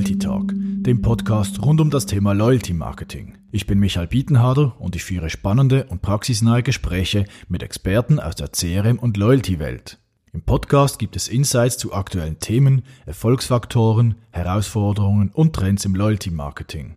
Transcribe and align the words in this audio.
Loyalty 0.00 0.18
Talk, 0.18 0.54
dem 0.54 1.02
Podcast 1.02 1.60
rund 1.62 1.78
um 1.78 1.90
das 1.90 2.06
Thema 2.06 2.32
Loyalty 2.32 2.72
Marketing. 2.72 3.36
Ich 3.52 3.66
bin 3.66 3.78
Michael 3.78 4.06
Bietenharder 4.06 4.74
und 4.78 4.96
ich 4.96 5.04
führe 5.04 5.28
spannende 5.28 5.84
und 5.90 6.00
praxisnahe 6.00 6.62
Gespräche 6.62 7.26
mit 7.48 7.62
Experten 7.62 8.18
aus 8.18 8.34
der 8.34 8.50
CRM- 8.50 8.98
und 8.98 9.18
Loyalty-Welt. 9.18 9.98
Im 10.32 10.40
Podcast 10.40 10.98
gibt 10.98 11.16
es 11.16 11.28
Insights 11.28 11.76
zu 11.76 11.92
aktuellen 11.92 12.38
Themen, 12.38 12.82
Erfolgsfaktoren, 13.04 14.14
Herausforderungen 14.30 15.32
und 15.34 15.54
Trends 15.54 15.84
im 15.84 15.94
Loyalty 15.94 16.30
Marketing. 16.30 16.94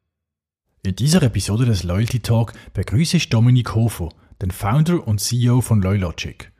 In 0.83 0.95
dieser 0.95 1.21
Episode 1.23 1.65
des 1.65 1.83
Loyalty 1.83 2.21
Talk 2.21 2.53
begrüße 2.73 3.17
ich 3.17 3.27
Dominik 3.27 3.75
Hofer, 3.75 4.07
den 4.41 4.51
Founder 4.51 5.05
und 5.05 5.19
CEO 5.19 5.59
von 5.59 5.81
Loylogic. 5.81 6.52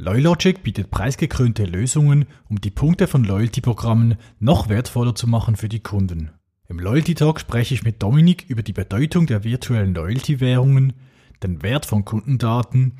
Loylogic 0.00 0.62
bietet 0.62 0.90
preisgekrönte 0.90 1.64
Lösungen, 1.66 2.24
um 2.48 2.58
die 2.58 2.70
Punkte 2.70 3.06
von 3.06 3.22
Loyalty-Programmen 3.22 4.16
noch 4.38 4.70
wertvoller 4.70 5.14
zu 5.14 5.26
machen 5.26 5.56
für 5.56 5.68
die 5.68 5.80
Kunden. 5.80 6.30
Im 6.70 6.78
Loyalty 6.78 7.14
Talk 7.14 7.38
spreche 7.38 7.74
ich 7.74 7.82
mit 7.82 8.02
Dominik 8.02 8.46
über 8.48 8.62
die 8.62 8.72
Bedeutung 8.72 9.26
der 9.26 9.44
virtuellen 9.44 9.92
Loyalty-Währungen, 9.92 10.94
den 11.42 11.62
Wert 11.62 11.84
von 11.84 12.06
Kundendaten, 12.06 12.94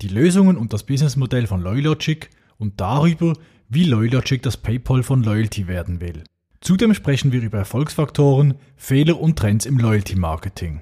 die 0.00 0.08
Lösungen 0.08 0.56
und 0.56 0.72
das 0.72 0.84
Businessmodell 0.84 1.46
von 1.46 1.60
Loylogic 1.60 2.30
und 2.56 2.80
darüber, 2.80 3.34
wie 3.68 3.84
Loylogic 3.84 4.42
das 4.42 4.56
PayPal 4.56 5.02
von 5.02 5.22
Loyalty 5.22 5.68
werden 5.68 6.00
will. 6.00 6.24
Zudem 6.62 6.94
sprechen 6.94 7.30
wir 7.30 7.42
über 7.42 7.58
Erfolgsfaktoren, 7.58 8.54
Fehler 8.74 9.20
und 9.20 9.38
Trends 9.38 9.66
im 9.66 9.76
Loyalty-Marketing. 9.76 10.80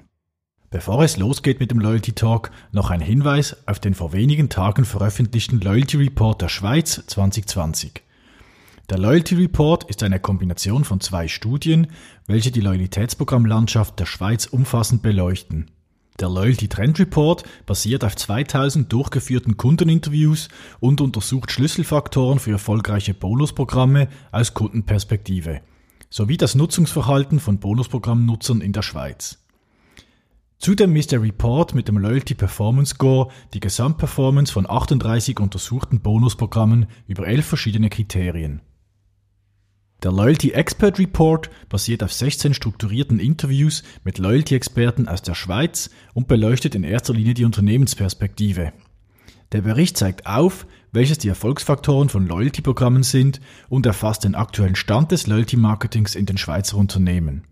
Bevor 0.69 1.01
es 1.01 1.15
losgeht 1.15 1.61
mit 1.61 1.71
dem 1.71 1.79
Loyalty 1.79 2.11
Talk, 2.11 2.51
noch 2.73 2.89
ein 2.89 2.99
Hinweis 2.99 3.55
auf 3.67 3.79
den 3.79 3.93
vor 3.93 4.11
wenigen 4.11 4.49
Tagen 4.49 4.83
veröffentlichten 4.83 5.61
Loyalty 5.61 5.95
Report 5.95 6.41
der 6.41 6.49
Schweiz 6.49 7.01
2020. 7.07 8.03
Der 8.89 8.97
Loyalty 8.97 9.35
Report 9.35 9.85
ist 9.85 10.03
eine 10.03 10.19
Kombination 10.19 10.83
von 10.83 10.99
zwei 10.99 11.29
Studien, 11.29 11.87
welche 12.25 12.51
die 12.51 12.59
Loyalitätsprogrammlandschaft 12.59 13.97
der 13.97 14.05
Schweiz 14.05 14.45
umfassend 14.45 15.01
beleuchten. 15.01 15.71
Der 16.19 16.27
Loyalty 16.27 16.67
Trend 16.67 16.99
Report 16.99 17.45
basiert 17.65 18.03
auf 18.03 18.17
2000 18.17 18.91
durchgeführten 18.91 19.55
Kundeninterviews 19.55 20.49
und 20.81 20.99
untersucht 20.99 21.49
Schlüsselfaktoren 21.49 22.39
für 22.39 22.51
erfolgreiche 22.51 23.13
Bonusprogramme 23.13 24.09
aus 24.33 24.53
Kundenperspektive 24.53 25.61
sowie 26.09 26.37
das 26.37 26.55
Nutzungsverhalten 26.55 27.39
von 27.39 27.59
Bonusprogrammnutzern 27.59 28.61
in 28.61 28.73
der 28.73 28.81
Schweiz. 28.81 29.46
Zudem 30.59 30.91
misst 30.91 31.11
der 31.11 31.21
Report 31.21 31.75
mit 31.75 31.87
dem 31.87 31.97
Loyalty 31.97 32.33
Performance 32.33 32.95
Score 32.95 33.29
die 33.53 33.59
Gesamtperformance 33.59 34.51
von 34.51 34.69
38 34.69 35.39
untersuchten 35.39 36.01
Bonusprogrammen 36.01 36.87
über 37.07 37.27
elf 37.27 37.45
verschiedene 37.45 37.89
Kriterien. 37.89 38.61
Der 40.03 40.11
Loyalty 40.11 40.51
Expert 40.51 40.99
Report 40.99 41.49
basiert 41.69 42.03
auf 42.03 42.13
16 42.13 42.53
strukturierten 42.53 43.19
Interviews 43.19 43.83
mit 44.03 44.19
Loyalty-Experten 44.19 45.07
aus 45.07 45.23
der 45.23 45.33
Schweiz 45.33 45.89
und 46.13 46.27
beleuchtet 46.27 46.75
in 46.75 46.83
erster 46.83 47.13
Linie 47.13 47.33
die 47.33 47.45
Unternehmensperspektive. 47.45 48.73
Der 49.53 49.61
Bericht 49.61 49.97
zeigt 49.97 50.27
auf, 50.27 50.67
welches 50.91 51.17
die 51.17 51.29
Erfolgsfaktoren 51.29 52.09
von 52.09 52.27
Loyalty-Programmen 52.27 53.03
sind 53.03 53.41
und 53.69 53.85
erfasst 53.85 54.23
den 54.23 54.35
aktuellen 54.35 54.75
Stand 54.75 55.11
des 55.11 55.25
Loyalty-Marketings 55.25 56.13
in 56.13 56.27
den 56.27 56.37
Schweizer 56.37 56.77
Unternehmen. 56.77 57.43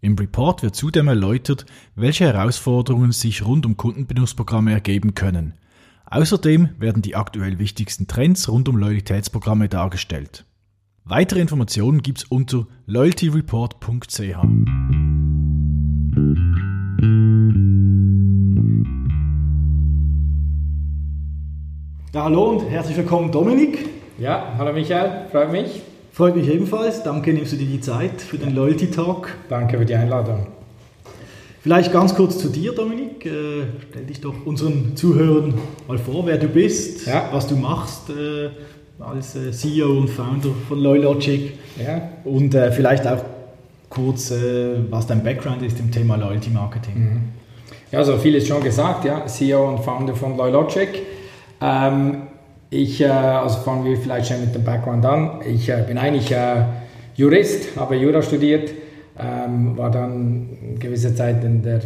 Im 0.00 0.14
Report 0.14 0.62
wird 0.62 0.76
zudem 0.76 1.08
erläutert, 1.08 1.66
welche 1.96 2.24
Herausforderungen 2.24 3.10
sich 3.10 3.44
rund 3.44 3.66
um 3.66 3.76
Kundenbenutzprogramme 3.76 4.72
ergeben 4.72 5.14
können. 5.14 5.54
Außerdem 6.06 6.68
werden 6.78 7.02
die 7.02 7.16
aktuell 7.16 7.58
wichtigsten 7.58 8.06
Trends 8.06 8.48
rund 8.48 8.68
um 8.68 8.76
Loyalitätsprogramme 8.76 9.68
dargestellt. 9.68 10.44
Weitere 11.04 11.40
Informationen 11.40 12.02
gibt's 12.02 12.24
unter 12.24 12.66
loyaltyreport.ch. 12.86 14.20
Ja, 22.14 22.24
hallo 22.24 22.50
und 22.50 22.70
herzlich 22.70 22.96
willkommen 22.96 23.32
Dominik. 23.32 23.88
Ja, 24.18 24.54
hallo 24.56 24.72
Michael, 24.72 25.28
freut 25.30 25.50
mich. 25.50 25.82
Freut 26.18 26.34
mich 26.34 26.48
ebenfalls. 26.48 27.04
Danke, 27.04 27.32
nimmst 27.32 27.52
du 27.52 27.56
dir 27.56 27.68
die 27.68 27.80
Zeit 27.80 28.20
für 28.20 28.38
den 28.38 28.52
Loyalty 28.52 28.90
Talk. 28.90 29.28
Danke 29.48 29.78
für 29.78 29.84
die 29.84 29.94
Einladung. 29.94 30.48
Vielleicht 31.62 31.92
ganz 31.92 32.12
kurz 32.12 32.38
zu 32.38 32.48
dir, 32.48 32.72
Dominik. 32.74 33.24
Äh, 33.24 33.66
stell 33.88 34.02
dich 34.02 34.20
doch 34.20 34.34
unseren 34.44 34.96
Zuhörern 34.96 35.54
mal 35.86 35.96
vor, 35.96 36.26
wer 36.26 36.36
du 36.36 36.48
bist, 36.48 37.06
ja. 37.06 37.28
was 37.30 37.46
du 37.46 37.54
machst 37.54 38.10
äh, 38.10 38.48
als 38.98 39.36
äh, 39.36 39.52
CEO 39.52 39.96
und 39.96 40.08
Founder 40.10 40.48
von 40.66 40.80
Loylogic. 40.80 41.52
Ja. 41.80 42.08
Und 42.24 42.52
vielleicht 42.52 43.06
auch 43.06 43.22
kurz, 43.88 44.32
was 44.90 45.06
dein 45.06 45.22
Background 45.22 45.62
ist 45.62 45.78
im 45.78 45.92
Thema 45.92 46.16
Loyalty 46.16 46.50
Marketing. 46.50 46.94
Mhm. 46.98 47.20
Ja, 47.92 48.00
also 48.00 48.18
vieles 48.18 48.48
schon 48.48 48.60
gesagt, 48.60 49.04
ja. 49.04 49.24
CEO 49.24 49.68
und 49.68 49.84
Founder 49.84 50.16
von 50.16 50.36
Loylogic. 50.36 51.00
Ähm, 51.60 52.22
ich, 52.70 53.00
äh, 53.00 53.06
also 53.06 53.60
fangen 53.60 53.84
wir 53.84 53.96
vielleicht 53.96 54.28
schon 54.28 54.40
mit 54.40 54.54
dem 54.54 54.64
Background 54.64 55.04
an. 55.04 55.40
Ich 55.46 55.68
äh, 55.68 55.84
bin 55.86 55.98
eigentlich 55.98 56.30
äh, 56.30 56.64
Jurist, 57.16 57.76
habe 57.76 57.96
Jura 57.96 58.22
studiert, 58.22 58.70
ähm, 59.18 59.76
war 59.76 59.90
dann 59.90 60.48
eine 60.62 60.78
gewisse 60.78 61.14
Zeit 61.14 61.42
in 61.42 61.62
der 61.62 61.80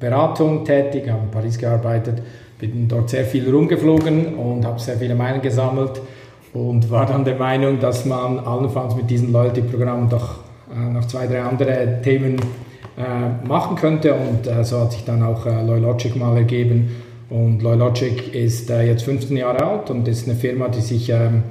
Beratung 0.00 0.64
tätig, 0.64 1.08
habe 1.08 1.24
in 1.24 1.30
Paris 1.30 1.58
gearbeitet, 1.58 2.22
bin 2.58 2.88
dort 2.88 3.10
sehr 3.10 3.24
viel 3.24 3.48
rumgeflogen 3.48 4.34
und 4.34 4.64
habe 4.64 4.80
sehr 4.80 4.96
viele 4.96 5.14
Meinungen 5.14 5.42
gesammelt 5.42 6.00
und 6.52 6.90
war 6.90 7.06
dann 7.06 7.24
der 7.24 7.36
Meinung, 7.36 7.78
dass 7.78 8.04
man 8.04 8.40
allenfalls 8.40 8.96
mit 8.96 9.08
diesen 9.08 9.32
Loyalty-Programmen 9.32 10.08
doch 10.08 10.40
noch 10.92 11.04
zwei, 11.06 11.26
drei 11.26 11.42
andere 11.42 12.00
Themen 12.02 12.36
machen 13.46 13.76
könnte 13.76 14.14
und 14.14 14.48
so 14.64 14.80
hat 14.80 14.92
sich 14.92 15.04
dann 15.04 15.22
auch 15.22 15.44
Loylogic 15.46 16.16
mal 16.16 16.36
ergeben 16.36 17.01
und 17.32 17.62
Loylogic 17.62 18.34
ist 18.34 18.68
äh, 18.68 18.86
jetzt 18.86 19.04
15 19.04 19.36
Jahre 19.38 19.64
alt 19.64 19.90
und 19.90 20.06
ist 20.06 20.28
eine 20.28 20.36
Firma, 20.36 20.68
die 20.68 20.82
sich 20.82 21.08
ähm, 21.08 21.44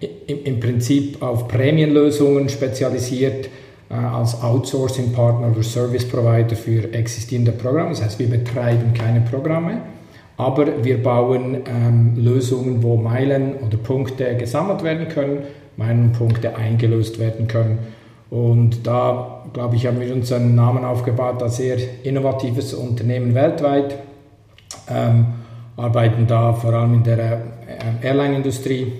im, 0.00 0.42
im, 0.44 0.60
Prinzip 0.60 1.22
auf 1.22 1.46
Prämienlösungen 1.46 2.48
spezialisiert 2.48 3.48
äh, 3.88 3.94
als 3.94 4.42
Outsourcing-Partner 4.42 5.52
oder 5.52 5.62
Service-Provider 5.62 6.56
für 6.56 6.92
existierende 6.92 7.52
Programme. 7.52 7.90
Das 7.90 8.02
heißt, 8.02 8.18
wir 8.18 8.28
betreiben 8.28 8.92
keine 8.94 9.20
Programme, 9.20 9.82
aber 10.36 10.84
wir 10.84 11.00
bauen 11.00 11.58
ähm, 11.66 12.14
Lösungen, 12.16 12.82
wo 12.82 12.96
Meilen 12.96 13.54
oder 13.64 13.76
Punkte 13.76 14.36
gesammelt 14.36 14.82
werden 14.82 15.06
können, 15.06 15.42
Meilen 15.76 16.06
und 16.06 16.12
Punkte 16.14 16.56
eingelöst 16.56 17.20
werden 17.20 17.46
können. 17.46 17.78
Und 18.28 18.86
da, 18.88 19.44
glaube 19.52 19.76
ich, 19.76 19.86
haben 19.86 20.00
wir 20.00 20.12
uns 20.12 20.32
einen 20.32 20.56
Namen 20.56 20.84
aufgebaut 20.84 21.40
als 21.44 21.58
sehr 21.58 21.76
innovatives 22.02 22.74
Unternehmen 22.74 23.34
weltweit 23.36 24.07
ähm, 24.90 25.26
arbeiten 25.76 26.26
da 26.26 26.52
vor 26.52 26.72
allem 26.74 26.94
in 26.94 27.04
der 27.04 27.18
äh, 27.18 28.06
Airline-Industrie, 28.06 28.82
äh, 28.82 28.92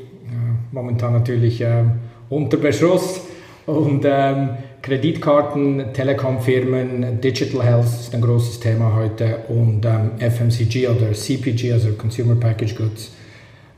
momentan 0.72 1.12
natürlich 1.12 1.60
äh, 1.60 1.84
unter 2.28 2.56
Beschuss 2.56 3.20
und 3.66 4.04
ähm, 4.04 4.50
Kreditkarten, 4.80 5.92
Telekom-Firmen, 5.92 7.20
Digital 7.20 7.64
Health 7.64 7.84
ist 7.84 8.14
ein 8.14 8.20
großes 8.20 8.60
Thema 8.60 8.94
heute 8.94 9.38
und 9.48 9.84
ähm, 9.84 10.12
FMCG 10.18 10.88
oder 10.88 11.12
CPG, 11.12 11.72
also 11.72 11.92
Consumer 11.92 12.36
Packaged 12.36 12.76
Goods. 12.76 13.12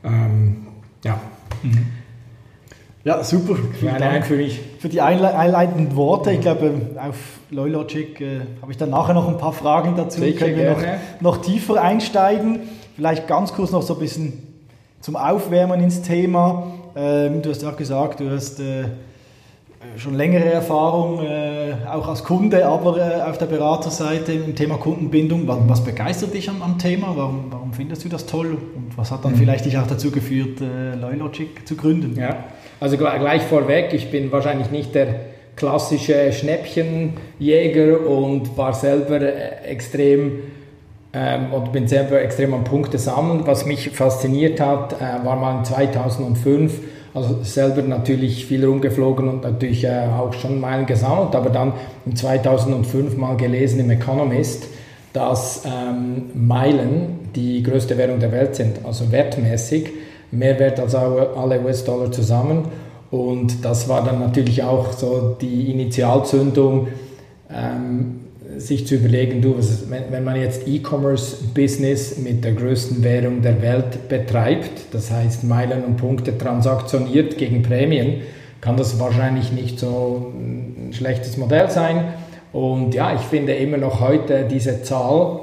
Ähm, 0.03 0.67
ja. 1.03 1.19
Mhm. 1.63 2.00
Ja, 3.03 3.23
super. 3.23 3.55
Vielen 3.79 3.97
Dank 3.97 4.25
für, 4.25 4.35
mich. 4.35 4.59
für 4.77 4.87
die 4.87 5.01
einleitenden 5.01 5.95
Worte. 5.95 6.31
Ich 6.31 6.41
glaube, 6.41 6.71
auf 6.97 7.15
Loylogic 7.49 8.21
äh, 8.21 8.41
habe 8.61 8.71
ich 8.71 8.77
dann 8.77 8.91
nachher 8.91 9.15
noch 9.15 9.27
ein 9.27 9.37
paar 9.37 9.53
Fragen 9.53 9.95
dazu. 9.97 10.19
Sicher, 10.19 10.45
Können 10.45 10.57
wir 10.57 10.71
noch, 10.71 10.83
noch, 11.19 11.37
tiefer 11.37 11.81
einsteigen. 11.81 12.59
Vielleicht 12.95 13.27
ganz 13.27 13.53
kurz 13.53 13.71
noch 13.71 13.81
so 13.81 13.95
ein 13.95 13.99
bisschen 13.99 14.33
zum 14.99 15.15
Aufwärmen 15.15 15.81
ins 15.81 16.03
Thema. 16.03 16.73
Ähm, 16.95 17.41
du 17.41 17.49
hast 17.49 17.63
ja 17.63 17.71
auch 17.71 17.75
gesagt, 17.75 18.19
du 18.19 18.29
hast 18.29 18.59
äh, 18.59 18.83
schon 19.97 20.13
längere 20.13 20.51
Erfahrung, 20.51 21.25
äh, 21.25 21.73
auch 21.91 22.07
als 22.07 22.23
Kunde, 22.23 22.67
aber 22.67 23.27
auf 23.27 23.39
der 23.39 23.47
Beraterseite 23.47 24.33
im 24.33 24.55
Thema 24.55 24.77
Kundenbindung. 24.77 25.47
Was, 25.47 25.57
was 25.65 25.83
begeistert 25.83 26.35
dich 26.35 26.47
am, 26.51 26.61
am 26.61 26.77
Thema? 26.77 27.13
Warum, 27.15 27.45
warum, 27.49 27.73
findest 27.73 28.05
du 28.05 28.09
das 28.09 28.27
toll? 28.27 28.59
Und 28.75 28.95
was 28.95 29.09
hat 29.09 29.25
dann 29.25 29.31
mhm. 29.31 29.37
vielleicht 29.37 29.65
dich 29.65 29.79
auch 29.79 29.87
dazu 29.87 30.11
geführt, 30.11 30.59
Loylogic 30.59 31.67
zu 31.67 31.75
gründen? 31.75 32.15
Ja. 32.15 32.37
Also 32.81 32.97
gleich 32.97 33.43
vorweg, 33.43 33.93
ich 33.93 34.09
bin 34.09 34.31
wahrscheinlich 34.31 34.71
nicht 34.71 34.95
der 34.95 35.07
klassische 35.55 36.33
Schnäppchenjäger 36.33 38.07
und 38.07 38.57
war 38.57 38.73
selber 38.73 39.21
äh, 39.21 39.69
extrem 39.69 40.39
ähm, 41.13 41.53
und 41.53 41.71
bin 41.73 41.87
selber 41.87 42.19
extrem 42.19 42.55
am 42.55 42.63
Punkte 42.63 42.97
sammeln. 42.97 43.45
Was 43.45 43.67
mich 43.67 43.91
fasziniert 43.91 44.59
hat, 44.59 44.93
äh, 44.93 45.23
war 45.23 45.35
mal 45.35 45.63
2005, 45.63 46.79
also 47.13 47.43
selber 47.43 47.83
natürlich 47.83 48.47
viel 48.47 48.65
rumgeflogen 48.65 49.29
und 49.29 49.43
natürlich 49.43 49.83
äh, 49.83 50.07
auch 50.19 50.33
schon 50.33 50.59
Meilen 50.59 50.87
gesammelt, 50.87 51.35
aber 51.35 51.51
dann 51.51 51.73
in 52.07 52.15
2005 52.15 53.15
mal 53.15 53.37
gelesen 53.37 53.79
im 53.79 53.91
Economist, 53.91 54.65
dass 55.13 55.65
ähm, 55.67 56.31
Meilen 56.33 57.29
die 57.35 57.61
größte 57.61 57.95
Währung 57.99 58.19
der 58.19 58.31
Welt 58.31 58.55
sind, 58.55 58.83
also 58.83 59.11
wertmäßig 59.11 59.91
mehr 60.31 60.59
wert 60.59 60.79
als 60.79 60.95
alle 60.95 61.61
US-Dollar 61.61 62.11
zusammen. 62.11 62.65
Und 63.11 63.65
das 63.65 63.89
war 63.89 64.03
dann 64.03 64.19
natürlich 64.19 64.63
auch 64.63 64.93
so 64.93 65.35
die 65.39 65.69
Initialzündung, 65.71 66.87
ähm, 67.53 68.21
sich 68.57 68.87
zu 68.87 68.95
überlegen, 68.95 69.41
du, 69.41 69.53
ist, 69.55 69.89
wenn, 69.89 70.23
man 70.23 70.39
jetzt 70.39 70.67
E-Commerce-Business 70.67 72.17
mit 72.17 72.43
der 72.43 72.53
größten 72.53 73.03
Währung 73.03 73.41
der 73.41 73.61
Welt 73.61 74.09
betreibt, 74.09 74.93
das 74.93 75.11
heißt 75.11 75.43
Meilen 75.43 75.83
und 75.83 75.97
Punkte 75.97 76.37
transaktioniert 76.37 77.37
gegen 77.37 77.63
Prämien, 77.63 78.21
kann 78.59 78.77
das 78.77 78.99
wahrscheinlich 78.99 79.51
nicht 79.51 79.79
so 79.79 80.33
ein 80.35 80.91
schlechtes 80.93 81.37
Modell 81.37 81.69
sein. 81.69 82.13
Und 82.53 82.93
ja, 82.93 83.15
ich 83.15 83.21
finde 83.21 83.53
immer 83.53 83.77
noch 83.77 84.01
heute 84.01 84.45
diese 84.49 84.83
Zahl, 84.83 85.39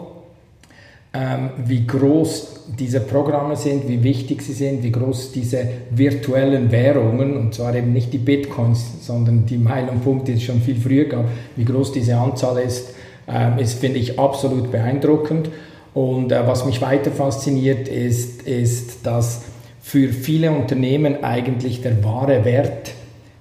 ähm, 1.14 1.50
wie 1.64 1.87
groß 1.87 2.57
diese 2.76 3.00
Programme 3.00 3.56
sind, 3.56 3.88
wie 3.88 4.03
wichtig 4.03 4.43
sie 4.43 4.53
sind, 4.53 4.82
wie 4.82 4.93
groß 4.93 5.32
diese 5.32 5.67
virtuellen 5.91 6.70
Währungen, 6.70 7.37
und 7.37 7.55
zwar 7.55 7.75
eben 7.75 7.93
nicht 7.93 8.12
die 8.12 8.19
Bitcoins, 8.19 9.06
sondern 9.06 9.47
die 9.47 9.56
Meilen 9.56 9.88
und 9.88 10.05
Punkte, 10.05 10.32
die 10.32 10.38
es 10.38 10.44
schon 10.44 10.61
viel 10.61 10.76
früher 10.76 11.05
gab, 11.05 11.26
wie 11.56 11.65
groß 11.65 11.93
diese 11.93 12.17
Anzahl 12.17 12.59
ist, 12.59 12.94
ähm, 13.26 13.59
ist, 13.59 13.79
finde 13.79 13.99
ich, 13.99 14.19
absolut 14.19 14.70
beeindruckend. 14.70 15.50
Und 15.94 16.31
äh, 16.31 16.47
was 16.47 16.67
mich 16.67 16.82
weiter 16.82 17.11
fasziniert, 17.11 17.88
ist, 17.88 18.43
ist, 18.43 19.06
dass 19.06 19.43
für 19.81 20.11
viele 20.11 20.50
Unternehmen 20.50 21.25
eigentlich 21.25 21.81
der 21.81 22.05
wahre 22.05 22.44
Wert 22.44 22.93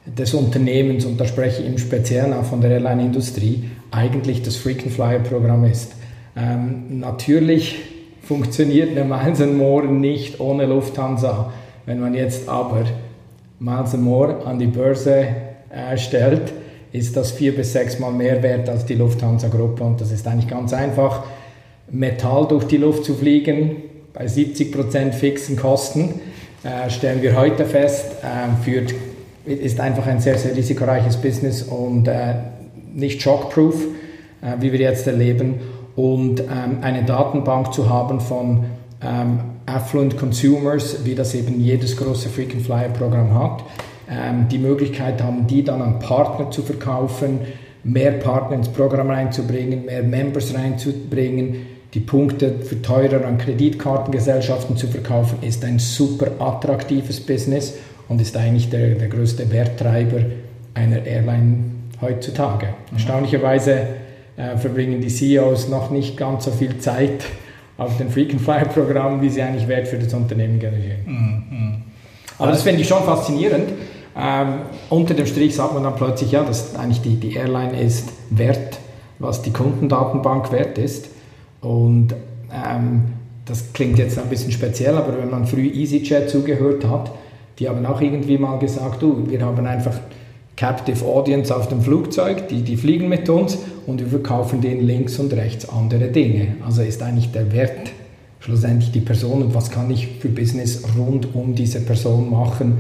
des 0.06 0.34
Unternehmens, 0.34 1.06
und 1.06 1.20
da 1.20 1.26
spreche 1.26 1.62
ich 1.62 1.68
im 1.68 1.78
Speziellen 1.78 2.34
auch 2.34 2.46
von 2.46 2.62
der 2.62 2.72
Airline-Industrie, 2.72 3.66
eigentlich 3.92 4.42
das 4.42 4.56
Frequent 4.56 4.94
Flyer-Programm 4.94 5.66
ist. 5.66 5.94
Ähm, 6.38 7.00
natürlich 7.00 7.76
funktioniert 8.28 8.90
eine 8.90 9.06
Miles 9.06 9.40
More 9.40 9.88
nicht 9.88 10.42
ohne 10.42 10.66
Lufthansa. 10.66 11.54
Wenn 11.86 12.02
man 12.02 12.14
jetzt 12.14 12.50
aber 12.50 12.84
Miles 13.60 13.96
More 13.96 14.46
an 14.46 14.60
die 14.60 14.66
Börse 14.66 15.28
äh, 15.70 15.98
stellt, 15.98 16.52
ist 16.92 17.16
das 17.16 17.32
vier 17.32 17.56
bis 17.56 17.72
sechs 17.72 18.00
Mal 18.00 18.12
mehr 18.12 18.44
wert 18.44 18.68
als 18.68 18.86
die 18.86 18.96
Lufthansa-Gruppe. 18.96 19.82
Und 19.84 20.02
das 20.02 20.12
ist 20.12 20.28
eigentlich 20.28 20.50
ganz 20.50 20.74
einfach. 20.74 21.24
Metall 21.90 22.48
durch 22.50 22.66
die 22.66 22.78
Luft 22.78 23.06
zu 23.06 23.14
fliegen, 23.14 23.78
bei 24.14 24.26
70% 24.26 25.14
fixen 25.14 25.56
Kosten, 25.56 26.20
äh, 26.64 26.90
stellen 26.90 27.22
wir 27.22 27.38
heute 27.38 27.64
fest, 27.64 28.08
äh, 28.24 28.62
führt, 28.62 28.94
ist 29.46 29.80
einfach 29.80 30.06
ein 30.06 30.20
sehr, 30.20 30.38
sehr 30.38 30.54
risikoreiches 30.54 31.16
Business 31.16 31.64
und 31.64 32.10
äh, 32.10 32.34
nicht 32.94 33.22
shockproof, 33.22 33.86
äh, 34.42 34.60
wie 34.60 34.74
wir 34.74 34.80
jetzt 34.80 35.08
erleben 35.08 35.62
und 35.98 36.42
ähm, 36.42 36.78
eine 36.82 37.04
Datenbank 37.04 37.74
zu 37.74 37.90
haben 37.90 38.22
von 38.22 38.66
ähm, 39.02 39.40
Affluent 39.66 40.16
Consumers, 40.16 41.04
wie 41.04 41.16
das 41.16 41.34
eben 41.34 41.60
jedes 41.60 41.98
große 41.98 42.30
Frequent 42.30 42.62
Flyer 42.62 42.90
Programm 42.90 43.34
hat, 43.34 43.64
ähm, 44.10 44.48
die 44.48 44.60
Möglichkeit 44.60 45.22
haben, 45.24 45.48
die 45.48 45.64
dann 45.64 45.82
an 45.82 45.98
Partner 45.98 46.52
zu 46.52 46.62
verkaufen, 46.62 47.40
mehr 47.84 48.12
Partner 48.12 48.58
ins 48.58 48.70
Programm 48.70 49.10
reinzubringen, 49.10 49.86
mehr 49.86 50.04
Members 50.04 50.54
reinzubringen, 50.54 51.66
die 51.96 52.00
Punkte 52.00 52.60
für 52.60 52.80
teurer 52.80 53.26
an 53.26 53.40
Kreditkartengesellschaften 53.40 54.78
zu 54.78 54.88
verkaufen, 54.88 55.40
ist 55.42 55.66
ein 55.66 55.80
super 55.80 56.28
attraktives 56.38 57.20
Business 57.20 57.74
und 58.08 58.22
ist 58.22 58.38
eigentlich 58.38 58.70
der, 58.70 58.90
der 58.92 59.08
größte 59.08 59.52
Werttreiber 59.52 60.20
einer 60.76 61.04
Airline 61.04 61.72
heutzutage. 62.02 62.68
Erstaunlicherweise 62.94 63.88
äh, 64.38 64.56
verbringen 64.58 65.02
die 65.02 65.10
CEOs 65.10 65.68
noch 65.68 65.90
nicht 65.90 66.16
ganz 66.16 66.46
so 66.46 66.52
viel 66.52 66.78
Zeit 66.78 67.26
auf 67.78 67.98
den 67.98 68.10
Frequent 68.10 68.42
Flyer 68.42 68.66
Programm, 68.66 69.22
wie 69.22 69.30
sie 69.30 69.42
eigentlich 69.42 69.68
Wert 69.68 69.88
für 69.88 69.98
das 69.98 70.14
Unternehmen 70.14 70.60
generieren. 70.60 71.02
Mhm. 71.06 71.82
Aber 72.40 72.52
das 72.52 72.64
finde 72.64 72.82
ich 72.82 72.88
schon 72.88 73.04
faszinierend. 73.04 73.70
Ähm, 74.16 74.60
unter 74.90 75.14
dem 75.14 75.26
Strich 75.26 75.56
sagt 75.56 75.74
man 75.74 75.84
dann 75.84 75.96
plötzlich, 75.96 76.32
ja, 76.32 76.44
dass 76.44 76.76
eigentlich 76.76 77.02
die, 77.02 77.16
die 77.16 77.36
Airline 77.36 77.80
ist 77.80 78.10
wert, 78.30 78.80
was 79.20 79.42
die 79.42 79.52
Kundendatenbank 79.52 80.52
wert 80.52 80.78
ist. 80.78 81.10
Und 81.62 82.14
ähm, 82.52 83.04
das 83.46 83.74
klingt 83.74 83.98
jetzt 83.98 84.18
ein 84.18 84.30
bisschen 84.30 84.52
speziell, 84.52 84.96
aber 84.96 85.18
wenn 85.18 85.30
man 85.30 85.46
früh 85.46 85.68
EasyJet 85.68 86.30
zugehört 86.30 86.86
hat, 86.88 87.12
die 87.60 87.70
haben 87.70 87.86
auch 87.86 88.02
irgendwie 88.02 88.38
mal 88.38 88.60
gesagt, 88.60 89.02
du, 89.02 89.30
wir 89.30 89.42
haben 89.42 89.66
einfach 89.66 90.00
Captive 90.58 91.06
Audience 91.06 91.56
auf 91.56 91.70
dem 91.70 91.82
Flugzeug, 91.82 92.48
die, 92.48 92.64
die 92.64 92.78
fliegen 92.78 93.08
mit 93.08 93.30
uns 93.30 93.60
und 93.86 94.02
wir 94.02 94.08
verkaufen 94.08 94.60
denen 94.60 94.86
links 94.86 95.20
und 95.20 95.32
rechts 95.34 95.70
andere 95.70 96.08
Dinge. 96.08 96.56
Also 96.66 96.82
ist 96.82 97.02
eigentlich 97.04 97.32
der 97.32 97.52
Wert 97.54 97.92
schlussendlich 98.40 98.92
die 98.92 99.00
Person 99.00 99.44
und 99.44 99.54
was 99.54 99.70
kann 99.70 99.90
ich 99.92 100.08
für 100.20 100.30
Business 100.30 100.84
rund 100.98 101.34
um 101.36 101.54
diese 101.54 101.80
Person 101.82 102.32
machen, 102.32 102.80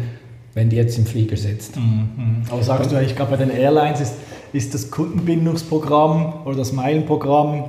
wenn 0.55 0.69
die 0.69 0.75
jetzt 0.75 0.97
im 0.97 1.05
Flieger 1.05 1.37
sitzt. 1.37 1.77
Mhm. 1.77 2.41
Aber 2.49 2.63
sagst 2.63 2.91
du, 2.91 2.99
ich 2.99 3.15
glaube 3.15 3.37
bei 3.37 3.37
den 3.37 3.51
Airlines 3.51 4.01
ist, 4.01 4.13
ist 4.53 4.73
das 4.73 4.89
Kundenbindungsprogramm 4.89 6.45
oder 6.45 6.57
das 6.57 6.73
Meilenprogramm, 6.73 7.65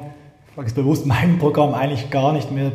ich 0.49 0.57
sage 0.57 0.69
es 0.69 0.75
bewusst, 0.75 1.05
Meilenprogramm 1.05 1.75
eigentlich 1.75 2.09
gar 2.09 2.33
nicht 2.33 2.51
mehr 2.51 2.73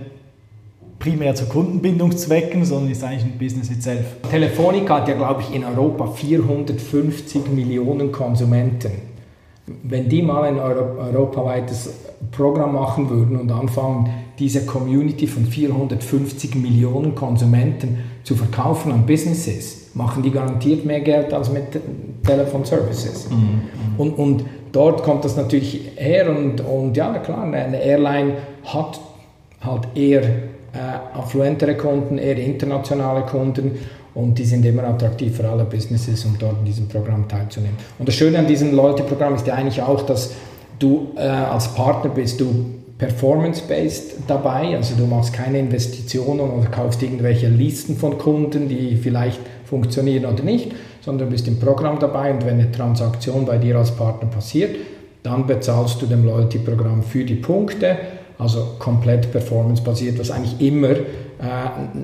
primär 1.03 1.35
zu 1.35 1.45
Kundenbindungszwecken, 1.45 2.63
sondern 2.63 2.91
ist 2.91 3.03
eigentlich 3.03 3.25
ein 3.25 3.37
Business 3.37 3.69
itself. 3.69 4.05
Telefonica 4.31 5.01
hat 5.01 5.09
ja, 5.09 5.15
glaube 5.15 5.41
ich, 5.41 5.53
in 5.53 5.65
Europa 5.65 6.07
450 6.07 7.51
Millionen 7.51 8.11
Konsumenten. 8.11 8.91
Wenn 9.83 10.07
die 10.07 10.21
mal 10.21 10.43
ein 10.43 10.59
Euro 10.59 10.97
europaweites 10.99 11.89
Programm 12.31 12.73
machen 12.73 13.09
würden 13.09 13.37
und 13.37 13.51
anfangen, 13.51 14.09
diese 14.39 14.65
Community 14.65 15.27
von 15.27 15.45
450 15.45 16.55
Millionen 16.55 17.15
Konsumenten 17.15 17.99
zu 18.23 18.35
verkaufen 18.35 18.93
an 18.93 19.05
Businesses, 19.05 19.89
machen 19.93 20.23
die 20.23 20.31
garantiert 20.31 20.85
mehr 20.85 21.01
Geld 21.01 21.33
als 21.33 21.51
mit 21.51 21.79
Telefonservices. 22.25 23.29
Mhm. 23.29 23.61
Und, 23.97 24.11
und 24.13 24.45
dort 24.71 25.03
kommt 25.03 25.25
das 25.25 25.35
natürlich 25.35 25.91
her 25.97 26.29
und, 26.29 26.61
und 26.61 26.95
ja, 26.95 27.13
klar, 27.19 27.43
eine 27.43 27.83
Airline 27.83 28.35
hat 28.63 29.01
halt 29.61 29.87
eher 29.95 30.23
äh, 30.73 31.17
affluentere 31.17 31.75
Kunden, 31.75 32.17
eher 32.17 32.37
internationale 32.37 33.21
Kunden. 33.21 33.77
Und 34.15 34.37
die 34.37 34.45
sind 34.45 34.65
immer 34.65 34.83
attraktiv 34.83 35.37
für 35.37 35.47
alle 35.47 35.63
Businesses, 35.63 36.23
um 36.25 36.35
dort 36.37 36.59
in 36.59 36.65
diesem 36.65 36.87
Programm 36.87 37.27
teilzunehmen. 37.27 37.77
Und 37.97 38.07
das 38.07 38.15
Schöne 38.15 38.39
an 38.39 38.47
diesem 38.47 38.75
Loyalty-Programm 38.75 39.35
ist 39.35 39.47
ja 39.47 39.55
eigentlich 39.55 39.81
auch, 39.81 40.03
dass 40.03 40.33
du 40.79 41.09
äh, 41.15 41.21
als 41.21 41.73
Partner 41.73 42.11
bist, 42.11 42.39
du 42.39 42.65
performance-based 42.97 44.15
dabei, 44.27 44.75
also 44.75 44.95
du 44.95 45.05
machst 45.05 45.33
keine 45.33 45.59
Investitionen 45.59 46.41
oder 46.41 46.69
kaufst 46.69 47.01
irgendwelche 47.01 47.47
Listen 47.47 47.97
von 47.97 48.17
Kunden, 48.17 48.69
die 48.69 48.95
vielleicht 48.95 49.39
funktionieren 49.65 50.25
oder 50.25 50.43
nicht, 50.43 50.71
sondern 51.01 51.29
bist 51.29 51.47
im 51.47 51.59
Programm 51.59 51.99
dabei. 51.99 52.31
Und 52.31 52.45
wenn 52.45 52.59
eine 52.59 52.71
Transaktion 52.71 53.45
bei 53.45 53.57
dir 53.57 53.77
als 53.77 53.91
Partner 53.91 54.29
passiert, 54.29 54.75
dann 55.23 55.47
bezahlst 55.47 56.01
du 56.01 56.05
dem 56.05 56.25
Loyalty-Programm 56.25 57.01
für 57.01 57.23
die 57.23 57.35
Punkte 57.35 57.97
also 58.37 58.75
komplett 58.79 59.31
performance-basiert, 59.31 60.19
was 60.19 60.31
eigentlich 60.31 60.59
immer 60.59 60.91
äh, 60.91 60.97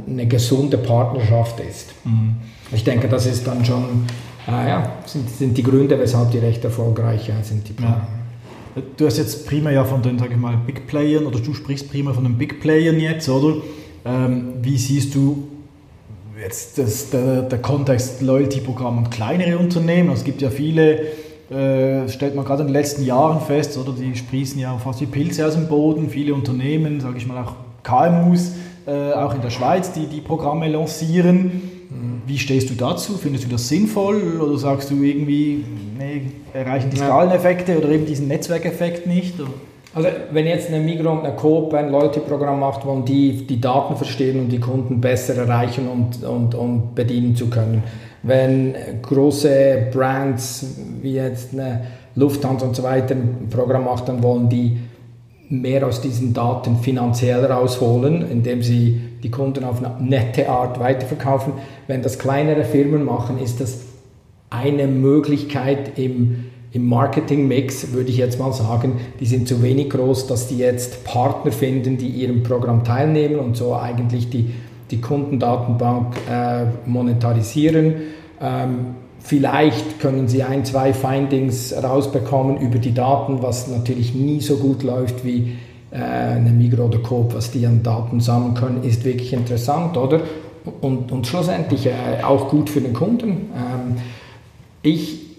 eine 0.07 0.27
gesunde 0.27 0.77
Partnerschaft 0.77 1.59
ist. 1.59 1.93
Mhm. 2.03 2.35
Ich 2.71 2.83
denke, 2.83 3.07
das 3.07 3.25
ist 3.25 3.47
dann 3.47 3.65
schon, 3.65 4.05
äh, 4.47 4.51
ja, 4.51 4.91
sind, 5.05 5.29
sind 5.29 5.57
die 5.57 5.63
Gründe, 5.63 5.99
weshalb 5.99 6.31
die 6.31 6.37
recht 6.37 6.63
erfolgreich 6.63 7.31
sind, 7.43 7.67
die. 7.67 7.81
Ja. 7.81 8.07
Du 8.95 9.05
hast 9.05 9.17
jetzt 9.17 9.47
primär 9.47 9.73
ja 9.73 9.83
von 9.83 10.01
den, 10.01 10.19
sage 10.19 10.33
ich 10.33 10.39
mal, 10.39 10.55
Big 10.65 10.85
Playern 10.87 11.25
oder 11.25 11.39
du 11.39 11.53
sprichst 11.53 11.89
primär 11.89 12.13
von 12.13 12.23
den 12.23 12.37
Big 12.37 12.61
Playern 12.61 12.99
jetzt, 12.99 13.27
oder? 13.27 13.57
Ähm, 14.05 14.53
wie 14.61 14.77
siehst 14.77 15.15
du 15.15 15.47
jetzt 16.39 16.77
das, 16.77 17.09
der, 17.09 17.41
der 17.41 17.59
Kontext 17.59 18.21
Loyalty-Programm 18.21 18.99
und 18.99 19.11
kleinere 19.11 19.57
Unternehmen? 19.57 20.09
Also 20.09 20.21
es 20.21 20.25
gibt 20.25 20.41
ja 20.41 20.49
viele 20.49 21.01
äh, 21.49 22.07
stellt 22.07 22.35
man 22.35 22.45
gerade 22.45 22.61
in 22.61 22.67
den 22.67 22.73
letzten 22.73 23.03
Jahren 23.03 23.41
fest, 23.41 23.77
oder 23.77 23.93
die 23.93 24.15
sprießen 24.15 24.59
ja 24.59 24.77
fast 24.77 25.01
wie 25.01 25.05
Pilze 25.05 25.45
aus 25.45 25.55
dem 25.55 25.67
Boden. 25.67 26.09
Viele 26.09 26.33
Unternehmen, 26.33 26.99
sage 26.99 27.17
ich 27.17 27.27
mal 27.27 27.43
auch 27.43 27.55
KMUs, 27.83 28.53
äh, 28.85 29.13
auch 29.13 29.33
in 29.33 29.41
der 29.41 29.49
Schweiz, 29.49 29.91
die 29.91 30.07
die 30.07 30.21
Programme 30.21 30.67
lancieren. 30.67 31.79
Wie 32.29 32.37
stehst 32.37 32.69
du 32.69 32.75
dazu? 32.75 33.17
Findest 33.17 33.45
du 33.45 33.49
das 33.49 33.67
sinnvoll 33.67 34.39
oder 34.39 34.55
sagst 34.59 34.91
du 34.91 35.01
irgendwie, 35.01 35.65
nee, 35.97 36.21
erreichen 36.53 36.91
die 36.91 36.97
Skaleneffekte 36.97 37.75
oder 37.75 37.89
eben 37.89 38.05
diesen 38.05 38.27
Netzwerkeffekt 38.27 39.07
nicht? 39.07 39.39
Oder? 39.39 39.49
Also 39.95 40.09
wenn 40.31 40.45
jetzt 40.45 40.67
eine 40.67 40.79
Migros 40.79 41.17
und 41.17 41.25
eine 41.25 41.35
Coop 41.35 41.73
ein 41.73 41.89
Loyalty-Programm 41.89 42.59
macht, 42.59 42.85
wo 42.85 42.99
die 43.01 43.47
die 43.47 43.59
Daten 43.59 43.95
verstehen 43.95 44.39
und 44.39 44.49
die 44.49 44.59
Kunden 44.59 45.01
besser 45.01 45.35
erreichen 45.35 45.87
und, 45.87 46.23
und, 46.23 46.53
und 46.53 46.93
bedienen 46.93 47.35
zu 47.35 47.47
können, 47.47 47.83
wenn 48.23 48.75
große 49.01 49.87
Brands 49.91 50.65
wie 51.01 51.13
jetzt 51.13 51.53
eine 51.53 51.81
Lufthansa 52.15 52.65
und 52.65 52.75
so 52.75 52.83
weiter 52.83 53.15
ein 53.15 53.47
Programm 53.49 53.85
machen, 53.85 54.03
dann 54.07 54.23
wollen 54.23 54.49
die 54.49 54.77
mehr 55.49 55.85
aus 55.87 56.01
diesen 56.01 56.33
Daten 56.33 56.77
finanziell 56.77 57.43
rausholen, 57.45 58.29
indem 58.29 58.61
sie 58.61 59.01
die 59.23 59.31
Kunden 59.31 59.63
auf 59.63 59.83
eine 59.83 59.95
nette 59.99 60.49
Art 60.49 60.79
weiterverkaufen. 60.79 61.53
Wenn 61.87 62.01
das 62.01 62.19
kleinere 62.19 62.63
Firmen 62.63 63.03
machen, 63.03 63.39
ist 63.39 63.59
das 63.59 63.79
eine 64.49 64.87
Möglichkeit 64.87 65.97
im, 65.97 66.45
im 66.71 66.87
Marketing-Mix, 66.87 67.93
würde 67.93 68.09
ich 68.09 68.17
jetzt 68.17 68.39
mal 68.39 68.53
sagen. 68.53 68.99
Die 69.19 69.25
sind 69.25 69.47
zu 69.47 69.63
wenig 69.63 69.89
groß, 69.89 70.27
dass 70.27 70.47
die 70.47 70.57
jetzt 70.57 71.03
Partner 71.03 71.51
finden, 71.51 71.97
die 71.97 72.07
ihrem 72.07 72.43
Programm 72.43 72.83
teilnehmen 72.83 73.39
und 73.39 73.57
so 73.57 73.75
eigentlich 73.75 74.29
die 74.29 74.51
die 74.91 75.01
Kundendatenbank 75.01 76.15
äh, 76.29 76.65
monetarisieren. 76.85 77.93
Ähm, 78.41 78.95
vielleicht 79.19 79.99
können 79.99 80.27
Sie 80.27 80.43
ein, 80.43 80.65
zwei 80.65 80.93
Findings 80.93 81.73
rausbekommen 81.81 82.57
über 82.57 82.79
die 82.79 82.93
Daten, 82.93 83.41
was 83.41 83.67
natürlich 83.67 84.15
nie 84.15 84.41
so 84.41 84.57
gut 84.57 84.83
läuft 84.83 85.25
wie 85.25 85.57
äh, 85.91 85.97
eine 85.97 86.51
Migro 86.51 86.85
oder 86.85 86.99
Coop, 86.99 87.35
was 87.35 87.51
die 87.51 87.65
an 87.65 87.83
Daten 87.83 88.19
sammeln 88.19 88.53
können, 88.53 88.83
ist 88.83 89.05
wirklich 89.05 89.33
interessant, 89.33 89.97
oder? 89.97 90.21
Und, 90.81 91.11
und 91.11 91.25
schlussendlich 91.25 91.87
äh, 91.87 92.23
auch 92.23 92.49
gut 92.49 92.69
für 92.69 92.81
den 92.81 92.93
Kunden. 92.93 93.49
Ähm, 93.55 93.97
ich 94.81 95.29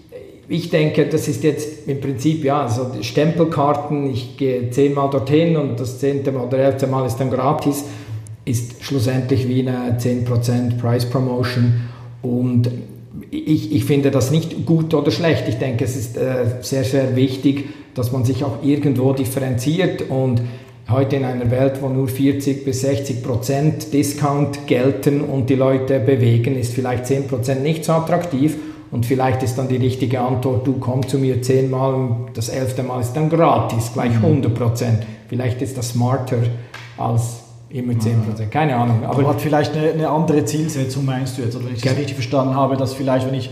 ich 0.51 0.69
denke, 0.69 1.05
das 1.05 1.29
ist 1.29 1.45
jetzt 1.45 1.87
im 1.87 2.01
Prinzip, 2.01 2.43
ja, 2.43 2.63
also 2.63 2.91
Stempelkarten, 2.99 4.11
ich 4.11 4.35
gehe 4.35 4.69
zehnmal 4.69 5.09
dorthin 5.09 5.55
und 5.55 5.79
das 5.79 5.99
zehnte 5.99 6.33
Mal 6.33 6.45
oder 6.47 6.57
elfte 6.57 6.87
Mal 6.87 7.05
ist 7.05 7.15
dann 7.21 7.31
gratis, 7.31 7.85
ist 8.45 8.83
schlussendlich 8.83 9.47
wie 9.47 9.67
eine 9.67 9.97
10% 9.97 10.77
Price 10.77 11.05
Promotion 11.05 11.81
und 12.21 12.69
ich, 13.29 13.73
ich 13.73 13.85
finde 13.85 14.11
das 14.11 14.31
nicht 14.31 14.65
gut 14.65 14.93
oder 14.93 15.11
schlecht. 15.11 15.47
Ich 15.47 15.57
denke, 15.57 15.85
es 15.85 15.95
ist 15.95 16.17
äh, 16.17 16.45
sehr, 16.61 16.83
sehr 16.83 17.15
wichtig, 17.15 17.69
dass 17.93 18.11
man 18.11 18.25
sich 18.25 18.43
auch 18.43 18.63
irgendwo 18.63 19.13
differenziert 19.13 20.09
und 20.09 20.41
heute 20.89 21.15
in 21.15 21.25
einer 21.25 21.49
Welt, 21.51 21.81
wo 21.81 21.89
nur 21.89 22.07
40 22.07 22.65
bis 22.65 22.81
60 22.81 23.23
Prozent 23.23 23.93
Discount 23.93 24.67
gelten 24.67 25.21
und 25.21 25.49
die 25.49 25.55
Leute 25.55 25.99
bewegen, 25.99 26.55
ist 26.55 26.73
vielleicht 26.73 27.05
10 27.07 27.27
Prozent 27.27 27.63
nicht 27.63 27.85
so 27.85 27.93
attraktiv. 27.93 28.57
Und 28.91 29.05
vielleicht 29.05 29.41
ist 29.41 29.57
dann 29.57 29.69
die 29.69 29.77
richtige 29.77 30.19
Antwort, 30.19 30.67
du 30.67 30.73
komm 30.73 31.07
zu 31.07 31.17
mir 31.17 31.41
zehnmal 31.41 31.93
und 31.93 32.25
das 32.33 32.49
elfte 32.49 32.83
Mal 32.83 32.99
ist 32.99 33.13
dann 33.13 33.29
gratis, 33.29 33.91
gleich 33.93 34.11
100 34.11 34.51
mhm. 34.51 34.55
Prozent. 34.55 34.99
Vielleicht 35.29 35.61
ist 35.61 35.77
das 35.77 35.91
smarter 35.91 36.39
als 36.97 37.40
immer 37.73 37.97
10 37.97 38.21
Prozent, 38.23 38.51
keine 38.51 38.75
Ahnung. 38.75 39.03
Aber, 39.03 39.19
aber 39.19 39.29
hat 39.29 39.41
vielleicht 39.41 39.75
eine, 39.75 39.91
eine, 39.91 40.09
andere 40.09 40.45
Zielsetzung, 40.45 41.05
meinst 41.05 41.37
du 41.37 41.43
jetzt? 41.43 41.55
Oder 41.55 41.65
wenn 41.65 41.75
ich 41.75 41.81
das 41.81 41.95
richtig 41.95 42.15
verstanden 42.15 42.55
habe, 42.55 42.77
dass 42.77 42.93
vielleicht, 42.93 43.27
wenn 43.27 43.33
ich 43.33 43.49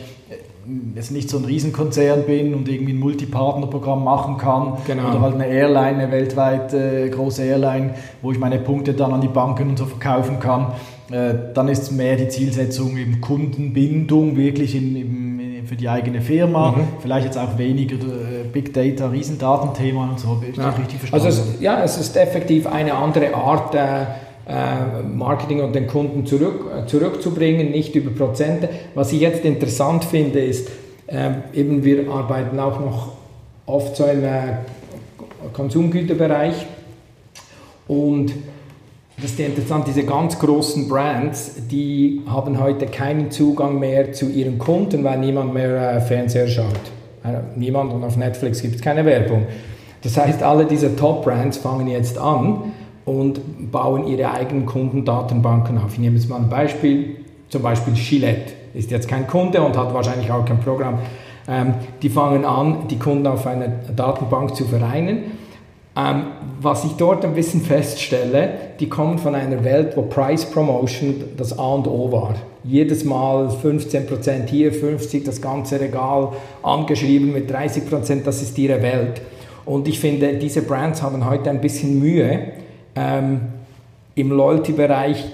jetzt 0.95 1.11
nicht 1.11 1.29
so 1.29 1.37
ein 1.37 1.45
Riesenkonzern 1.45 2.23
bin 2.25 2.53
und 2.53 2.69
irgendwie 2.69 2.93
ein 2.93 2.99
Multipartnerprogramm 2.99 4.03
machen 4.03 4.37
kann 4.37 4.77
genau. 4.85 5.09
oder 5.09 5.21
halt 5.21 5.35
eine 5.35 5.47
Airline, 5.47 5.97
eine 5.97 6.11
weltweit 6.11 6.73
äh, 6.73 7.09
große 7.09 7.43
Airline, 7.43 7.95
wo 8.21 8.31
ich 8.31 8.39
meine 8.39 8.59
Punkte 8.59 8.93
dann 8.93 9.13
an 9.13 9.21
die 9.21 9.27
Banken 9.27 9.69
und 9.69 9.77
so 9.77 9.85
verkaufen 9.85 10.39
kann, 10.39 10.73
äh, 11.11 11.33
dann 11.53 11.67
ist 11.69 11.91
mehr 11.91 12.17
die 12.17 12.27
Zielsetzung 12.27 12.97
eben 12.97 13.19
Kundenbindung 13.19 14.35
wirklich 14.35 14.75
in, 14.75 14.95
in, 14.95 15.18
für 15.69 15.75
die 15.75 15.87
eigene 15.87 16.19
Firma, 16.19 16.71
mhm. 16.71 16.87
vielleicht 16.99 17.27
jetzt 17.27 17.37
auch 17.37 17.59
weniger 17.59 17.95
äh, 17.95 18.43
Big 18.51 18.73
Data, 18.73 19.07
Riesendatenthema 19.09 20.09
und 20.09 20.19
so, 20.19 20.41
ja. 20.57 20.71
richtig 20.71 20.97
verstanden? 20.97 21.27
Also 21.27 21.41
es, 21.41 21.61
ja, 21.61 21.83
es 21.83 21.99
ist 21.99 22.17
effektiv 22.17 22.65
eine 22.65 22.95
andere 22.95 23.35
Art, 23.35 23.75
äh, 23.75 24.01
äh, 24.49 25.03
Marketing 25.03 25.61
und 25.61 25.75
den 25.75 25.85
Kunden 25.85 26.25
zurück, 26.25 26.71
äh, 26.75 26.87
zurückzubringen, 26.87 27.69
nicht 27.69 27.93
über 27.93 28.09
Prozente. 28.09 28.67
Was 28.95 29.13
ich 29.13 29.19
jetzt 29.21 29.45
interessant 29.45 30.03
finde, 30.05 30.39
ist, 30.39 30.69
äh, 31.05 31.33
eben 31.53 31.83
wir 31.83 32.09
arbeiten 32.09 32.59
auch 32.59 32.79
noch 32.79 33.09
oft 33.67 33.95
so 33.95 34.05
im 34.05 34.23
Konsumgüterbereich 35.53 36.65
und 37.87 38.33
das 39.21 39.31
ist 39.31 39.39
interessant, 39.39 39.87
diese 39.87 40.03
ganz 40.03 40.37
großen 40.39 40.87
Brands, 40.87 41.55
die 41.69 42.21
haben 42.27 42.59
heute 42.59 42.85
keinen 42.87 43.31
Zugang 43.31 43.79
mehr 43.79 44.13
zu 44.13 44.29
ihren 44.29 44.57
Kunden, 44.59 45.03
weil 45.03 45.19
niemand 45.19 45.53
mehr 45.53 45.97
äh, 45.97 46.01
Fernseher 46.01 46.47
schaut. 46.47 46.65
Äh, 47.23 47.39
niemand 47.55 47.93
und 47.93 48.03
auf 48.03 48.17
Netflix 48.17 48.61
gibt 48.61 48.75
es 48.75 48.81
keine 48.81 49.05
Werbung. 49.05 49.47
Das 50.01 50.17
heißt, 50.17 50.43
alle 50.43 50.65
diese 50.65 50.95
Top-Brands 50.95 51.57
fangen 51.57 51.87
jetzt 51.87 52.17
an, 52.17 52.71
und 53.09 53.71
bauen 53.71 54.05
ihre 54.07 54.31
eigenen 54.31 54.65
Kundendatenbanken 54.67 55.79
auf. 55.79 55.93
Ich 55.93 55.99
nehme 55.99 56.15
jetzt 56.15 56.29
mal 56.29 56.37
ein 56.37 56.49
Beispiel, 56.49 57.17
zum 57.49 57.63
Beispiel 57.63 57.93
Gillette 57.93 58.53
ist 58.75 58.91
jetzt 58.91 59.07
kein 59.07 59.25
Kunde 59.25 59.61
und 59.61 59.75
hat 59.75 59.93
wahrscheinlich 59.93 60.31
auch 60.31 60.45
kein 60.45 60.59
Programm. 60.59 60.99
Ähm, 61.47 61.73
die 62.03 62.09
fangen 62.09 62.45
an, 62.45 62.87
die 62.87 62.99
Kunden 62.99 63.25
auf 63.25 63.47
einer 63.47 63.67
Datenbank 63.67 64.55
zu 64.55 64.65
vereinen. 64.65 65.38
Ähm, 65.99 66.27
was 66.61 66.85
ich 66.85 66.93
dort 66.93 67.25
ein 67.25 67.33
bisschen 67.33 67.61
feststelle, 67.61 68.51
die 68.79 68.87
kommen 68.87 69.17
von 69.17 69.35
einer 69.35 69.63
Welt, 69.65 69.97
wo 69.97 70.03
Price 70.03 70.45
Promotion 70.45 71.15
das 71.35 71.57
A 71.57 71.73
und 71.73 71.87
O 71.87 72.11
war. 72.11 72.35
Jedes 72.63 73.03
Mal 73.03 73.49
15% 73.49 74.47
hier, 74.47 74.71
50%, 74.73 75.25
das 75.25 75.41
ganze 75.41 75.79
Regal 75.79 76.29
angeschrieben 76.63 77.33
mit 77.33 77.51
30%, 77.51 78.23
das 78.23 78.41
ist 78.41 78.57
ihre 78.57 78.81
Welt. 78.81 79.21
Und 79.65 79.87
ich 79.87 79.99
finde, 79.99 80.35
diese 80.35 80.61
Brands 80.61 81.01
haben 81.01 81.29
heute 81.29 81.49
ein 81.49 81.59
bisschen 81.59 81.99
Mühe, 81.99 82.53
ähm, 82.95 83.41
im 84.15 84.31
Loyalty-Bereich 84.31 85.25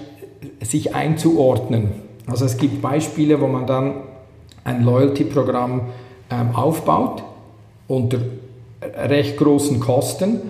sich 0.62 0.94
einzuordnen. 0.94 1.90
Also 2.26 2.44
es 2.44 2.56
gibt 2.56 2.82
Beispiele, 2.82 3.40
wo 3.40 3.46
man 3.46 3.66
dann 3.66 3.94
ein 4.64 4.84
Loyalty-Programm 4.84 5.82
ähm, 6.30 6.56
aufbaut 6.56 7.22
unter 7.88 8.18
recht 8.82 9.36
großen 9.36 9.80
Kosten 9.80 10.40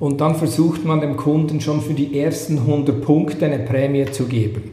und 0.00 0.20
dann 0.20 0.34
versucht 0.34 0.84
man 0.84 1.00
dem 1.00 1.16
Kunden 1.16 1.60
schon 1.60 1.80
für 1.80 1.94
die 1.94 2.18
ersten 2.18 2.58
100 2.58 3.00
Punkte 3.02 3.46
eine 3.46 3.60
Prämie 3.60 4.06
zu 4.06 4.24
geben. 4.24 4.70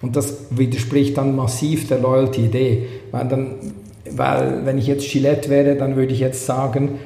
Und 0.00 0.16
das 0.16 0.46
widerspricht 0.50 1.16
dann 1.18 1.36
massiv 1.36 1.86
der 1.88 1.98
Loyalty-Idee, 1.98 2.86
weil, 3.10 3.46
weil 4.10 4.60
wenn 4.64 4.78
ich 4.78 4.86
jetzt 4.86 5.08
Gillette 5.10 5.50
wäre, 5.50 5.76
dann 5.76 5.96
würde 5.96 6.12
ich 6.12 6.20
jetzt 6.20 6.46
sagen, 6.46 6.98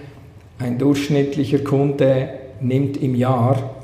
ein 0.58 0.78
durchschnittlicher 0.78 1.58
Kunde 1.58 2.28
nimmt 2.60 2.96
im 3.02 3.14
Jahr 3.16 3.76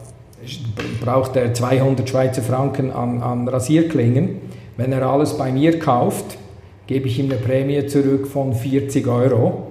braucht 1.00 1.36
er 1.36 1.52
200 1.52 2.08
Schweizer 2.08 2.42
Franken 2.42 2.92
an, 2.92 3.22
an 3.22 3.48
Rasierklingen. 3.48 4.36
Wenn 4.76 4.92
er 4.92 5.02
alles 5.02 5.36
bei 5.36 5.50
mir 5.50 5.78
kauft, 5.78 6.38
gebe 6.86 7.08
ich 7.08 7.18
ihm 7.18 7.26
eine 7.26 7.40
Prämie 7.40 7.86
zurück 7.86 8.28
von 8.28 8.54
40 8.54 9.06
Euro. 9.08 9.66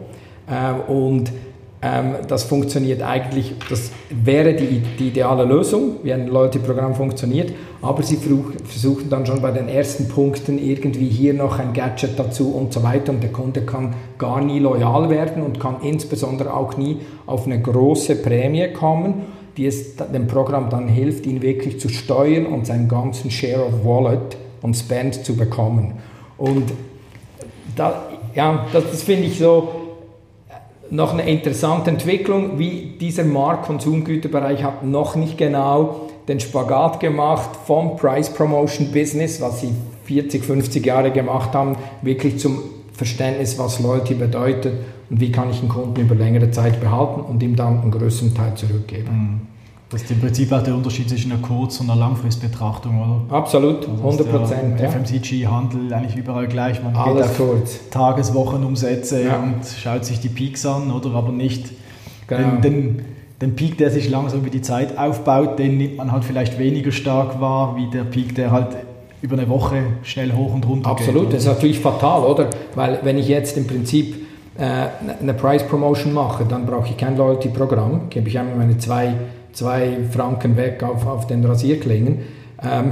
Äh, 0.50 0.92
und 0.92 1.32
das 1.80 2.44
funktioniert 2.44 3.04
eigentlich, 3.04 3.54
das 3.70 3.92
wäre 4.10 4.56
die, 4.56 4.82
die 4.98 5.10
ideale 5.10 5.44
Lösung, 5.44 5.98
wie 6.02 6.12
ein 6.12 6.28
Loyalty-Programm 6.28 6.96
funktioniert, 6.96 7.54
aber 7.84 8.02
sie 8.02 8.18
versuchen 8.18 9.10
dann 9.12 9.28
schon 9.28 9.44
bei 9.44 9.52
den 9.52 9.70
ersten 9.70 10.08
Punkten 10.08 10.58
irgendwie 10.58 11.08
hier 11.08 11.36
noch 11.36 11.60
ein 11.60 11.74
Gadget 11.74 12.18
dazu 12.18 12.50
und 12.50 12.74
so 12.74 12.82
weiter 12.82 13.12
und 13.12 13.22
der 13.22 13.32
Kunde 13.32 13.62
kann 13.62 13.94
gar 14.18 14.42
nie 14.42 14.58
loyal 14.58 15.12
werden 15.12 15.44
und 15.44 15.60
kann 15.60 15.78
insbesondere 15.84 16.54
auch 16.54 16.78
nie 16.78 16.98
auf 17.28 17.46
eine 17.46 17.62
große 17.62 18.16
Prämie 18.16 18.74
kommen 18.74 19.26
die 19.58 19.66
es 19.66 19.96
dem 19.96 20.28
Programm 20.28 20.70
dann 20.70 20.88
hilft, 20.88 21.26
ihn 21.26 21.42
wirklich 21.42 21.80
zu 21.80 21.90
steuern 21.90 22.46
und 22.46 22.68
seinen 22.68 22.88
ganzen 22.88 23.32
Share 23.32 23.66
of 23.66 23.84
Wallet 23.84 24.38
und 24.62 24.76
Spend 24.76 25.26
zu 25.26 25.36
bekommen. 25.36 25.94
Und 26.38 26.72
da, 27.76 28.08
ja, 28.36 28.68
das, 28.72 28.84
das 28.92 29.04
finde 29.04 29.28
ich 29.28 29.40
so 29.40 29.87
noch 30.92 31.14
eine 31.14 31.30
interessante 31.30 31.90
Entwicklung, 31.90 32.60
wie 32.60 32.94
dieser 33.00 33.24
Markt 33.24 33.66
Konsumgüterbereich 33.66 34.64
hat 34.64 34.86
noch 34.86 35.16
nicht 35.16 35.38
genau 35.38 36.08
den 36.28 36.40
Spagat 36.40 37.00
gemacht 37.00 37.50
vom 37.66 37.96
Price 37.96 38.30
Promotion 38.30 38.92
Business, 38.92 39.42
was 39.42 39.62
sie 39.62 39.70
40, 40.06 40.44
50 40.44 40.86
Jahre 40.86 41.12
gemacht 41.12 41.54
haben, 41.54 41.76
wirklich 42.02 42.40
zum 42.40 42.60
Verständnis, 42.94 43.58
was 43.60 43.80
Loyalty 43.80 44.16
bedeutet 44.16 44.74
und 45.10 45.22
wie 45.22 45.32
kann 45.32 45.50
ich 45.52 45.60
einen 45.60 45.70
Kunden 45.70 46.02
über 46.02 46.16
längere 46.16 46.52
Zeit 46.52 46.80
behalten 46.82 47.22
und 47.22 47.42
ihm 47.44 47.56
dann 47.56 47.82
einen 47.82 47.92
größeren 47.92 48.34
Teil 48.34 48.56
zurückgeben. 48.56 49.10
Mhm. 49.12 49.57
Das 49.90 50.04
ist 50.04 50.12
im 50.12 50.20
Prinzip 50.20 50.52
auch 50.52 50.62
der 50.62 50.76
Unterschied 50.76 51.08
zwischen 51.08 51.32
einer 51.32 51.42
Kurz- 51.42 51.80
und 51.80 51.90
einer 51.90 51.98
Langfristbetrachtung, 51.98 53.02
oder? 53.02 53.36
Absolut, 53.38 53.88
100 53.88 54.06
also 54.06 54.24
Prozent. 54.26 54.80
Ja. 54.82 54.90
FMCG-Handel 54.90 55.94
eigentlich 55.94 56.18
überall 56.18 56.48
gleich. 56.48 56.84
Man 56.84 56.94
Alles 56.94 57.30
geht 57.30 57.38
kurz. 57.38 57.80
Tageswochenumsätze 57.90 59.24
ja. 59.24 59.38
und 59.38 59.62
schaut 59.66 60.04
sich 60.04 60.20
die 60.20 60.28
Peaks 60.28 60.66
an, 60.66 60.92
oder? 60.92 61.12
Aber 61.12 61.32
nicht 61.32 61.72
genau. 62.28 62.58
den, 62.58 62.62
den, 62.62 63.06
den 63.42 63.56
Peak, 63.56 63.78
der 63.78 63.90
sich 63.90 64.10
langsam 64.10 64.42
über 64.42 64.50
die 64.50 64.62
Zeit 64.62 64.98
aufbaut, 64.98 65.58
den 65.58 65.78
nimmt 65.78 65.96
man 65.96 66.12
halt 66.12 66.26
vielleicht 66.26 66.60
weniger 66.60 66.92
stark 66.92 67.40
wahr, 67.40 67.78
wie 67.78 67.90
der 67.90 68.04
Peak, 68.04 68.36
der 68.36 68.52
halt 68.52 68.76
über 69.22 69.38
eine 69.38 69.48
Woche 69.48 69.84
schnell 70.04 70.34
hoch 70.34 70.54
und 70.54 70.68
runter 70.68 70.90
Absolut, 70.90 70.98
geht. 70.98 71.08
Absolut, 71.08 71.34
das 71.34 71.42
ist 71.44 71.48
natürlich 71.48 71.80
fatal, 71.80 72.24
oder? 72.24 72.50
Weil 72.76 73.00
wenn 73.04 73.18
ich 73.18 73.30
jetzt 73.30 73.56
im 73.56 73.66
Prinzip 73.66 74.28
äh, 74.58 74.88
eine 75.22 75.34
Price 75.34 75.64
Promotion 75.64 76.14
mache, 76.14 76.44
dann 76.44 76.66
brauche 76.66 76.90
ich 76.90 76.98
kein 76.98 77.16
Loyalty-Programm, 77.16 78.10
gebe 78.10 78.28
ich 78.28 78.38
einmal 78.38 78.58
meine 78.58 78.78
zwei 78.78 79.14
zwei 79.58 79.98
Franken 80.12 80.56
weg 80.56 80.84
auf, 80.84 81.08
auf 81.08 81.26
den 81.26 81.44
Rasierklingen. 81.44 82.20
Ähm, 82.62 82.92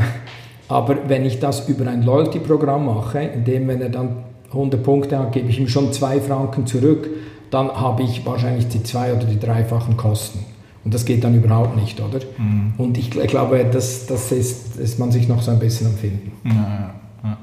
aber 0.68 0.98
wenn 1.08 1.24
ich 1.24 1.40
das 1.40 1.70
über 1.70 1.88
ein 1.88 2.02
Loyalty-Programm 2.02 2.88
mache, 2.88 3.20
indem 3.20 3.68
wenn 3.68 3.82
er 3.82 3.90
dann 3.90 4.24
100 4.48 4.82
Punkte 4.82 5.20
hat, 5.20 5.32
gebe 5.32 5.48
ich 5.48 5.60
ihm 5.60 5.68
schon 5.68 5.94
zwei 5.94 6.20
Franken 6.20 6.66
zurück, 6.66 7.08
dann 7.52 7.70
habe 7.70 8.02
ich 8.02 8.26
wahrscheinlich 8.26 8.68
die 8.68 8.82
zwei 8.82 9.14
oder 9.14 9.26
die 9.26 9.40
dreifachen 9.40 9.96
Kosten. 9.96 10.44
Und 10.84 10.94
das 10.94 11.06
geht 11.06 11.24
dann 11.24 11.36
überhaupt 11.36 11.76
nicht, 11.76 12.00
oder? 12.02 12.20
Mhm. 12.38 12.74
Und 12.78 12.98
ich, 12.98 13.16
ich, 13.16 13.28
glaube, 13.28 13.64
das, 13.72 14.08
das 14.08 14.32
ist, 14.32 14.78
ist 14.78 14.98
man 14.98 15.12
sich 15.12 15.28
noch 15.28 15.42
so 15.44 15.52
ein 15.52 15.60
bisschen 15.60 15.88
am 15.88 15.94
Finden. 15.94 16.32
Ja, 16.46 16.94
ja. 17.24 17.38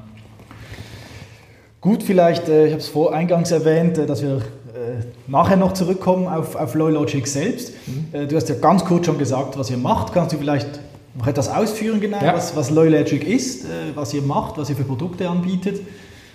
Gut, 1.79 2.03
vielleicht, 2.03 2.47
äh, 2.49 2.65
ich 2.67 2.71
habe 2.71 2.81
es 2.81 2.87
vor 2.87 3.13
eingangs 3.13 3.51
erwähnt, 3.51 3.97
äh, 3.97 4.05
dass 4.05 4.21
wir 4.21 4.41
nachher 5.27 5.57
noch 5.57 5.73
zurückkommen 5.73 6.27
auf, 6.27 6.55
auf 6.55 6.75
Logic 6.75 7.25
selbst. 7.27 7.73
Mhm. 7.87 8.19
Äh, 8.19 8.27
du 8.27 8.35
hast 8.35 8.49
ja 8.49 8.55
ganz 8.55 8.85
kurz 8.85 9.05
schon 9.05 9.17
gesagt, 9.17 9.57
was 9.57 9.69
ihr 9.69 9.77
macht. 9.77 10.13
Kannst 10.13 10.33
du 10.33 10.37
vielleicht 10.37 10.79
noch 11.15 11.27
etwas 11.27 11.49
ausführen 11.49 11.99
genau, 12.01 12.23
ja. 12.23 12.33
was, 12.33 12.55
was 12.55 12.69
Logic 12.69 13.25
ist, 13.27 13.65
äh, 13.65 13.67
was 13.95 14.13
ihr 14.13 14.21
macht, 14.21 14.57
was 14.57 14.69
ihr 14.69 14.75
für 14.75 14.83
Produkte 14.83 15.29
anbietet? 15.29 15.81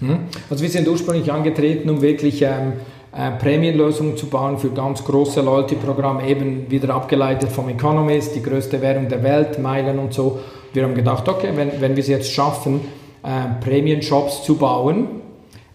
Mhm. 0.00 0.20
Also 0.48 0.62
wir 0.62 0.70
sind 0.70 0.86
ursprünglich 0.86 1.32
angetreten, 1.32 1.90
um 1.90 2.00
wirklich 2.00 2.42
ähm, 2.42 2.74
äh, 3.12 3.32
Prämienlösungen 3.32 4.16
zu 4.16 4.26
bauen 4.26 4.58
für 4.58 4.70
ganz 4.70 5.04
große 5.04 5.40
Loyalty-Programme, 5.40 6.28
eben 6.28 6.70
wieder 6.70 6.94
abgeleitet 6.94 7.50
vom 7.50 7.68
Economist, 7.68 8.34
die 8.34 8.42
größte 8.42 8.80
Währung 8.80 9.08
der 9.08 9.22
Welt, 9.22 9.58
Meilen 9.58 9.98
und 9.98 10.14
so. 10.14 10.38
Wir 10.72 10.84
haben 10.84 10.94
gedacht, 10.94 11.28
okay, 11.28 11.50
wenn, 11.54 11.80
wenn 11.80 11.96
wir 11.96 12.02
es 12.02 12.08
jetzt 12.08 12.30
schaffen, 12.30 12.80
äh, 13.24 13.62
Prämienshops 13.64 14.44
zu 14.44 14.56
bauen 14.56 15.08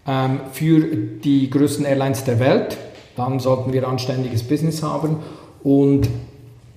ähm, 0.06 0.40
für 0.52 0.80
die 0.80 1.50
größten 1.50 1.84
Airlines 1.84 2.24
der 2.24 2.38
Welt, 2.38 2.76
dann 3.16 3.38
sollten 3.38 3.72
wir 3.72 3.86
anständiges 3.88 4.42
Business 4.42 4.82
haben 4.82 5.18
und 5.62 6.08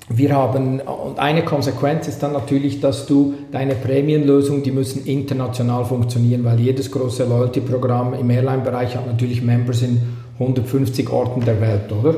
wir 0.10 0.34
haben, 0.34 0.80
und 0.80 1.20
eine 1.20 1.44
Konsequenz 1.44 2.08
ist 2.08 2.24
dann 2.24 2.32
natürlich, 2.32 2.80
dass 2.80 3.08
du 3.08 3.34
deine 3.52 3.76
Prämienlösungen, 3.76 4.64
die 4.64 4.72
müssen 4.72 5.06
international 5.06 5.84
funktionieren, 5.84 6.46
weil 6.46 6.60
jedes 6.62 6.90
große 6.92 7.26
Loyalty-Programm 7.26 8.14
im 8.14 8.30
Airline-Bereich 8.30 8.96
hat 8.96 9.06
natürlich 9.06 9.42
Members 9.42 9.82
in 9.82 10.02
150 10.40 11.10
Orten 11.10 11.42
der 11.42 11.60
Welt, 11.60 11.92
oder? 11.92 12.16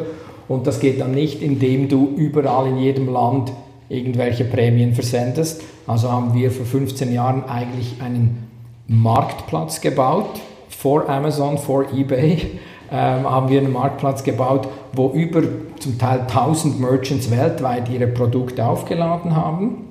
Und 0.47 0.67
das 0.67 0.79
geht 0.79 1.01
dann 1.01 1.11
nicht, 1.11 1.41
indem 1.41 1.89
du 1.89 2.13
überall 2.15 2.67
in 2.67 2.77
jedem 2.77 3.09
Land 3.11 3.51
irgendwelche 3.87 4.45
Prämien 4.45 4.93
versendest. 4.93 5.63
Also 5.87 6.11
haben 6.11 6.35
wir 6.35 6.51
vor 6.51 6.65
15 6.65 7.11
Jahren 7.11 7.43
eigentlich 7.45 7.95
einen 8.03 8.47
Marktplatz 8.87 9.81
gebaut, 9.81 10.39
vor 10.79 11.09
Amazon, 11.09 11.57
vor 11.57 11.91
eBay, 11.93 12.37
ähm, 12.89 13.29
haben 13.29 13.49
wir 13.49 13.59
einen 13.59 13.73
Marktplatz 13.73 14.23
gebaut, 14.23 14.65
wo 14.93 15.09
über 15.09 15.41
zum 15.77 15.97
Teil 15.97 16.21
1000 16.21 16.79
Merchants 16.79 17.29
weltweit 17.29 17.89
ihre 17.89 18.07
Produkte 18.07 18.65
aufgeladen 18.65 19.35
haben 19.35 19.87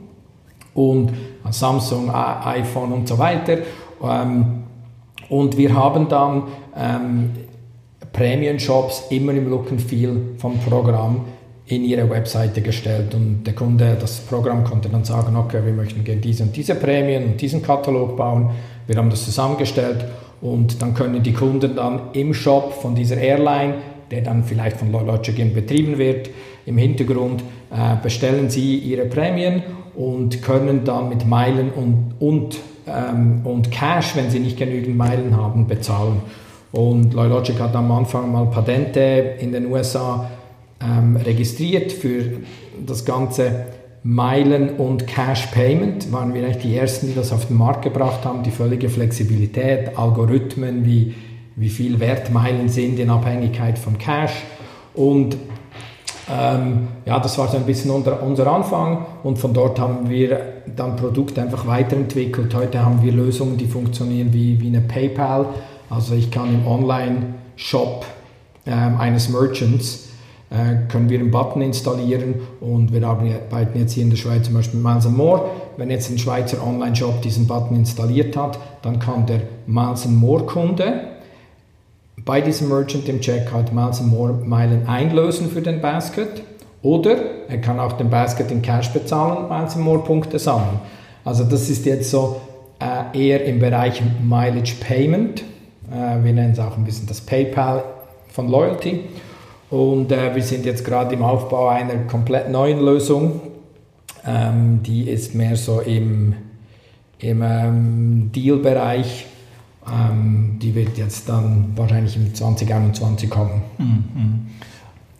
und 0.72 1.12
Samsung, 1.50 2.10
iPhone 2.10 2.92
und 2.92 3.06
so 3.06 3.18
weiter. 3.18 3.58
Ähm, 4.02 4.62
und 5.28 5.58
wir 5.58 5.74
haben 5.74 6.08
dann 6.08 6.44
ähm, 6.74 7.32
Prämien-Shops 8.10 9.08
immer 9.10 9.32
im 9.32 9.50
Look 9.50 9.70
and 9.70 9.82
Feel 9.82 10.36
vom 10.38 10.58
Programm 10.60 11.26
in 11.66 11.84
ihre 11.84 12.08
Webseite 12.08 12.62
gestellt 12.62 13.14
und 13.14 13.44
der 13.44 13.54
Kunde, 13.54 13.98
das 14.00 14.20
Programm 14.20 14.64
konnte 14.64 14.88
dann 14.88 15.04
sagen, 15.04 15.36
okay, 15.36 15.60
wir 15.62 15.72
möchten 15.74 16.02
gerne 16.02 16.22
diese 16.22 16.44
und 16.44 16.56
diese 16.56 16.76
Prämien 16.76 17.24
und 17.24 17.40
diesen 17.42 17.60
Katalog 17.62 18.16
bauen. 18.16 18.52
Wir 18.86 18.96
haben 18.96 19.10
das 19.10 19.26
zusammengestellt 19.26 20.06
und 20.40 20.80
dann 20.82 20.94
können 20.94 21.22
die 21.22 21.32
Kunden 21.32 21.74
dann 21.74 22.00
im 22.12 22.32
Shop 22.34 22.72
von 22.72 22.94
dieser 22.94 23.16
Airline, 23.16 23.74
der 24.10 24.22
dann 24.22 24.44
vielleicht 24.44 24.76
von 24.76 24.92
Logic 24.92 25.54
betrieben 25.54 25.98
wird, 25.98 26.30
im 26.66 26.78
Hintergrund 26.78 27.42
äh, 27.70 27.96
bestellen 28.02 28.50
sie 28.50 28.76
ihre 28.76 29.06
Prämien 29.06 29.62
und 29.94 30.42
können 30.42 30.84
dann 30.84 31.08
mit 31.08 31.26
Meilen 31.26 31.70
und, 31.70 32.14
und, 32.20 32.58
ähm, 32.86 33.40
und 33.44 33.70
Cash, 33.70 34.16
wenn 34.16 34.30
sie 34.30 34.38
nicht 34.38 34.56
genügend 34.56 34.96
Meilen 34.96 35.36
haben, 35.36 35.66
bezahlen. 35.66 36.20
Und 36.70 37.14
Logic 37.14 37.58
hat 37.58 37.74
am 37.74 37.90
Anfang 37.90 38.30
mal 38.30 38.46
Patente 38.46 39.36
in 39.40 39.52
den 39.52 39.66
USA 39.66 40.30
ähm, 40.80 41.16
registriert 41.16 41.92
für 41.92 42.40
das 42.86 43.04
ganze 43.04 43.66
Meilen 44.02 44.76
und 44.76 45.06
Cash 45.06 45.46
Payment 45.46 46.12
waren 46.12 46.32
wir 46.34 46.44
eigentlich 46.44 46.62
die 46.62 46.76
ersten, 46.76 47.08
die 47.08 47.14
das 47.14 47.32
auf 47.32 47.46
den 47.46 47.56
Markt 47.56 47.82
gebracht 47.82 48.24
haben, 48.24 48.42
die 48.42 48.50
völlige 48.50 48.88
Flexibilität, 48.88 49.98
Algorithmen, 49.98 50.84
wie, 50.84 51.14
wie 51.56 51.68
viel 51.68 51.98
Wertmeilen 52.00 52.68
sind 52.68 52.98
in 52.98 53.10
Abhängigkeit 53.10 53.78
von 53.78 53.98
Cash. 53.98 54.44
Und 54.94 55.36
ähm, 56.30 56.88
ja, 57.06 57.18
das 57.18 57.38
war 57.38 57.48
so 57.48 57.56
ein 57.56 57.64
bisschen 57.64 57.90
unser, 57.90 58.22
unser 58.22 58.46
Anfang 58.46 59.06
und 59.22 59.38
von 59.38 59.54
dort 59.54 59.80
haben 59.80 60.08
wir 60.10 60.40
dann 60.76 60.96
Produkte 60.96 61.40
einfach 61.40 61.66
weiterentwickelt. 61.66 62.54
Heute 62.54 62.84
haben 62.84 63.02
wir 63.02 63.12
Lösungen, 63.12 63.56
die 63.56 63.66
funktionieren 63.66 64.32
wie, 64.32 64.60
wie 64.60 64.68
eine 64.68 64.82
PayPal. 64.82 65.46
Also 65.88 66.14
ich 66.14 66.30
kann 66.30 66.54
im 66.54 66.66
Online-Shop 66.66 68.04
ähm, 68.66 68.96
eines 68.98 69.30
Merchants 69.30 70.07
können 70.50 71.10
wir 71.10 71.18
einen 71.18 71.30
Button 71.30 71.60
installieren 71.60 72.36
und 72.60 72.92
wir 72.92 73.06
arbeiten 73.06 73.78
jetzt 73.78 73.92
hier 73.92 74.02
in 74.02 74.10
der 74.10 74.16
Schweiz 74.16 74.46
zum 74.46 74.54
Beispiel 74.54 74.80
mit 74.80 74.90
Miles 74.90 75.08
More. 75.08 75.50
Wenn 75.76 75.90
jetzt 75.90 76.10
ein 76.10 76.18
Schweizer 76.18 76.66
Online-Shop 76.66 77.20
diesen 77.20 77.46
Button 77.46 77.76
installiert 77.76 78.34
hat, 78.36 78.58
dann 78.80 78.98
kann 78.98 79.26
der 79.26 79.42
Miles 79.66 80.06
More-Kunde 80.06 81.00
bei 82.24 82.40
diesem 82.40 82.68
Merchant 82.68 83.08
im 83.08 83.20
Checkout 83.20 83.72
Miles 83.72 84.00
More 84.02 84.32
Meilen 84.32 84.86
einlösen 84.86 85.50
für 85.50 85.62
den 85.62 85.80
Basket 85.80 86.42
oder 86.82 87.16
er 87.48 87.58
kann 87.58 87.80
auch 87.80 87.92
den 87.94 88.10
Basket 88.10 88.50
in 88.50 88.62
Cash 88.62 88.90
bezahlen 88.90 89.38
und 89.38 89.48
Miles 89.50 89.76
More 89.76 90.00
Punkte 90.00 90.38
sammeln. 90.38 90.80
Also 91.24 91.44
das 91.44 91.68
ist 91.68 91.84
jetzt 91.86 92.10
so 92.10 92.40
äh, 92.78 93.18
eher 93.18 93.44
im 93.44 93.58
Bereich 93.58 94.02
Mileage 94.22 94.74
Payment. 94.80 95.42
Äh, 95.90 96.24
wir 96.24 96.32
nennen 96.32 96.52
es 96.52 96.58
auch 96.58 96.76
ein 96.76 96.84
bisschen 96.84 97.06
das 97.06 97.20
PayPal 97.20 97.82
von 98.30 98.48
Loyalty. 98.48 99.00
Und 99.70 100.12
äh, 100.12 100.34
wir 100.34 100.42
sind 100.42 100.64
jetzt 100.64 100.84
gerade 100.84 101.14
im 101.14 101.22
Aufbau 101.22 101.68
einer 101.68 101.94
komplett 102.06 102.50
neuen 102.50 102.80
Lösung. 102.80 103.40
Ähm, 104.26 104.82
die 104.82 105.08
ist 105.08 105.34
mehr 105.34 105.56
so 105.56 105.80
im, 105.80 106.34
im 107.18 107.42
ähm, 107.42 108.30
Deal-Bereich. 108.34 109.26
Ähm, 109.86 110.58
die 110.60 110.74
wird 110.74 110.96
jetzt 110.98 111.28
dann 111.28 111.72
wahrscheinlich 111.76 112.16
im 112.16 112.34
2021 112.34 113.28
kommen. 113.28 113.62
Mhm. 113.78 114.46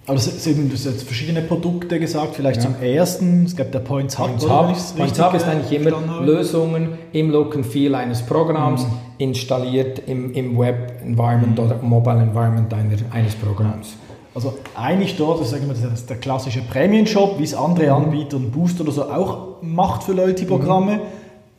Aber 0.07 0.17
du 0.17 0.23
hast 0.23 0.47
jetzt 0.47 1.03
verschiedene 1.03 1.43
Produkte 1.43 2.01
gesagt, 2.01 2.35
vielleicht 2.35 2.63
ja. 2.63 2.71
zum 2.71 2.83
ersten, 2.83 3.45
es 3.45 3.55
gibt 3.55 3.75
der 3.75 3.81
Points 3.81 4.19
Hub. 4.19 4.29
Points 4.29 4.45
Hub, 4.45 4.97
Points 4.97 5.23
Hub 5.23 5.35
ist 5.35 5.47
eigentlich 5.47 5.79
immer 5.79 6.23
Lösungen 6.23 6.95
im 7.13 7.31
Look 7.31 7.55
and 7.55 7.67
Feel 7.67 7.95
eines 7.95 8.23
Programms 8.23 8.85
mhm. 8.85 8.93
installiert 9.19 10.01
im, 10.07 10.33
im 10.33 10.59
Web-Environment 10.59 11.59
mhm. 11.59 11.65
oder 11.65 11.83
Mobile-Environment 11.83 12.75
eines 13.13 13.35
Programms. 13.35 13.97
Also 14.39 14.55
eigentlich 14.77 15.17
dort, 15.17 15.41
das, 15.41 15.51
sagen 15.51 15.67
wir, 15.67 15.75
das 15.75 16.01
ist 16.01 16.09
der 16.09 16.17
klassische 16.17 16.61
Prämienshop, 16.61 17.41
wie 17.41 17.43
es 17.43 17.55
andere 17.55 17.87
mhm. 17.87 18.05
Anbieter, 18.05 18.37
ein 18.37 18.53
Boost 18.53 18.81
oder 18.81 18.93
so 18.93 19.03
auch 19.03 19.61
macht 19.63 20.05
für 20.05 20.13
Loyalty-Programme. 20.13 20.93
Mhm. 20.93 21.01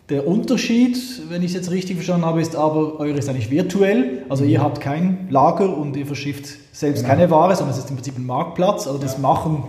Der 0.08 0.26
Unterschied, 0.26 0.98
wenn 1.28 1.44
ich 1.44 1.50
es 1.50 1.56
jetzt 1.56 1.72
richtig 1.72 1.98
verstanden 1.98 2.26
habe, 2.26 2.40
ist 2.42 2.56
aber, 2.56 2.98
eure 3.02 3.18
ist 3.18 3.28
eigentlich 3.28 3.52
virtuell. 3.52 4.24
Also 4.30 4.46
ihr 4.46 4.60
mhm. 4.60 4.64
habt 4.64 4.80
kein 4.80 5.28
Lager 5.30 5.78
und 5.78 5.98
ihr 5.98 6.06
verschifft 6.06 6.48
selbst 6.72 7.02
genau. 7.02 7.16
keine 7.16 7.30
Ware, 7.30 7.54
sondern 7.54 7.76
es 7.76 7.84
ist 7.84 7.90
im 7.90 7.98
Prinzip 7.98 8.18
ein 8.18 8.26
Marktplatz. 8.26 8.88
Also 8.88 8.98
das 8.98 9.16
ja. 9.16 9.20
machen 9.20 9.66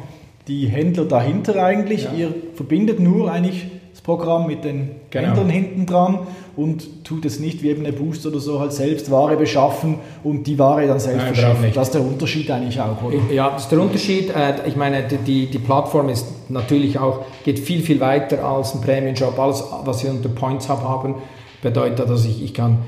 die 0.46 0.68
Händler 0.68 1.04
dahinter 1.04 1.60
eigentlich. 1.60 2.04
Ja. 2.04 2.12
Ihr 2.12 2.34
verbindet 2.54 3.00
nur 3.00 3.32
eigentlich 3.32 3.72
Programm 4.10 4.48
mit 4.48 4.64
den 4.64 4.90
genau. 5.10 5.28
Händlern 5.28 5.50
hinten 5.50 5.86
dran 5.86 6.18
und 6.56 7.04
tut 7.04 7.24
es 7.24 7.38
nicht 7.38 7.62
wie 7.62 7.68
eben 7.68 7.86
eine 7.86 7.92
Boost 7.92 8.26
oder 8.26 8.40
so 8.40 8.58
halt 8.58 8.72
selbst 8.72 9.08
Ware 9.08 9.36
beschaffen 9.36 10.00
und 10.24 10.48
die 10.48 10.58
Ware 10.58 10.88
dann 10.88 10.98
selbst 10.98 11.26
Nein, 11.26 11.34
verschiffen. 11.34 11.70
Das 11.72 11.88
ist 11.88 11.94
der 11.94 12.02
Unterschied 12.02 12.50
eigentlich 12.50 12.80
auch, 12.80 13.00
oder? 13.04 13.18
Ja, 13.32 13.50
das 13.50 13.62
ist 13.62 13.72
der 13.72 13.80
Unterschied. 13.80 14.30
Äh, 14.30 14.66
ich 14.66 14.74
meine, 14.74 15.04
die, 15.04 15.46
die 15.46 15.58
Plattform 15.58 16.08
ist 16.08 16.26
natürlich 16.50 16.98
auch, 16.98 17.20
geht 17.44 17.60
viel, 17.60 17.82
viel 17.82 18.00
weiter 18.00 18.44
als 18.44 18.74
ein 18.74 18.80
Prämienshop. 18.80 19.38
Alles, 19.38 19.62
was 19.84 20.02
wir 20.02 20.10
unter 20.10 20.28
Points 20.28 20.68
Hub 20.68 20.82
haben, 20.82 21.14
bedeutet, 21.62 22.10
dass 22.10 22.24
ich, 22.24 22.42
ich 22.42 22.52
kann 22.52 22.78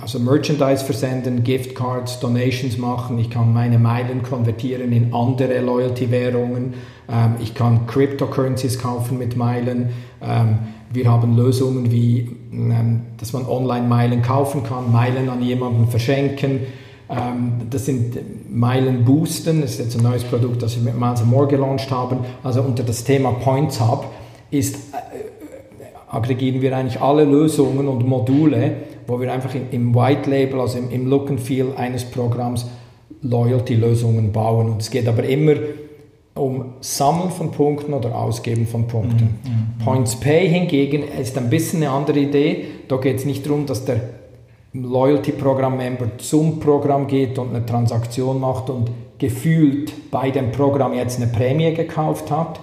also 0.00 0.18
Merchandise 0.18 0.84
versenden, 0.84 1.44
Giftcards, 1.44 2.18
Donations 2.18 2.78
machen, 2.78 3.18
ich 3.18 3.30
kann 3.30 3.52
meine 3.54 3.78
Meilen 3.78 4.24
konvertieren 4.24 4.90
in 4.90 5.14
andere 5.14 5.60
Loyalty-Währungen, 5.60 6.74
ähm, 7.08 7.34
ich 7.40 7.54
kann 7.54 7.86
Cryptocurrencies 7.86 8.80
kaufen 8.80 9.18
mit 9.18 9.36
Meilen, 9.36 9.90
ähm, 10.20 10.58
wir 10.92 11.10
haben 11.10 11.36
Lösungen 11.36 11.92
wie, 11.92 12.30
ähm, 12.52 13.02
dass 13.18 13.32
man 13.32 13.46
online 13.46 13.86
Meilen 13.86 14.22
kaufen 14.22 14.62
kann, 14.64 14.90
Meilen 14.90 15.28
an 15.28 15.42
jemanden 15.42 15.88
verschenken. 15.88 16.60
Ähm, 17.08 17.52
das 17.70 17.86
sind 17.86 18.18
Meilen 18.50 19.04
boosten, 19.04 19.60
das 19.60 19.72
ist 19.72 19.78
jetzt 19.78 19.96
ein 19.96 20.02
neues 20.02 20.24
Produkt, 20.24 20.62
das 20.62 20.76
wir 20.76 20.82
mit 20.82 20.98
Miles 20.98 21.24
More 21.24 21.46
gelauncht 21.46 21.90
haben. 21.90 22.18
Also 22.42 22.62
unter 22.62 22.82
das 22.82 23.04
Thema 23.04 23.32
Points 23.32 23.80
Hub 23.80 24.06
ist, 24.50 24.76
äh, 24.92 25.86
aggregieren 26.08 26.62
wir 26.62 26.76
eigentlich 26.76 27.00
alle 27.00 27.24
Lösungen 27.24 27.88
und 27.88 28.06
Module, 28.06 28.76
wo 29.06 29.20
wir 29.20 29.32
einfach 29.32 29.54
im 29.70 29.94
White 29.94 30.28
Label, 30.28 30.60
also 30.60 30.78
im 30.78 31.06
Look 31.06 31.30
and 31.30 31.40
Feel 31.40 31.72
eines 31.76 32.04
Programms 32.04 32.66
Loyalty-Lösungen 33.22 34.32
bauen. 34.32 34.70
Und 34.70 34.82
es 34.82 34.90
geht 34.90 35.08
aber 35.08 35.24
immer 35.24 35.54
um 36.34 36.74
Sammeln 36.80 37.30
von 37.30 37.50
Punkten 37.50 37.94
oder 37.94 38.14
Ausgeben 38.14 38.66
von 38.66 38.86
Punkten. 38.86 39.38
Mhm, 39.44 39.50
mhm. 39.50 39.84
Points 39.84 40.16
Pay 40.16 40.48
hingegen 40.48 41.04
ist 41.04 41.36
ein 41.38 41.48
bisschen 41.48 41.82
eine 41.82 41.90
andere 41.90 42.18
Idee. 42.18 42.64
Da 42.88 42.96
geht 42.96 43.16
es 43.16 43.24
nicht 43.24 43.46
darum, 43.46 43.66
dass 43.66 43.84
der 43.84 44.00
Loyalty-Programm-Member 44.74 46.18
zum 46.18 46.60
Programm 46.60 47.06
geht 47.06 47.38
und 47.38 47.54
eine 47.54 47.64
Transaktion 47.64 48.40
macht 48.40 48.68
und 48.68 48.90
gefühlt 49.18 50.10
bei 50.10 50.30
dem 50.30 50.52
Programm 50.52 50.92
jetzt 50.92 51.20
eine 51.20 51.30
Prämie 51.30 51.72
gekauft 51.72 52.30
hat. 52.30 52.60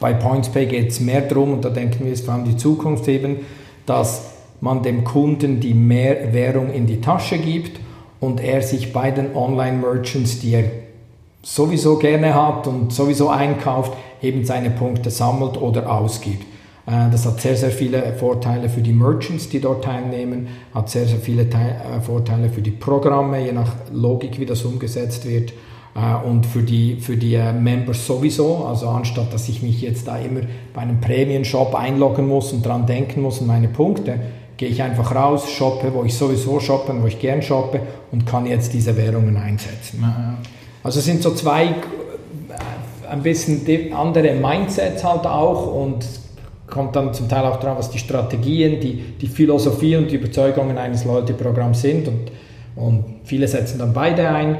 Bei 0.00 0.12
Points 0.12 0.48
Pay 0.48 0.66
geht 0.66 0.88
es 0.88 1.00
mehr 1.00 1.22
darum, 1.22 1.52
und 1.52 1.64
da 1.64 1.70
denken 1.70 2.04
wir, 2.04 2.12
es 2.12 2.20
vor 2.22 2.34
allem 2.34 2.44
die 2.44 2.56
Zukunft 2.56 3.06
eben, 3.08 3.36
dass 3.86 4.37
man 4.60 4.82
dem 4.82 5.04
Kunden 5.04 5.60
die 5.60 5.74
mehr 5.74 6.32
Währung 6.32 6.72
in 6.72 6.86
die 6.86 7.00
Tasche 7.00 7.38
gibt 7.38 7.80
und 8.20 8.40
er 8.40 8.62
sich 8.62 8.92
bei 8.92 9.10
den 9.10 9.34
Online-Merchants, 9.34 10.40
die 10.40 10.54
er 10.54 10.64
sowieso 11.42 11.96
gerne 11.96 12.34
hat 12.34 12.66
und 12.66 12.92
sowieso 12.92 13.28
einkauft, 13.28 13.92
eben 14.22 14.44
seine 14.44 14.70
Punkte 14.70 15.10
sammelt 15.10 15.60
oder 15.60 15.90
ausgibt. 15.90 16.44
Äh, 16.86 17.10
das 17.10 17.26
hat 17.26 17.40
sehr, 17.40 17.56
sehr 17.56 17.70
viele 17.70 18.14
Vorteile 18.14 18.68
für 18.68 18.80
die 18.80 18.92
Merchants, 18.92 19.48
die 19.48 19.60
dort 19.60 19.84
teilnehmen, 19.84 20.48
hat 20.74 20.90
sehr, 20.90 21.06
sehr 21.06 21.18
viele 21.18 21.42
äh, 21.42 22.00
Vorteile 22.00 22.48
für 22.48 22.62
die 22.62 22.70
Programme, 22.70 23.44
je 23.44 23.52
nach 23.52 23.72
Logik, 23.92 24.40
wie 24.40 24.46
das 24.46 24.64
umgesetzt 24.64 25.28
wird. 25.28 25.52
Äh, 25.94 26.26
und 26.26 26.46
für 26.46 26.62
die, 26.62 26.96
für 26.96 27.16
die 27.16 27.38
Members 27.38 28.06
sowieso, 28.06 28.64
also 28.64 28.88
anstatt 28.88 29.32
dass 29.32 29.48
ich 29.48 29.62
mich 29.62 29.80
jetzt 29.82 30.08
da 30.08 30.18
immer 30.18 30.40
bei 30.74 30.80
einem 30.80 31.00
Prämien-Shop 31.00 31.74
einloggen 31.74 32.26
muss 32.26 32.52
und 32.52 32.64
dran 32.64 32.86
denken 32.86 33.22
muss 33.22 33.40
und 33.40 33.46
meine 33.46 33.68
Punkte, 33.68 34.18
gehe 34.58 34.68
ich 34.68 34.82
einfach 34.82 35.14
raus, 35.14 35.50
shoppe, 35.50 35.94
wo 35.94 36.04
ich 36.04 36.14
sowieso 36.14 36.60
shoppe 36.60 36.92
wo 37.00 37.06
ich 37.06 37.18
gern 37.18 37.40
shoppe 37.40 37.80
und 38.12 38.26
kann 38.26 38.44
jetzt 38.44 38.74
diese 38.74 38.94
Währungen 38.96 39.36
einsetzen. 39.36 40.04
Also 40.82 40.98
es 40.98 41.06
sind 41.06 41.22
so 41.22 41.32
zwei 41.32 41.74
ein 43.08 43.22
bisschen 43.22 43.92
andere 43.94 44.34
Mindsets 44.34 45.02
halt 45.02 45.26
auch 45.26 45.74
und 45.74 46.04
kommt 46.66 46.94
dann 46.96 47.14
zum 47.14 47.28
Teil 47.28 47.44
auch 47.46 47.58
darauf, 47.58 47.78
was 47.78 47.90
die 47.90 47.98
Strategien, 47.98 48.80
die, 48.80 48.94
die 49.20 49.26
Philosophie 49.26 49.96
und 49.96 50.10
die 50.10 50.16
Überzeugungen 50.16 50.76
eines 50.76 51.04
Loyalty-Programms 51.04 51.80
sind 51.80 52.08
und, 52.08 52.30
und 52.76 53.04
viele 53.24 53.48
setzen 53.48 53.78
dann 53.78 53.94
beide 53.94 54.28
ein. 54.28 54.58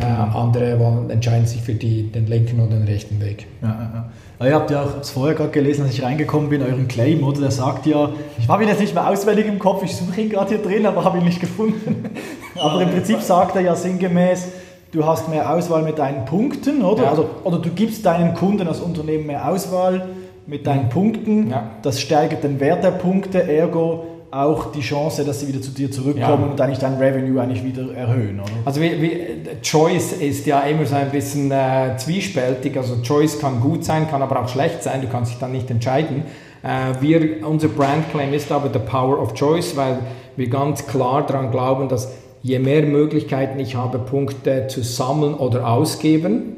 Äh, 0.00 0.04
andere 0.04 0.78
wollen, 0.80 1.10
entscheiden 1.10 1.46
sich 1.46 1.62
für 1.62 1.74
die, 1.74 2.10
den 2.10 2.26
linken 2.26 2.60
oder 2.60 2.76
den 2.76 2.84
rechten 2.84 3.20
Weg. 3.20 3.46
Ja, 3.62 3.68
ja, 3.68 3.90
ja. 3.94 4.46
Ihr 4.46 4.54
habt 4.54 4.70
ja 4.70 4.82
auch 4.82 5.04
vorher 5.04 5.34
gerade 5.34 5.50
gelesen, 5.50 5.84
als 5.84 5.94
ich 5.94 6.02
reingekommen 6.02 6.48
bin, 6.48 6.62
euren 6.62 6.88
Claim, 6.88 7.22
oder? 7.22 7.42
Der 7.42 7.50
sagt 7.50 7.86
ja, 7.86 8.10
ich 8.38 8.48
habe 8.48 8.64
ihn 8.64 8.68
jetzt 8.68 8.80
nicht 8.80 8.94
mehr 8.94 9.08
auswendig 9.08 9.46
im 9.46 9.58
Kopf, 9.58 9.84
ich 9.84 9.96
suche 9.96 10.20
ihn 10.20 10.30
gerade 10.30 10.48
hier 10.48 10.58
drin, 10.58 10.86
aber 10.86 11.04
habe 11.04 11.18
ihn 11.18 11.24
nicht 11.24 11.40
gefunden. 11.40 12.10
aber 12.60 12.82
im 12.82 12.90
Prinzip 12.90 13.20
sagt 13.20 13.54
er 13.54 13.62
ja 13.62 13.76
sinngemäß, 13.76 14.48
du 14.90 15.06
hast 15.06 15.28
mehr 15.28 15.50
Auswahl 15.50 15.82
mit 15.82 15.98
deinen 15.98 16.24
Punkten, 16.24 16.82
oder? 16.82 17.04
Ja. 17.04 17.10
Also, 17.10 17.28
oder 17.44 17.58
du 17.58 17.70
gibst 17.70 18.04
deinen 18.04 18.34
Kunden 18.34 18.66
als 18.66 18.80
Unternehmen 18.80 19.26
mehr 19.26 19.48
Auswahl 19.48 20.08
mit 20.46 20.66
deinen 20.66 20.88
Punkten. 20.88 21.50
Ja. 21.50 21.70
Das 21.82 22.00
steigert 22.00 22.42
den 22.42 22.58
Wert 22.60 22.82
der 22.82 22.90
Punkte, 22.90 23.42
ergo 23.44 24.13
auch 24.34 24.72
die 24.72 24.80
Chance, 24.80 25.24
dass 25.24 25.40
sie 25.40 25.48
wieder 25.48 25.62
zu 25.62 25.70
dir 25.70 25.90
zurückkommen 25.90 26.44
ja. 26.44 26.50
und 26.50 26.60
eigentlich 26.60 26.80
dein 26.80 26.94
Revenue 26.94 27.40
eigentlich 27.40 27.62
wieder 27.62 27.94
erhöhen, 27.94 28.40
oder? 28.40 28.50
Also 28.64 28.80
wie, 28.80 29.00
wie, 29.00 29.20
Choice 29.62 30.14
ist 30.14 30.44
ja 30.46 30.60
immer 30.62 30.84
so 30.86 30.96
ein 30.96 31.10
bisschen 31.10 31.52
äh, 31.52 31.96
zwiespältig. 31.96 32.76
Also 32.76 32.96
Choice 33.02 33.38
kann 33.38 33.60
gut 33.60 33.84
sein, 33.84 34.08
kann 34.10 34.22
aber 34.22 34.40
auch 34.40 34.48
schlecht 34.48 34.82
sein. 34.82 35.02
Du 35.02 35.08
kannst 35.08 35.32
dich 35.32 35.38
dann 35.38 35.52
nicht 35.52 35.70
entscheiden. 35.70 36.24
Äh, 36.62 37.00
wir, 37.00 37.46
unser 37.46 37.68
Brandclaim 37.68 38.32
ist 38.34 38.50
aber 38.50 38.70
the 38.72 38.80
power 38.80 39.20
of 39.20 39.34
choice, 39.34 39.76
weil 39.76 39.98
wir 40.36 40.48
ganz 40.48 40.86
klar 40.86 41.24
daran 41.24 41.52
glauben, 41.52 41.88
dass 41.88 42.12
je 42.42 42.58
mehr 42.58 42.82
Möglichkeiten 42.82 43.60
ich 43.60 43.76
habe, 43.76 43.98
Punkte 43.98 44.66
zu 44.66 44.82
sammeln 44.82 45.34
oder 45.34 45.68
ausgeben, 45.68 46.56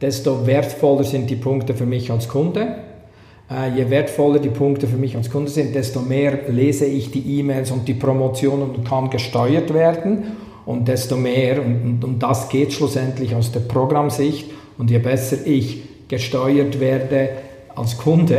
desto 0.00 0.46
wertvoller 0.46 1.04
sind 1.04 1.28
die 1.28 1.36
Punkte 1.36 1.74
für 1.74 1.86
mich 1.86 2.10
als 2.12 2.28
Kunde 2.28 2.76
je 3.76 3.90
wertvoller 3.90 4.38
die 4.38 4.48
Punkte 4.48 4.86
für 4.86 4.96
mich 4.96 5.16
als 5.16 5.28
Kunde 5.28 5.50
sind, 5.50 5.74
desto 5.74 6.00
mehr 6.00 6.48
lese 6.48 6.86
ich 6.86 7.10
die 7.10 7.38
E-Mails 7.38 7.72
und 7.72 7.88
die 7.88 7.94
Promotionen 7.94 8.70
und 8.70 8.84
kann 8.84 9.10
gesteuert 9.10 9.74
werden 9.74 10.36
und 10.66 10.86
desto 10.86 11.16
mehr, 11.16 11.60
und, 11.64 11.82
und, 11.82 12.04
und 12.04 12.22
das 12.22 12.48
geht 12.48 12.72
schlussendlich 12.72 13.34
aus 13.34 13.50
der 13.50 13.60
Programmsicht, 13.60 14.50
und 14.78 14.90
je 14.90 14.98
besser 14.98 15.36
ich 15.44 15.82
gesteuert 16.08 16.80
werde 16.80 17.30
als 17.74 17.98
Kunde, 17.98 18.38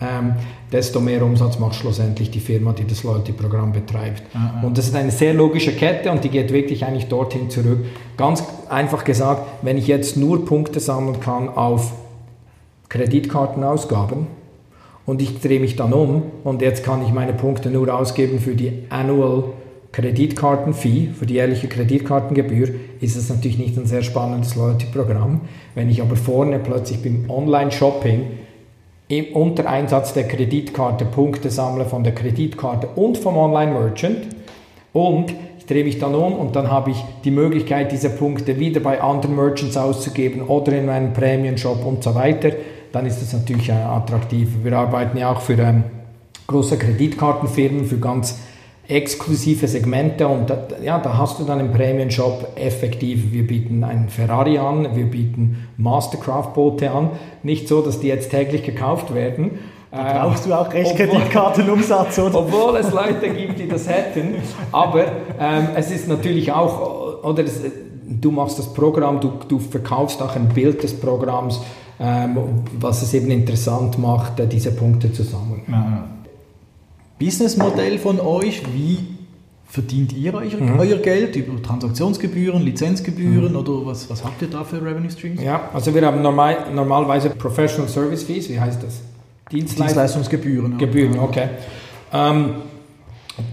ähm, 0.00 0.34
desto 0.72 1.00
mehr 1.00 1.22
Umsatz 1.22 1.60
macht 1.60 1.76
schlussendlich 1.76 2.30
die 2.30 2.40
Firma, 2.40 2.72
die 2.72 2.84
das 2.84 3.04
Loyalty-Programm 3.04 3.72
betreibt. 3.72 4.22
Mhm. 4.34 4.64
Und 4.64 4.78
das 4.78 4.88
ist 4.88 4.96
eine 4.96 5.12
sehr 5.12 5.32
logische 5.32 5.72
Kette 5.72 6.10
und 6.10 6.24
die 6.24 6.28
geht 6.28 6.52
wirklich 6.52 6.84
eigentlich 6.84 7.06
dorthin 7.06 7.50
zurück. 7.50 7.84
Ganz 8.16 8.42
einfach 8.68 9.04
gesagt, 9.04 9.46
wenn 9.62 9.78
ich 9.78 9.86
jetzt 9.86 10.16
nur 10.16 10.44
Punkte 10.44 10.80
sammeln 10.80 11.20
kann 11.20 11.48
auf 11.48 11.92
Kreditkartenausgaben, 12.88 14.26
und 15.06 15.22
ich 15.22 15.40
drehe 15.40 15.60
mich 15.60 15.76
dann 15.76 15.92
um 15.92 16.22
und 16.44 16.60
jetzt 16.60 16.84
kann 16.84 17.02
ich 17.02 17.12
meine 17.12 17.32
Punkte 17.32 17.70
nur 17.70 17.94
ausgeben 17.94 18.40
für 18.40 18.54
die 18.54 18.84
Annual 18.90 19.44
Kreditkartenfee, 19.92 21.08
für 21.18 21.24
die 21.24 21.34
jährliche 21.34 21.68
Kreditkartengebühr, 21.68 22.68
ist 23.00 23.16
es 23.16 23.30
natürlich 23.30 23.56
nicht 23.56 23.78
ein 23.78 23.86
sehr 23.86 24.02
spannendes 24.02 24.54
Loyalty-Programm. 24.54 25.40
Wenn 25.74 25.88
ich 25.88 26.02
aber 26.02 26.16
vorne 26.16 26.58
plötzlich 26.58 27.02
beim 27.02 27.30
Online-Shopping 27.30 28.26
im 29.08 29.24
unter 29.32 29.66
Einsatz 29.66 30.12
der 30.12 30.28
Kreditkarte 30.28 31.06
Punkte 31.06 31.50
sammle 31.50 31.86
von 31.86 32.04
der 32.04 32.14
Kreditkarte 32.14 32.88
und 32.88 33.16
vom 33.16 33.38
Online-Merchant 33.38 34.26
und 34.92 35.32
ich 35.58 35.66
drehe 35.66 35.84
mich 35.84 35.98
dann 35.98 36.14
um 36.14 36.34
und 36.34 36.56
dann 36.56 36.70
habe 36.70 36.90
ich 36.90 37.02
die 37.24 37.30
Möglichkeit, 37.30 37.90
diese 37.90 38.10
Punkte 38.10 38.58
wieder 38.58 38.80
bei 38.80 39.00
anderen 39.00 39.36
Merchants 39.36 39.76
auszugeben 39.76 40.42
oder 40.42 40.72
in 40.72 40.86
meinem 40.86 41.12
Prämien-Shop 41.12 41.86
und 41.86 42.02
so 42.04 42.14
weiter, 42.14 42.50
dann 42.92 43.06
ist 43.06 43.20
das 43.20 43.32
natürlich 43.32 43.72
attraktiv. 43.72 44.48
Wir 44.62 44.76
arbeiten 44.76 45.18
ja 45.18 45.30
auch 45.32 45.40
für 45.40 45.54
ähm, 45.54 45.84
große 46.46 46.78
Kreditkartenfirmen, 46.78 47.84
für 47.84 47.98
ganz 47.98 48.38
exklusive 48.88 49.66
Segmente 49.66 50.28
und 50.28 50.48
da, 50.48 50.58
ja, 50.82 50.98
da 50.98 51.18
hast 51.18 51.40
du 51.40 51.44
dann 51.44 51.58
im 51.58 51.72
Prämien-Shop 51.72 52.52
effektiv, 52.54 53.32
wir 53.32 53.46
bieten 53.46 53.82
einen 53.82 54.08
Ferrari 54.08 54.58
an, 54.58 54.94
wir 54.94 55.06
bieten 55.06 55.66
Mastercraft-Boote 55.76 56.90
an, 56.90 57.10
nicht 57.42 57.66
so, 57.66 57.80
dass 57.82 57.98
die 57.98 58.06
jetzt 58.06 58.30
täglich 58.30 58.62
gekauft 58.62 59.12
werden. 59.12 59.58
Da 59.90 60.24
brauchst 60.24 60.46
du 60.46 60.52
auch 60.52 60.72
recht 60.72 60.94
Kreditkartenumsatz, 60.96 62.18
oder? 62.18 62.38
Obwohl 62.40 62.76
es 62.76 62.92
Leute 62.92 63.30
gibt, 63.30 63.58
die 63.58 63.68
das 63.68 63.88
hätten, 63.88 64.34
aber 64.70 65.06
ähm, 65.40 65.68
es 65.74 65.90
ist 65.90 66.06
natürlich 66.06 66.52
auch, 66.52 67.24
oder 67.24 67.42
es, 67.42 67.62
du 68.04 68.30
machst 68.30 68.58
das 68.58 68.72
Programm, 68.72 69.20
du, 69.20 69.32
du 69.48 69.58
verkaufst 69.58 70.22
auch 70.22 70.36
ein 70.36 70.48
Bild 70.48 70.82
des 70.82 70.94
Programms, 71.00 71.60
was 71.98 73.02
es 73.02 73.14
eben 73.14 73.30
interessant 73.30 73.98
macht, 73.98 74.38
äh, 74.40 74.46
diese 74.46 74.70
Punkte 74.72 75.12
zu 75.12 75.22
sammeln. 75.22 75.62
Ja. 75.68 76.08
Businessmodell 77.18 77.98
von 77.98 78.20
euch, 78.20 78.62
wie 78.74 78.98
verdient 79.66 80.12
ihr 80.12 80.34
euch 80.34 80.58
mhm. 80.58 80.78
euer 80.78 80.98
Geld? 80.98 81.36
Über 81.36 81.60
Transaktionsgebühren, 81.62 82.62
Lizenzgebühren 82.62 83.52
mhm. 83.52 83.58
oder 83.58 83.86
was, 83.86 84.08
was 84.10 84.24
habt 84.24 84.42
ihr 84.42 84.48
da 84.48 84.64
für 84.64 84.76
Revenue 84.76 85.10
Streams? 85.10 85.42
Ja, 85.42 85.70
also 85.72 85.94
wir 85.94 86.04
haben 86.04 86.22
normal, 86.22 86.66
normalerweise 86.74 87.30
Professional 87.30 87.88
Service 87.88 88.22
Fees, 88.22 88.48
wie 88.50 88.60
heißt 88.60 88.82
das? 88.82 89.00
Dienstleistungs 89.50 90.28
Dienstleistungsgebühren. 90.28 90.78
Gebühren, 90.78 91.18
okay. 91.18 91.48
Ähm, 92.12 92.50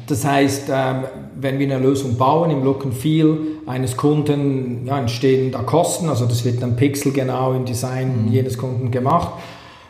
das 0.08 0.26
heißt, 0.26 0.70
ähm, 0.70 1.04
wenn 1.36 1.60
wir 1.60 1.74
eine 1.74 1.84
Lösung 1.84 2.18
bauen 2.18 2.52
im 2.52 2.64
Look 2.64 2.86
and 2.86 2.94
Feel 2.94 3.38
eines 3.66 3.98
Kunden, 3.98 4.86
ja, 4.86 4.98
entstehen 4.98 5.52
da 5.52 5.60
Kosten, 5.60 6.08
also 6.08 6.26
das 6.26 6.46
wird 6.46 6.62
dann 6.62 6.76
pixelgenau 6.76 7.54
im 7.54 7.66
Design 7.66 8.26
mhm. 8.26 8.32
jedes 8.32 8.58
Kunden 8.58 8.92
gemacht. 8.92 9.34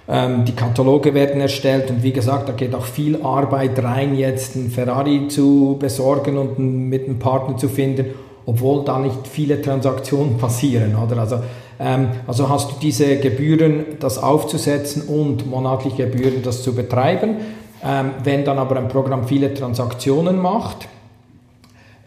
Ähm, 0.07 0.45
die 0.45 0.53
Kataloge 0.53 1.13
werden 1.13 1.39
erstellt 1.39 1.89
und 1.91 2.01
wie 2.03 2.11
gesagt, 2.11 2.49
da 2.49 2.53
geht 2.53 2.73
auch 2.73 2.85
viel 2.85 3.21
Arbeit 3.21 3.81
rein, 3.83 4.17
jetzt 4.17 4.55
einen 4.55 4.69
Ferrari 4.71 5.27
zu 5.27 5.77
besorgen 5.79 6.37
und 6.37 6.57
mit 6.57 7.05
einem 7.05 7.19
Partner 7.19 7.55
zu 7.57 7.69
finden, 7.69 8.07
obwohl 8.45 8.83
da 8.83 8.99
nicht 8.99 9.27
viele 9.27 9.61
Transaktionen 9.61 10.37
passieren. 10.39 10.95
Oder? 10.95 11.19
Also, 11.19 11.39
ähm, 11.79 12.07
also 12.25 12.49
hast 12.49 12.71
du 12.71 12.75
diese 12.81 13.17
Gebühren, 13.17 13.85
das 13.99 14.17
aufzusetzen 14.17 15.03
und 15.03 15.47
monatliche 15.47 16.07
Gebühren, 16.07 16.41
das 16.43 16.63
zu 16.63 16.73
betreiben. 16.73 17.37
Ähm, 17.85 18.11
wenn 18.23 18.45
dann 18.45 18.59
aber 18.59 18.77
ein 18.77 18.87
Programm 18.87 19.27
viele 19.27 19.53
Transaktionen 19.53 20.41
macht, 20.41 20.87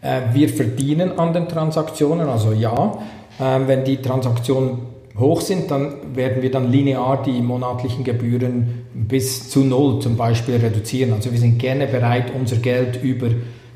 äh, 0.01 0.21
wir 0.33 0.49
verdienen 0.49 1.19
an 1.19 1.33
den 1.33 1.47
Transaktionen, 1.47 2.27
also 2.29 2.51
ja, 2.51 2.97
äh, 3.39 3.59
wenn 3.67 3.83
die 3.83 3.97
Transaktionen 3.97 4.79
hoch 5.19 5.41
sind, 5.41 5.69
dann 5.69 6.15
werden 6.15 6.41
wir 6.41 6.51
dann 6.51 6.71
linear 6.71 7.21
die 7.23 7.41
monatlichen 7.41 8.03
Gebühren 8.03 8.85
bis 8.93 9.49
zu 9.49 9.63
null 9.63 9.99
zum 9.99 10.15
Beispiel 10.15 10.55
reduzieren. 10.55 11.13
Also 11.13 11.31
wir 11.31 11.39
sind 11.39 11.59
gerne 11.59 11.87
bereit, 11.87 12.31
unser 12.37 12.57
Geld 12.57 13.03
über 13.03 13.27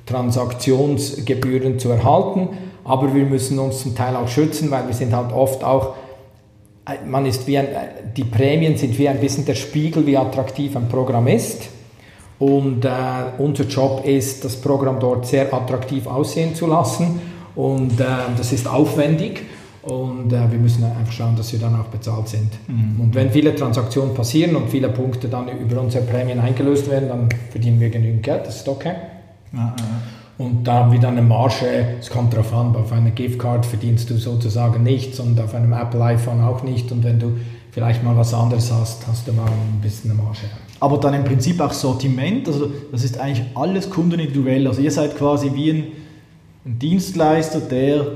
Transaktionsgebühren 0.06 1.80
zu 1.80 1.90
erhalten, 1.90 2.50
aber 2.84 3.14
wir 3.14 3.26
müssen 3.26 3.60
uns 3.60 3.82
zum 3.82 3.96
Teil 3.96 4.16
auch 4.16 4.28
schützen, 4.28 4.72
weil 4.72 4.88
wir 4.88 4.94
sind 4.94 5.14
halt 5.14 5.32
oft 5.32 5.64
auch 5.64 5.96
äh, 6.86 7.06
man 7.06 7.26
ist 7.26 7.48
wie 7.48 7.58
ein, 7.58 7.68
die 8.16 8.24
Prämien 8.24 8.78
sind 8.78 8.98
wie 8.98 9.08
ein 9.08 9.20
bisschen 9.20 9.46
der 9.46 9.56
Spiegel, 9.56 10.06
wie 10.08 10.18
attraktiv 10.18 10.76
ein 10.76 10.90
Programm 10.90 11.28
ist. 11.28 11.70
Und 12.42 12.86
äh, 12.86 12.90
unser 13.38 13.66
Job 13.66 14.04
ist, 14.04 14.44
das 14.44 14.56
Programm 14.56 15.00
dort 15.00 15.28
sehr 15.28 15.54
attraktiv 15.54 16.08
aussehen 16.08 16.56
zu 16.56 16.66
lassen. 16.66 17.22
Und 17.56 18.00
äh, 18.02 18.06
das 18.36 18.52
ist 18.52 18.68
aufwendig. 18.68 19.44
Und 19.84 20.34
äh, 20.34 20.52
wir 20.52 20.58
müssen 20.58 20.84
einfach 20.84 21.12
schauen, 21.12 21.36
dass 21.36 21.54
wir 21.54 21.60
dann 21.60 21.80
auch 21.80 21.86
bezahlt 21.86 22.30
sind. 22.30 22.50
Mhm. 22.68 23.00
Und 23.00 23.14
wenn 23.14 23.30
viele 23.30 23.54
Transaktionen 23.54 24.16
passieren 24.16 24.56
und 24.56 24.70
viele 24.72 24.90
Punkte 24.90 25.28
dann 25.28 25.50
über 25.50 25.80
unsere 25.80 26.04
Prämien 26.04 26.40
eingelöst 26.40 26.90
werden, 26.90 27.10
dann 27.10 27.30
verdienen 27.52 27.80
wir 27.80 27.92
genügend 27.92 28.24
Geld. 28.24 28.48
Das 28.48 28.56
ist 28.56 28.68
okay. 28.68 28.96
Ja, 29.54 29.76
ja. 29.78 30.44
Und 30.44 30.64
da 30.64 30.74
haben 30.80 30.92
wir 30.92 31.00
dann 31.00 31.20
eine 31.20 31.28
Marge, 31.28 31.98
es 32.00 32.10
kommt 32.10 32.34
darauf 32.34 32.52
an, 32.56 32.76
auf 32.76 32.92
einer 32.92 33.12
Giftcard 33.12 33.68
verdienst 33.68 34.10
du 34.10 34.16
sozusagen 34.16 34.82
nichts 34.82 35.20
und 35.20 35.40
auf 35.40 35.54
einem 35.54 35.74
Apple 35.74 36.04
iPhone 36.04 36.42
auch 36.42 36.64
nicht. 36.64 36.92
Und 36.92 37.04
wenn 37.04 37.20
du 37.20 37.38
vielleicht 37.72 38.04
mal 38.04 38.16
was 38.16 38.34
anderes 38.34 38.72
hast, 38.72 39.08
hast 39.08 39.28
du 39.28 39.34
mal 39.34 39.46
ein 39.46 39.80
bisschen 39.82 40.12
eine 40.12 40.22
Marge 40.22 40.40
aber 40.82 40.98
dann 40.98 41.14
im 41.14 41.24
Prinzip 41.24 41.62
auch 41.62 41.74
Sortiment, 41.74 42.48
also 42.48 42.72
das 42.92 43.04
ist 43.04 43.20
eigentlich 43.20 43.46
alles 43.54 43.90
kundenindividuell. 43.92 44.66
Also 44.68 44.82
ihr 44.82 44.90
seid 44.90 45.16
quasi 45.16 45.52
wie 45.54 45.70
ein, 45.70 45.84
ein 46.66 46.80
Dienstleister, 46.80 47.60
der 47.60 48.08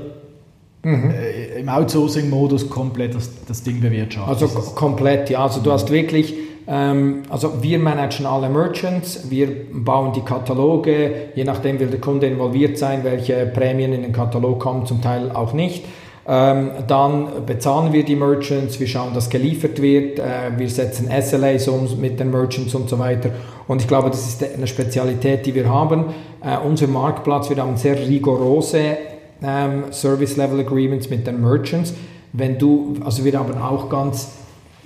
mhm. 0.82 1.10
äh, 1.12 1.60
im 1.60 1.68
Outsourcing-Modus 1.68 2.68
komplett 2.68 3.14
das, 3.14 3.30
das 3.46 3.62
Ding 3.62 3.80
bewirtschaftet. 3.80 4.42
Also 4.42 4.72
komplett, 4.72 5.30
ja. 5.30 5.44
Also 5.44 5.60
du 5.60 5.70
hast 5.70 5.90
wirklich 5.90 6.34
Ähm, 6.68 7.22
also 7.28 7.62
wir 7.62 7.78
managen 7.78 8.26
alle 8.26 8.48
Merchants, 8.48 9.30
wir 9.30 9.48
bauen 9.72 10.12
die 10.12 10.22
Kataloge, 10.22 11.28
je 11.36 11.44
nachdem 11.44 11.78
will 11.78 11.86
der 11.86 12.00
Kunde 12.00 12.26
involviert 12.26 12.76
sein, 12.76 13.04
welche 13.04 13.46
Prämien 13.46 13.92
in 13.92 14.02
den 14.02 14.12
Katalog 14.12 14.58
kommen, 14.58 14.84
zum 14.84 15.00
Teil 15.00 15.30
auch 15.30 15.52
nicht. 15.52 15.84
Ähm, 16.28 16.70
dann 16.88 17.46
bezahlen 17.46 17.92
wir 17.92 18.04
die 18.04 18.16
Merchants, 18.16 18.80
wir 18.80 18.88
schauen, 18.88 19.14
dass 19.14 19.30
geliefert 19.30 19.80
wird, 19.80 20.18
äh, 20.18 20.50
wir 20.56 20.68
setzen 20.68 21.08
SLAs 21.08 21.68
um 21.68 22.00
mit 22.00 22.18
den 22.18 22.32
Merchants 22.32 22.74
und 22.74 22.88
so 22.88 22.98
weiter. 22.98 23.30
Und 23.68 23.82
ich 23.82 23.86
glaube, 23.86 24.10
das 24.10 24.26
ist 24.26 24.44
eine 24.44 24.66
Spezialität, 24.66 25.46
die 25.46 25.54
wir 25.54 25.68
haben. 25.68 26.06
Äh, 26.42 26.58
unser 26.58 26.88
Marktplatz, 26.88 27.48
wir 27.48 27.56
haben 27.58 27.76
sehr 27.76 27.96
rigorose 27.96 28.96
ähm, 29.40 29.84
Service 29.92 30.36
Level 30.36 30.60
Agreements 30.60 31.08
mit 31.10 31.26
den 31.28 31.40
Merchants. 31.40 31.94
Wenn 32.32 32.58
du, 32.58 32.96
also 33.04 33.24
wir 33.24 33.38
haben 33.38 33.56
auch 33.58 33.88
ganz 33.88 34.32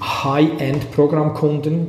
High-End 0.01 0.91
Programmkunden 0.93 1.87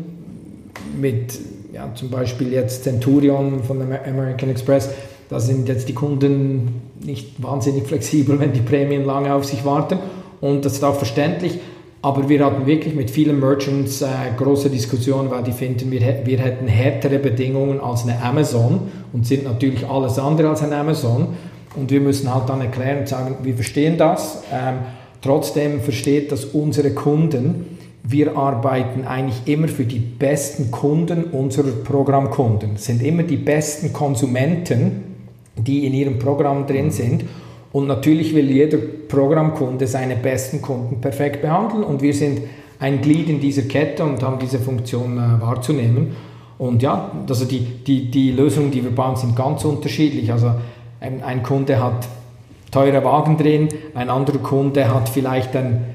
mit 1.00 1.38
ja, 1.74 1.90
zum 1.96 2.10
Beispiel 2.10 2.52
jetzt 2.54 2.84
Centurion 2.84 3.64
von 3.64 3.82
American 3.82 4.50
Express. 4.50 4.90
Da 5.32 5.40
sind 5.40 5.70
jetzt 5.70 5.88
die 5.88 5.94
Kunden 5.94 6.82
nicht 7.06 7.42
wahnsinnig 7.42 7.88
flexibel, 7.88 8.38
wenn 8.42 8.52
die 8.52 8.60
Prämien 8.60 9.06
lange 9.06 9.34
auf 9.34 9.46
sich 9.46 9.64
warten. 9.64 9.98
Und 10.42 10.66
das 10.66 10.74
ist 10.74 10.84
auch 10.84 10.96
verständlich. 10.96 11.58
Aber 12.02 12.28
wir 12.28 12.46
hatten 12.46 12.66
wirklich 12.66 12.96
mit 12.96 13.10
vielen 13.10 13.40
Merchants 13.40 14.02
äh, 14.02 14.08
große 14.36 14.70
Diskussionen, 14.70 15.32
weil 15.32 15.42
die 15.44 15.54
finden, 15.54 15.90
wir, 15.90 16.02
wir 16.26 16.38
hätten 16.40 16.68
härtere 16.68 17.18
Bedingungen 17.18 17.80
als 17.80 18.04
eine 18.04 18.22
Amazon 18.22 18.92
und 19.14 19.26
sind 19.26 19.46
natürlich 19.46 19.88
alles 19.88 20.20
andere 20.20 20.50
als 20.50 20.64
eine 20.64 20.76
Amazon. 20.76 21.30
Und 21.78 21.92
wir 21.92 22.02
müssen 22.02 22.34
halt 22.34 22.50
dann 22.50 22.60
erklären 22.60 23.00
und 23.00 23.08
sagen, 23.08 23.38
wir 23.42 23.56
verstehen 23.56 23.98
das. 23.98 24.44
Ähm, 24.52 24.80
trotzdem 25.22 25.80
versteht 25.80 26.34
das 26.34 26.44
unsere 26.44 26.92
Kunden. 26.92 27.78
Wir 28.04 28.36
arbeiten 28.36 29.06
eigentlich 29.06 29.44
immer 29.46 29.70
für 29.70 29.86
die 29.86 30.00
besten 30.00 30.72
Kunden 30.72 31.24
unserer 31.24 31.72
Programmkunden. 31.72 32.76
Sind 32.76 33.02
immer 33.02 33.24
die 33.24 33.38
besten 33.38 33.94
Konsumenten, 33.94 35.11
die 35.56 35.86
in 35.86 35.94
ihrem 35.94 36.20
Programm 36.20 36.66
drin 36.66 36.92
sind. 36.92 37.26
Und 37.72 37.88
natürlich 37.88 38.36
will 38.36 38.50
jeder 38.50 38.78
Programmkunde 38.78 39.88
seine 39.88 40.16
besten 40.16 40.62
Kunden 40.62 41.00
perfekt 41.00 41.42
behandeln 41.42 41.84
und 41.84 42.02
wir 42.02 42.14
sind 42.14 42.42
ein 42.80 43.02
Glied 43.02 43.30
in 43.30 43.40
dieser 43.40 43.64
Kette 43.64 44.04
und 44.04 44.24
haben 44.24 44.40
diese 44.40 44.60
Funktion 44.60 45.18
äh, 45.18 45.42
wahrzunehmen. 45.42 46.16
Und 46.58 46.82
ja, 46.82 47.12
also 47.28 47.46
die, 47.46 47.60
die, 47.60 48.12
die 48.12 48.32
Lösungen, 48.32 48.72
die 48.72 48.84
wir 48.84 48.92
bauen, 48.92 49.16
sind 49.16 49.36
ganz 49.36 49.64
unterschiedlich. 49.64 50.32
Also 50.32 50.52
ein, 51.00 51.24
ein 51.24 51.44
Kunde 51.44 51.82
hat 51.82 52.08
teure 52.72 53.04
Wagen 53.04 53.38
drin, 53.38 53.70
ein 53.94 54.10
anderer 54.10 54.40
Kunde 54.40 54.94
hat 54.94 55.10
vielleicht 55.10 55.56
ein, 55.56 55.86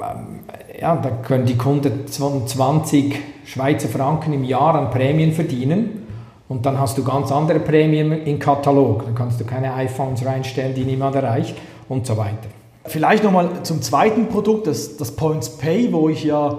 ähm, 0.00 0.40
ja, 0.80 0.96
da 0.96 1.10
können 1.10 1.46
die 1.46 1.56
Kunden 1.56 2.06
20 2.06 3.16
Schweizer 3.46 3.88
Franken 3.88 4.32
im 4.32 4.44
Jahr 4.44 4.74
an 4.74 4.90
Prämien 4.90 5.32
verdienen 5.32 5.97
und 6.48 6.64
dann 6.64 6.80
hast 6.80 6.96
du 6.96 7.04
ganz 7.04 7.30
andere 7.30 7.60
Prämien 7.60 8.24
im 8.24 8.38
Katalog. 8.38 9.04
Dann 9.04 9.14
kannst 9.14 9.40
du 9.40 9.44
keine 9.44 9.74
iPhones 9.74 10.24
reinstellen, 10.24 10.74
die 10.74 10.84
niemand 10.84 11.14
erreicht 11.14 11.56
und 11.88 12.06
so 12.06 12.16
weiter. 12.16 12.48
Vielleicht 12.86 13.22
nochmal 13.22 13.50
zum 13.64 13.82
zweiten 13.82 14.28
Produkt, 14.28 14.66
das, 14.66 14.96
das 14.96 15.12
Points 15.12 15.58
Pay, 15.58 15.92
wo 15.92 16.08
ich 16.08 16.24
ja 16.24 16.58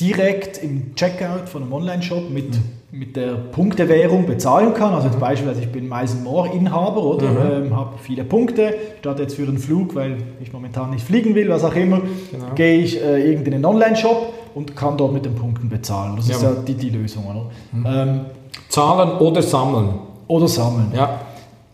direkt 0.00 0.62
im 0.62 0.94
Checkout 0.94 1.48
von 1.48 1.62
einem 1.62 1.72
Online-Shop 1.72 2.30
mit, 2.30 2.50
mhm. 2.50 2.62
mit 2.92 3.16
der 3.16 3.32
Punktewährung 3.34 4.26
bezahlen 4.26 4.72
kann. 4.72 4.94
Also 4.94 5.08
zum 5.08 5.18
Beispiel, 5.18 5.48
also 5.48 5.60
ich 5.60 5.72
bin 5.72 5.88
Meisen 5.88 6.22
Moore 6.22 6.54
Inhaber 6.54 7.02
oder 7.02 7.30
mhm. 7.30 7.66
ähm, 7.66 7.76
habe 7.76 7.98
viele 8.00 8.22
Punkte, 8.22 8.74
statt 9.00 9.18
jetzt 9.18 9.34
für 9.34 9.42
einen 9.42 9.58
Flug, 9.58 9.96
weil 9.96 10.18
ich 10.40 10.52
momentan 10.52 10.90
nicht 10.90 11.04
fliegen 11.04 11.34
will, 11.34 11.48
was 11.48 11.64
auch 11.64 11.74
immer, 11.74 12.02
genau. 12.30 12.54
gehe 12.54 12.78
ich 12.78 13.02
äh, 13.02 13.32
in 13.32 13.44
einen 13.52 13.64
Online-Shop 13.64 14.32
und 14.58 14.74
kann 14.74 14.96
dort 14.96 15.12
mit 15.12 15.24
den 15.24 15.36
Punkten 15.36 15.68
bezahlen. 15.68 16.16
Das 16.16 16.28
ja. 16.28 16.34
ist 16.34 16.42
ja 16.42 16.50
die, 16.66 16.74
die 16.74 16.90
Lösung. 16.90 17.24
Oder? 17.26 17.46
Mhm. 17.70 17.86
Ähm, 17.86 18.20
Zahlen 18.68 19.18
oder 19.18 19.40
sammeln. 19.40 19.90
Oder 20.26 20.48
sammeln, 20.48 20.92
ja. 20.94 21.20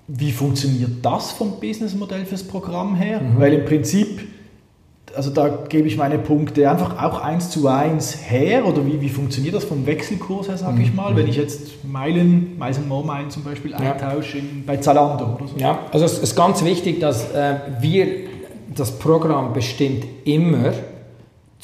Wie 0.06 0.30
funktioniert 0.30 0.90
das 1.02 1.32
vom 1.32 1.52
Businessmodell 1.58 2.26
fürs 2.26 2.42
Programm 2.42 2.94
her? 2.94 3.22
Mhm. 3.22 3.40
Weil 3.40 3.54
im 3.54 3.64
Prinzip, 3.64 4.20
also 5.16 5.30
da 5.30 5.48
gebe 5.66 5.88
ich 5.88 5.96
meine 5.96 6.18
Punkte 6.18 6.70
einfach 6.70 7.02
auch 7.02 7.22
eins 7.22 7.48
zu 7.48 7.66
eins 7.68 8.18
her 8.28 8.66
oder 8.66 8.84
wie, 8.84 9.00
wie 9.00 9.08
funktioniert 9.08 9.54
das 9.54 9.64
vom 9.64 9.86
Wechselkurs 9.86 10.48
her, 10.48 10.58
sage 10.58 10.74
mhm. 10.74 10.82
ich 10.82 10.94
mal, 10.94 11.16
wenn 11.16 11.26
ich 11.26 11.36
jetzt 11.36 11.82
Meilen, 11.84 12.58
Meilen 12.58 13.30
zum 13.30 13.44
Beispiel 13.44 13.70
ja. 13.70 13.78
eintausche 13.78 14.38
in, 14.38 14.64
bei 14.66 14.76
Zalando 14.76 15.24
oder 15.36 15.48
so? 15.48 15.56
Ja, 15.56 15.78
also 15.90 16.04
es 16.04 16.18
ist 16.18 16.36
ganz 16.36 16.62
wichtig, 16.62 17.00
dass 17.00 17.32
äh, 17.32 17.56
wir, 17.80 18.06
das 18.74 18.98
Programm 18.98 19.54
bestimmt 19.54 20.04
immer, 20.24 20.72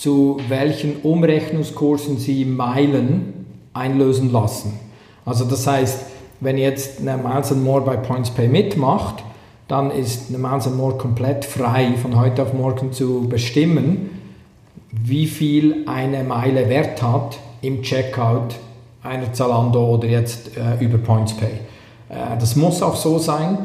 zu 0.01 0.39
welchen 0.49 0.97
Umrechnungskursen 1.03 2.17
Sie 2.17 2.47
Meilen 2.47 3.45
einlösen 3.75 4.33
lassen. 4.33 4.81
Also 5.27 5.45
das 5.45 5.67
heißt, 5.67 6.07
wenn 6.41 6.57
jetzt 6.57 7.01
eine 7.01 7.19
Miles 7.19 7.55
More 7.55 7.83
bei 7.83 7.99
PointsPay 7.99 8.49
mitmacht, 8.49 9.23
dann 9.69 9.91
ist 9.91 10.31
eine 10.31 10.39
Miles 10.39 10.71
More 10.71 10.97
komplett 10.97 11.45
frei 11.45 11.93
von 12.01 12.19
heute 12.19 12.43
auf 12.43 12.55
morgen 12.55 12.95
zu 12.95 13.29
bestimmen, 13.29 14.09
wie 14.91 15.27
viel 15.27 15.85
eine 15.87 16.25
Meile 16.25 16.71
Wert 16.71 17.03
hat 17.03 17.39
im 17.61 17.83
Checkout 17.83 18.55
einer 19.03 19.35
Zalando 19.35 19.97
oder 19.97 20.09
jetzt 20.09 20.57
äh, 20.57 20.83
über 20.83 20.97
PointsPay. 20.97 21.53
Äh, 22.09 22.39
das 22.41 22.57
muss 22.57 22.81
auch 22.81 22.97
so 22.97 23.19
sein. 23.19 23.59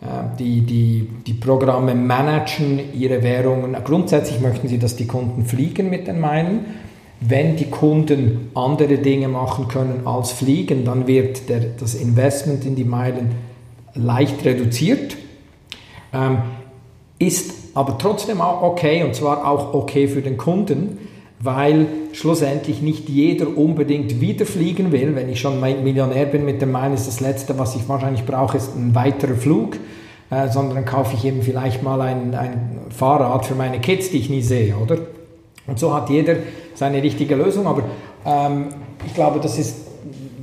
Äh, 0.00 0.36
die, 0.38 0.60
die, 0.60 1.08
die 1.26 1.34
Programme 1.34 1.94
managen 1.94 2.80
ihre 2.94 3.22
Währungen. 3.22 3.76
Grundsätzlich 3.84 4.40
möchten 4.40 4.68
sie, 4.68 4.78
dass 4.78 4.96
die 4.96 5.06
Kunden 5.06 5.44
fliegen 5.44 5.90
mit 5.90 6.06
den 6.06 6.20
Meilen. 6.20 6.66
Wenn 7.20 7.56
die 7.56 7.68
Kunden 7.68 8.50
andere 8.54 8.98
Dinge 8.98 9.26
machen 9.26 9.66
können 9.66 10.06
als 10.06 10.30
fliegen, 10.30 10.84
dann 10.84 11.08
wird 11.08 11.48
der, 11.48 11.60
das 11.78 11.94
Investment 11.96 12.64
in 12.64 12.76
die 12.76 12.84
Meilen 12.84 13.32
leicht 13.94 14.44
reduziert. 14.44 15.16
Ähm, 16.12 16.38
ist 17.18 17.54
aber 17.74 17.98
trotzdem 17.98 18.40
auch 18.40 18.62
okay 18.62 19.02
und 19.02 19.16
zwar 19.16 19.44
auch 19.50 19.74
okay 19.74 20.06
für 20.06 20.22
den 20.22 20.36
Kunden, 20.36 20.98
weil 21.40 21.86
schlussendlich 22.12 22.82
nicht 22.82 23.08
jeder 23.08 23.56
unbedingt 23.56 24.20
wieder 24.20 24.44
fliegen 24.44 24.90
will. 24.92 25.14
Wenn 25.14 25.28
ich 25.28 25.40
schon 25.40 25.60
Millionär 25.60 26.26
bin 26.26 26.44
mit 26.44 26.60
den 26.60 26.72
Meilen, 26.72 26.94
ist 26.94 27.06
das 27.06 27.20
Letzte, 27.20 27.58
was 27.58 27.76
ich 27.76 27.88
wahrscheinlich 27.88 28.24
brauche, 28.24 28.56
ist 28.56 28.74
ein 28.74 28.94
weiterer 28.94 29.36
Flug, 29.36 29.76
äh, 30.30 30.48
sondern 30.48 30.84
kaufe 30.84 31.14
ich 31.14 31.24
eben 31.24 31.42
vielleicht 31.42 31.82
mal 31.82 32.00
ein, 32.00 32.34
ein 32.34 32.80
Fahrrad 32.90 33.46
für 33.46 33.54
meine 33.54 33.80
Kids, 33.80 34.10
die 34.10 34.18
ich 34.18 34.30
nie 34.30 34.42
sehe, 34.42 34.76
oder? 34.76 34.98
Und 35.66 35.78
so 35.78 35.94
hat 35.94 36.10
jeder 36.10 36.36
seine 36.74 37.02
richtige 37.02 37.34
Lösung, 37.34 37.66
aber 37.66 37.82
ähm, 38.24 38.68
ich 39.06 39.14
glaube, 39.14 39.38
das 39.38 39.58
ist 39.58 39.88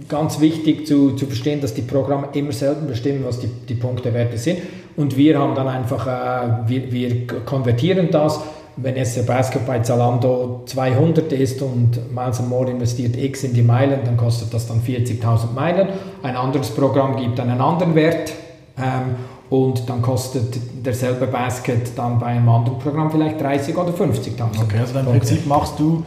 ganz 0.07 0.39
wichtig 0.39 0.85
zu, 0.85 1.11
zu 1.13 1.25
verstehen, 1.25 1.61
dass 1.61 1.73
die 1.73 1.81
Programme 1.81 2.29
immer 2.33 2.51
selber 2.51 2.81
bestimmen, 2.81 3.23
was 3.25 3.39
die, 3.39 3.47
die 3.47 3.73
Punktewerte 3.73 4.37
sind. 4.37 4.59
Und 4.95 5.17
wir 5.17 5.39
haben 5.39 5.55
dann 5.55 5.67
einfach, 5.67 6.07
äh, 6.07 6.69
wir, 6.69 6.91
wir 6.91 7.27
konvertieren 7.45 8.09
das. 8.11 8.39
Wenn 8.77 8.95
jetzt 8.97 9.15
der 9.15 9.23
Basket 9.23 9.65
bei 9.65 9.79
Zalando 9.79 10.63
200 10.65 11.31
ist 11.31 11.61
und 11.61 12.13
Miles 12.13 12.41
More 12.41 12.69
investiert 12.69 13.15
X 13.15 13.43
in 13.43 13.53
die 13.53 13.61
Meilen, 13.61 13.99
dann 14.03 14.17
kostet 14.17 14.53
das 14.53 14.67
dann 14.67 14.81
40.000 14.81 15.53
Meilen. 15.53 15.87
Ein 16.21 16.35
anderes 16.35 16.69
Programm 16.71 17.15
gibt 17.15 17.39
einen 17.39 17.61
anderen 17.61 17.95
Wert. 17.95 18.33
Ähm, 18.77 19.15
und 19.49 19.87
dann 19.87 20.01
kostet 20.01 20.57
derselbe 20.83 21.27
Basket 21.27 21.91
dann 21.95 22.19
bei 22.19 22.27
einem 22.27 22.49
anderen 22.49 22.79
Programm 22.79 23.11
vielleicht 23.11 23.39
30 23.39 23.77
oder 23.77 23.91
50.000. 23.91 24.63
Okay, 24.63 24.79
also 24.79 24.99
im 24.99 25.05
Prinzip 25.05 25.45
machst 25.45 25.79
du 25.79 26.03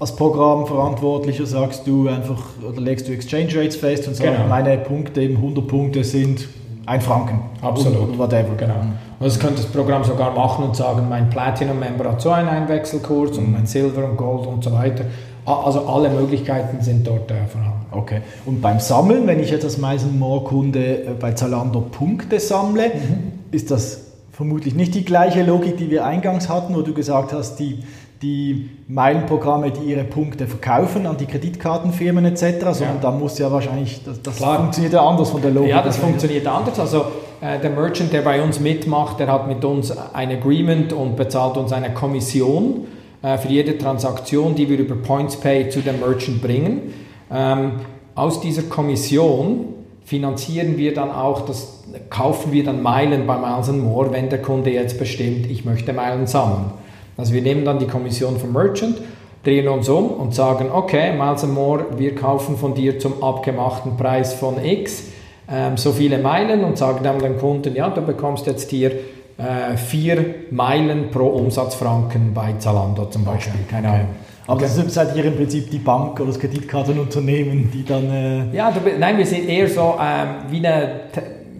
als 0.00 0.14
Programmverantwortlicher 0.14 1.44
sagst 1.44 1.86
du 1.86 2.08
einfach 2.08 2.40
oder 2.66 2.80
legst 2.80 3.08
du 3.08 3.12
Exchange 3.12 3.48
Rates 3.56 3.76
fest 3.76 4.06
und 4.06 4.14
sagst, 4.14 4.32
genau. 4.32 4.48
meine 4.48 4.78
Punkte, 4.78 5.22
eben 5.22 5.36
100 5.36 5.66
Punkte 5.66 6.04
sind 6.04 6.48
ein 6.88 7.00
Franken. 7.00 7.40
Absolut. 7.60 8.08
Oder 8.08 8.18
whatever. 8.18 8.54
Genau. 8.56 8.74
Und 9.18 9.26
das 9.26 9.38
könnte 9.38 9.62
das 9.62 9.66
Programm 9.66 10.04
sogar 10.04 10.32
machen 10.32 10.64
und 10.64 10.76
sagen, 10.76 11.06
mein 11.08 11.28
Platinum-Member 11.28 12.12
hat 12.12 12.20
so 12.20 12.30
einen 12.30 12.48
Einwechselkurs 12.48 13.36
und 13.36 13.52
mein 13.52 13.66
Silver 13.66 14.04
und 14.08 14.16
Gold 14.16 14.46
und 14.46 14.64
so 14.64 14.72
weiter. 14.72 15.04
Also 15.44 15.86
alle 15.86 16.10
Möglichkeiten 16.10 16.82
sind 16.82 17.06
dort 17.06 17.30
äh, 17.30 17.46
vorhanden. 17.46 17.86
Okay. 17.90 18.20
Und 18.44 18.60
beim 18.60 18.80
Sammeln, 18.80 19.26
wenn 19.26 19.40
ich 19.40 19.50
jetzt 19.50 19.64
als 19.64 19.78
Meisen 19.78 20.20
Kunde 20.44 21.04
äh, 21.04 21.10
bei 21.18 21.32
Zalando 21.32 21.80
Punkte 21.80 22.38
sammle, 22.38 22.88
mhm. 22.88 23.32
ist 23.50 23.70
das 23.70 24.02
vermutlich 24.30 24.74
nicht 24.74 24.94
die 24.94 25.04
gleiche 25.04 25.42
Logik, 25.42 25.78
die 25.78 25.90
wir 25.90 26.04
eingangs 26.04 26.48
hatten, 26.48 26.74
wo 26.74 26.82
du 26.82 26.92
gesagt 26.92 27.32
hast, 27.32 27.56
die, 27.56 27.80
die 28.22 28.70
Meilenprogramme, 28.88 29.70
die 29.70 29.90
ihre 29.90 30.04
Punkte 30.04 30.46
verkaufen 30.46 31.06
an 31.06 31.16
die 31.16 31.26
Kreditkartenfirmen 31.26 32.24
etc., 32.24 32.58
sondern 32.72 32.96
ja. 32.96 33.02
da 33.02 33.10
muss 33.12 33.38
ja 33.38 33.50
wahrscheinlich, 33.52 34.02
das, 34.04 34.20
das 34.22 34.38
funktioniert 34.38 34.92
ja 34.92 35.06
anders 35.06 35.30
von 35.30 35.40
der 35.40 35.52
Logik. 35.52 35.70
Ja, 35.70 35.82
das 35.82 35.98
funktioniert 35.98 36.46
anders. 36.46 36.80
Also 36.80 37.04
äh, 37.40 37.60
der 37.60 37.70
Merchant, 37.70 38.12
der 38.12 38.22
bei 38.22 38.42
uns 38.42 38.58
mitmacht, 38.58 39.20
der 39.20 39.30
hat 39.30 39.46
mit 39.46 39.64
uns 39.64 39.96
ein 40.12 40.30
Agreement 40.30 40.92
und 40.92 41.16
bezahlt 41.16 41.56
uns 41.56 41.72
eine 41.72 41.94
Kommission 41.94 42.86
äh, 43.22 43.38
für 43.38 43.48
jede 43.48 43.78
Transaktion, 43.78 44.56
die 44.56 44.68
wir 44.68 44.78
über 44.78 44.96
PointsPay 44.96 45.68
zu 45.68 45.80
dem 45.80 46.00
Merchant 46.00 46.42
bringen. 46.42 46.94
Ähm, 47.30 47.72
aus 48.16 48.40
dieser 48.40 48.62
Kommission 48.62 49.74
finanzieren 50.04 50.76
wir 50.76 50.92
dann 50.92 51.12
auch 51.12 51.42
das, 51.42 51.84
kaufen 52.10 52.50
wir 52.50 52.64
dann 52.64 52.82
Meilen 52.82 53.26
bei 53.28 53.38
Miles 53.38 53.70
More, 53.70 54.10
wenn 54.10 54.28
der 54.28 54.42
Kunde 54.42 54.70
jetzt 54.70 54.98
bestimmt, 54.98 55.46
ich 55.48 55.64
möchte 55.64 55.92
Meilen 55.92 56.26
sammeln. 56.26 56.72
Also 57.18 57.34
wir 57.34 57.42
nehmen 57.42 57.66
dann 57.66 57.78
die 57.78 57.86
Kommission 57.86 58.38
vom 58.38 58.54
Merchant 58.54 58.96
drehen 59.44 59.68
uns 59.68 59.88
um 59.88 60.10
und 60.10 60.34
sagen, 60.34 60.70
okay, 60.72 61.12
Miles 61.16 61.46
More, 61.46 61.86
wir 61.96 62.14
kaufen 62.14 62.56
von 62.56 62.74
dir 62.74 62.98
zum 62.98 63.22
abgemachten 63.22 63.96
Preis 63.96 64.34
von 64.34 64.62
X 64.62 65.04
ähm, 65.50 65.76
so 65.76 65.92
viele 65.92 66.18
Meilen 66.18 66.64
und 66.64 66.76
sagen 66.76 67.00
dann 67.02 67.18
dem 67.18 67.38
Kunden, 67.38 67.74
ja, 67.74 67.88
du 67.88 68.02
bekommst 68.02 68.46
jetzt 68.46 68.70
hier 68.70 68.90
äh, 69.38 69.76
vier 69.76 70.34
Meilen 70.50 71.10
pro 71.10 71.26
Umsatzfranken 71.28 72.34
bei 72.34 72.54
Zalando 72.58 73.06
zum 73.06 73.24
Beispiel, 73.24 73.54
okay. 73.54 73.70
keine 73.70 73.88
Ahnung. 73.88 74.08
Aber 74.46 74.62
okay. 74.62 74.70
das 74.76 74.94
seid 74.94 75.16
ihr 75.16 75.24
im 75.26 75.36
Prinzip 75.36 75.70
die 75.70 75.78
Bank 75.78 76.18
oder 76.20 76.26
das 76.26 76.38
Kreditkartenunternehmen, 76.38 77.70
die 77.70 77.84
dann... 77.84 78.10
Äh 78.10 78.56
ja, 78.56 78.70
du, 78.70 78.80
nein, 78.98 79.18
wir 79.18 79.26
sind 79.26 79.48
eher 79.48 79.68
so 79.68 79.94
ähm, 80.00 80.28
wie, 80.50 80.66
eine, 80.66 81.00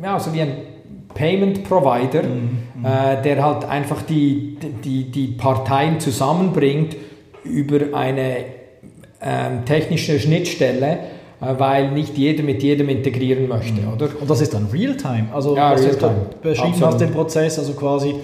ja, 0.02 0.18
so 0.18 0.32
wie 0.32 0.40
ein 0.40 0.52
Payment 1.14 1.64
Provider, 1.64 2.22
mhm. 2.22 2.84
äh, 2.84 3.22
der 3.22 3.44
halt 3.44 3.64
einfach 3.64 4.02
die, 4.02 4.56
die, 4.84 5.10
die 5.10 5.28
Parteien 5.28 6.00
zusammenbringt 6.00 6.96
über 7.44 7.96
eine 7.96 8.44
ähm, 9.20 9.64
technische 9.64 10.20
Schnittstelle, 10.20 10.98
äh, 11.40 11.54
weil 11.58 11.90
nicht 11.92 12.16
jeder 12.16 12.42
mit 12.42 12.62
jedem 12.62 12.88
integrieren 12.88 13.48
möchte, 13.48 13.80
mhm. 13.80 13.92
oder? 13.94 14.08
Und 14.20 14.28
das 14.28 14.40
ist 14.40 14.54
dann 14.54 14.68
Realtime, 14.72 15.26
also 15.32 15.56
ja, 15.56 15.72
was 15.72 15.82
Realtime. 15.82 16.26
du 16.30 16.48
beschrieben 16.48 16.80
hast, 16.80 17.00
den 17.00 17.10
Prozess, 17.10 17.58
also 17.58 17.72
quasi, 17.72 18.14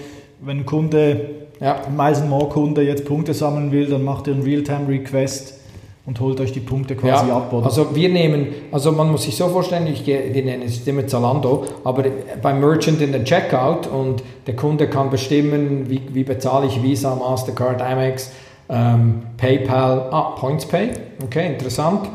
wenn 0.40 0.59
ein 0.59 0.66
Kunde, 0.66 1.31
ja. 1.61 1.83
ein 1.87 1.97
Miles 1.97 2.25
More 2.25 2.49
Kunde 2.49 2.83
jetzt 2.83 3.05
Punkte 3.05 3.35
sammeln 3.35 3.73
will, 3.73 3.87
dann 3.87 4.03
macht 4.03 4.29
er 4.29 4.35
einen 4.35 4.42
Realtime 4.42 4.88
Request 4.88 5.63
und 6.07 6.21
holt 6.21 6.38
euch 6.40 6.53
die 6.53 6.61
Punkte 6.61 6.97
quasi 6.97 7.29
ja, 7.29 7.37
ab, 7.37 7.53
oder? 7.53 7.67
Also 7.67 7.95
wir 7.95 8.09
nehmen, 8.11 8.49
also 8.71 8.93
man 8.93 9.11
muss 9.11 9.23
sich 9.23 9.37
so 9.37 9.49
vorstellen, 9.49 9.87
ich, 9.87 10.07
wir 10.07 10.45
nennen 10.45 10.62
es 10.64 10.87
immer 10.87 11.07
Zalando, 11.07 11.64
aber 11.83 12.05
beim 12.43 12.61
Merchant 12.61 13.01
in 13.01 13.12
den 13.12 13.25
Checkout 13.25 13.87
und 13.87 14.23
der 14.47 14.55
Kunde 14.55 14.88
kann 14.88 15.09
bestimmen, 15.09 15.88
wie, 15.88 16.03
wie 16.12 16.25
bezahle 16.25 16.67
ich 16.67 16.83
Visa, 16.83 17.14
Mastercard, 17.14 17.81
Amex, 17.81 18.33
ähm, 18.69 19.23
PayPal, 19.38 20.09
ah, 20.11 20.35
PointsPay, 20.38 20.90
okay, 21.23 21.47
interessant. 21.47 22.11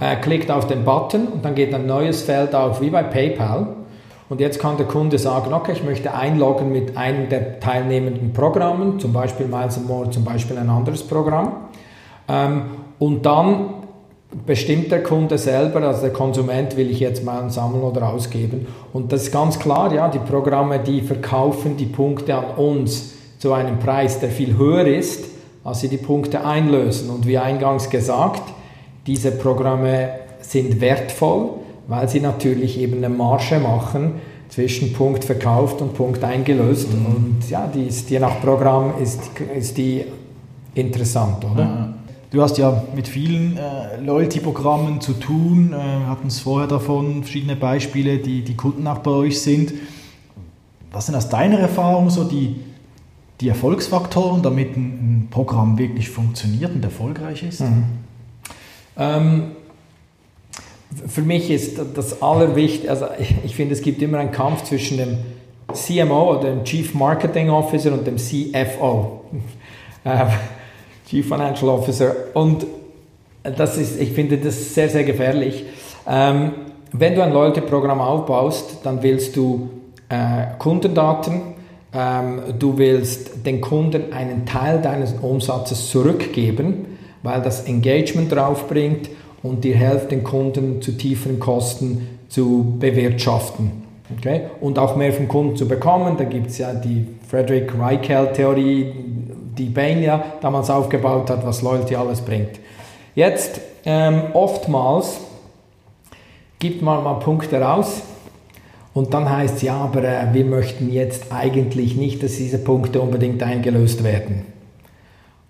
Er 0.00 0.16
klickt 0.16 0.50
auf 0.50 0.66
den 0.66 0.84
Button 0.84 1.28
und 1.28 1.44
dann 1.44 1.54
geht 1.54 1.72
ein 1.72 1.86
neues 1.86 2.22
Feld 2.22 2.54
auf, 2.56 2.80
wie 2.80 2.90
bei 2.90 3.04
PayPal. 3.04 3.68
Und 4.28 4.40
jetzt 4.40 4.58
kann 4.58 4.76
der 4.76 4.86
Kunde 4.86 5.18
sagen, 5.18 5.52
okay, 5.52 5.72
ich 5.72 5.84
möchte 5.84 6.14
einloggen 6.14 6.72
mit 6.72 6.96
einem 6.96 7.28
der 7.28 7.60
teilnehmenden 7.60 8.32
Programmen, 8.32 8.98
zum 8.98 9.12
Beispiel 9.12 9.46
Miles 9.46 9.78
More, 9.86 10.10
zum 10.10 10.24
Beispiel 10.24 10.58
ein 10.58 10.70
anderes 10.70 11.06
Programm. 11.06 11.52
Ähm, 12.32 12.62
und 12.98 13.26
dann 13.26 13.66
bestimmt 14.46 14.90
der 14.90 15.02
Kunde 15.02 15.36
selber, 15.36 15.82
also 15.82 16.02
der 16.02 16.12
Konsument, 16.12 16.76
will 16.76 16.90
ich 16.90 17.00
jetzt 17.00 17.24
mal 17.24 17.50
sammeln 17.50 17.82
oder 17.82 18.08
ausgeben. 18.08 18.66
Und 18.92 19.12
das 19.12 19.24
ist 19.24 19.32
ganz 19.32 19.58
klar, 19.58 19.92
ja, 19.92 20.08
die 20.08 20.18
Programme, 20.18 20.78
die 20.78 21.02
verkaufen 21.02 21.76
die 21.76 21.86
Punkte 21.86 22.34
an 22.34 22.56
uns 22.56 23.12
zu 23.38 23.52
einem 23.52 23.78
Preis, 23.78 24.20
der 24.20 24.30
viel 24.30 24.56
höher 24.56 24.86
ist, 24.86 25.26
als 25.64 25.80
sie 25.80 25.88
die 25.88 25.98
Punkte 25.98 26.44
einlösen. 26.44 27.10
Und 27.10 27.26
wie 27.26 27.38
eingangs 27.38 27.90
gesagt, 27.90 28.42
diese 29.06 29.32
Programme 29.32 30.08
sind 30.40 30.80
wertvoll, 30.80 31.50
weil 31.88 32.08
sie 32.08 32.20
natürlich 32.20 32.78
eben 32.80 32.98
eine 32.98 33.08
Marge 33.08 33.58
machen 33.58 34.14
zwischen 34.48 34.92
Punkt 34.92 35.24
verkauft 35.24 35.80
und 35.80 35.94
Punkt 35.94 36.22
eingelöst. 36.24 36.88
Mhm. 36.92 37.06
Und 37.06 37.50
ja, 37.50 37.66
die 37.72 37.86
ist, 37.86 38.08
je 38.10 38.18
nach 38.18 38.40
Programm 38.40 38.94
ist, 39.02 39.20
ist 39.56 39.76
die 39.76 40.04
interessant, 40.74 41.44
oder? 41.44 41.62
Ja. 41.62 41.94
Du 42.32 42.40
hast 42.40 42.56
ja 42.56 42.82
mit 42.96 43.08
vielen 43.08 43.58
äh, 43.58 44.00
Loyalty-Programmen 44.00 45.02
zu 45.02 45.12
tun. 45.12 45.74
Äh, 45.74 45.76
wir 45.76 46.08
hatten 46.08 46.28
es 46.28 46.40
vorher 46.40 46.66
davon, 46.66 47.24
verschiedene 47.24 47.56
Beispiele, 47.56 48.16
die, 48.16 48.40
die 48.40 48.56
Kunden 48.56 48.86
auch 48.86 48.98
bei 48.98 49.10
euch 49.10 49.42
sind. 49.42 49.74
Was 50.92 51.06
sind 51.06 51.14
aus 51.14 51.28
deiner 51.28 51.58
Erfahrung 51.58 52.08
so 52.08 52.24
die, 52.24 52.56
die 53.42 53.50
Erfolgsfaktoren, 53.50 54.42
damit 54.42 54.78
ein, 54.78 54.80
ein 54.80 55.28
Programm 55.30 55.76
wirklich 55.76 56.08
funktioniert 56.08 56.74
und 56.74 56.82
erfolgreich 56.82 57.42
ist? 57.42 57.60
Mhm. 57.60 57.84
Ähm, 58.96 59.42
für 61.06 61.22
mich 61.22 61.50
ist 61.50 61.78
das 61.94 62.22
Allerwichtigste, 62.22 62.90
also 62.90 63.06
ich, 63.18 63.34
ich 63.44 63.54
finde, 63.54 63.74
es 63.74 63.82
gibt 63.82 64.00
immer 64.00 64.18
einen 64.18 64.32
Kampf 64.32 64.64
zwischen 64.64 64.96
dem 64.96 65.18
CMO 65.74 66.38
oder 66.38 66.54
dem 66.54 66.64
Chief 66.64 66.94
Marketing 66.94 67.50
Officer 67.50 67.92
und 67.92 68.06
dem 68.06 68.16
CFO. 68.16 69.20
Chief 71.12 71.28
Financial 71.28 71.68
Officer. 71.68 72.14
Und 72.32 72.66
das 73.42 73.76
ist, 73.76 74.00
ich 74.00 74.12
finde 74.12 74.38
das 74.38 74.74
sehr, 74.74 74.88
sehr 74.88 75.04
gefährlich. 75.04 75.66
Ähm, 76.08 76.52
wenn 76.92 77.14
du 77.14 77.22
ein 77.22 77.34
Loyalty-Programm 77.34 78.00
aufbaust, 78.00 78.78
dann 78.82 79.02
willst 79.02 79.36
du 79.36 79.68
äh, 80.08 80.56
Kundendaten, 80.58 81.42
ähm, 81.92 82.40
du 82.58 82.78
willst 82.78 83.44
den 83.44 83.60
Kunden 83.60 84.14
einen 84.14 84.46
Teil 84.46 84.80
deines 84.80 85.12
Umsatzes 85.20 85.90
zurückgeben, 85.90 86.86
weil 87.22 87.42
das 87.42 87.66
Engagement 87.66 88.32
draufbringt 88.32 89.10
und 89.42 89.64
dir 89.64 89.76
hilft, 89.76 90.12
den 90.12 90.24
Kunden 90.24 90.80
zu 90.80 90.92
tieferen 90.92 91.38
Kosten 91.38 92.08
zu 92.30 92.76
bewirtschaften. 92.78 93.82
Okay? 94.16 94.44
Und 94.62 94.78
auch 94.78 94.96
mehr 94.96 95.12
vom 95.12 95.28
Kunden 95.28 95.56
zu 95.56 95.68
bekommen. 95.68 96.16
Da 96.16 96.24
gibt 96.24 96.46
es 96.46 96.56
ja 96.56 96.72
die 96.72 97.06
Frederick 97.28 97.78
Reichel-Theorie, 97.78 98.92
die 99.58 99.68
Bain 99.68 100.02
ja 100.02 100.22
damals 100.40 100.70
aufgebaut 100.70 101.30
hat, 101.30 101.44
was 101.44 101.62
Loyalty 101.62 101.94
alles 101.94 102.20
bringt. 102.20 102.60
Jetzt, 103.14 103.60
ähm, 103.84 104.22
oftmals 104.32 105.18
gibt 106.58 106.82
man 106.82 107.02
mal 107.02 107.14
Punkte 107.14 107.60
raus 107.60 108.02
und 108.94 109.12
dann 109.12 109.28
heißt 109.28 109.56
es, 109.56 109.62
ja, 109.62 109.76
aber 109.76 110.04
äh, 110.04 110.32
wir 110.32 110.44
möchten 110.44 110.92
jetzt 110.92 111.32
eigentlich 111.32 111.96
nicht, 111.96 112.22
dass 112.22 112.36
diese 112.36 112.58
Punkte 112.58 113.00
unbedingt 113.00 113.42
eingelöst 113.42 114.04
werden. 114.04 114.46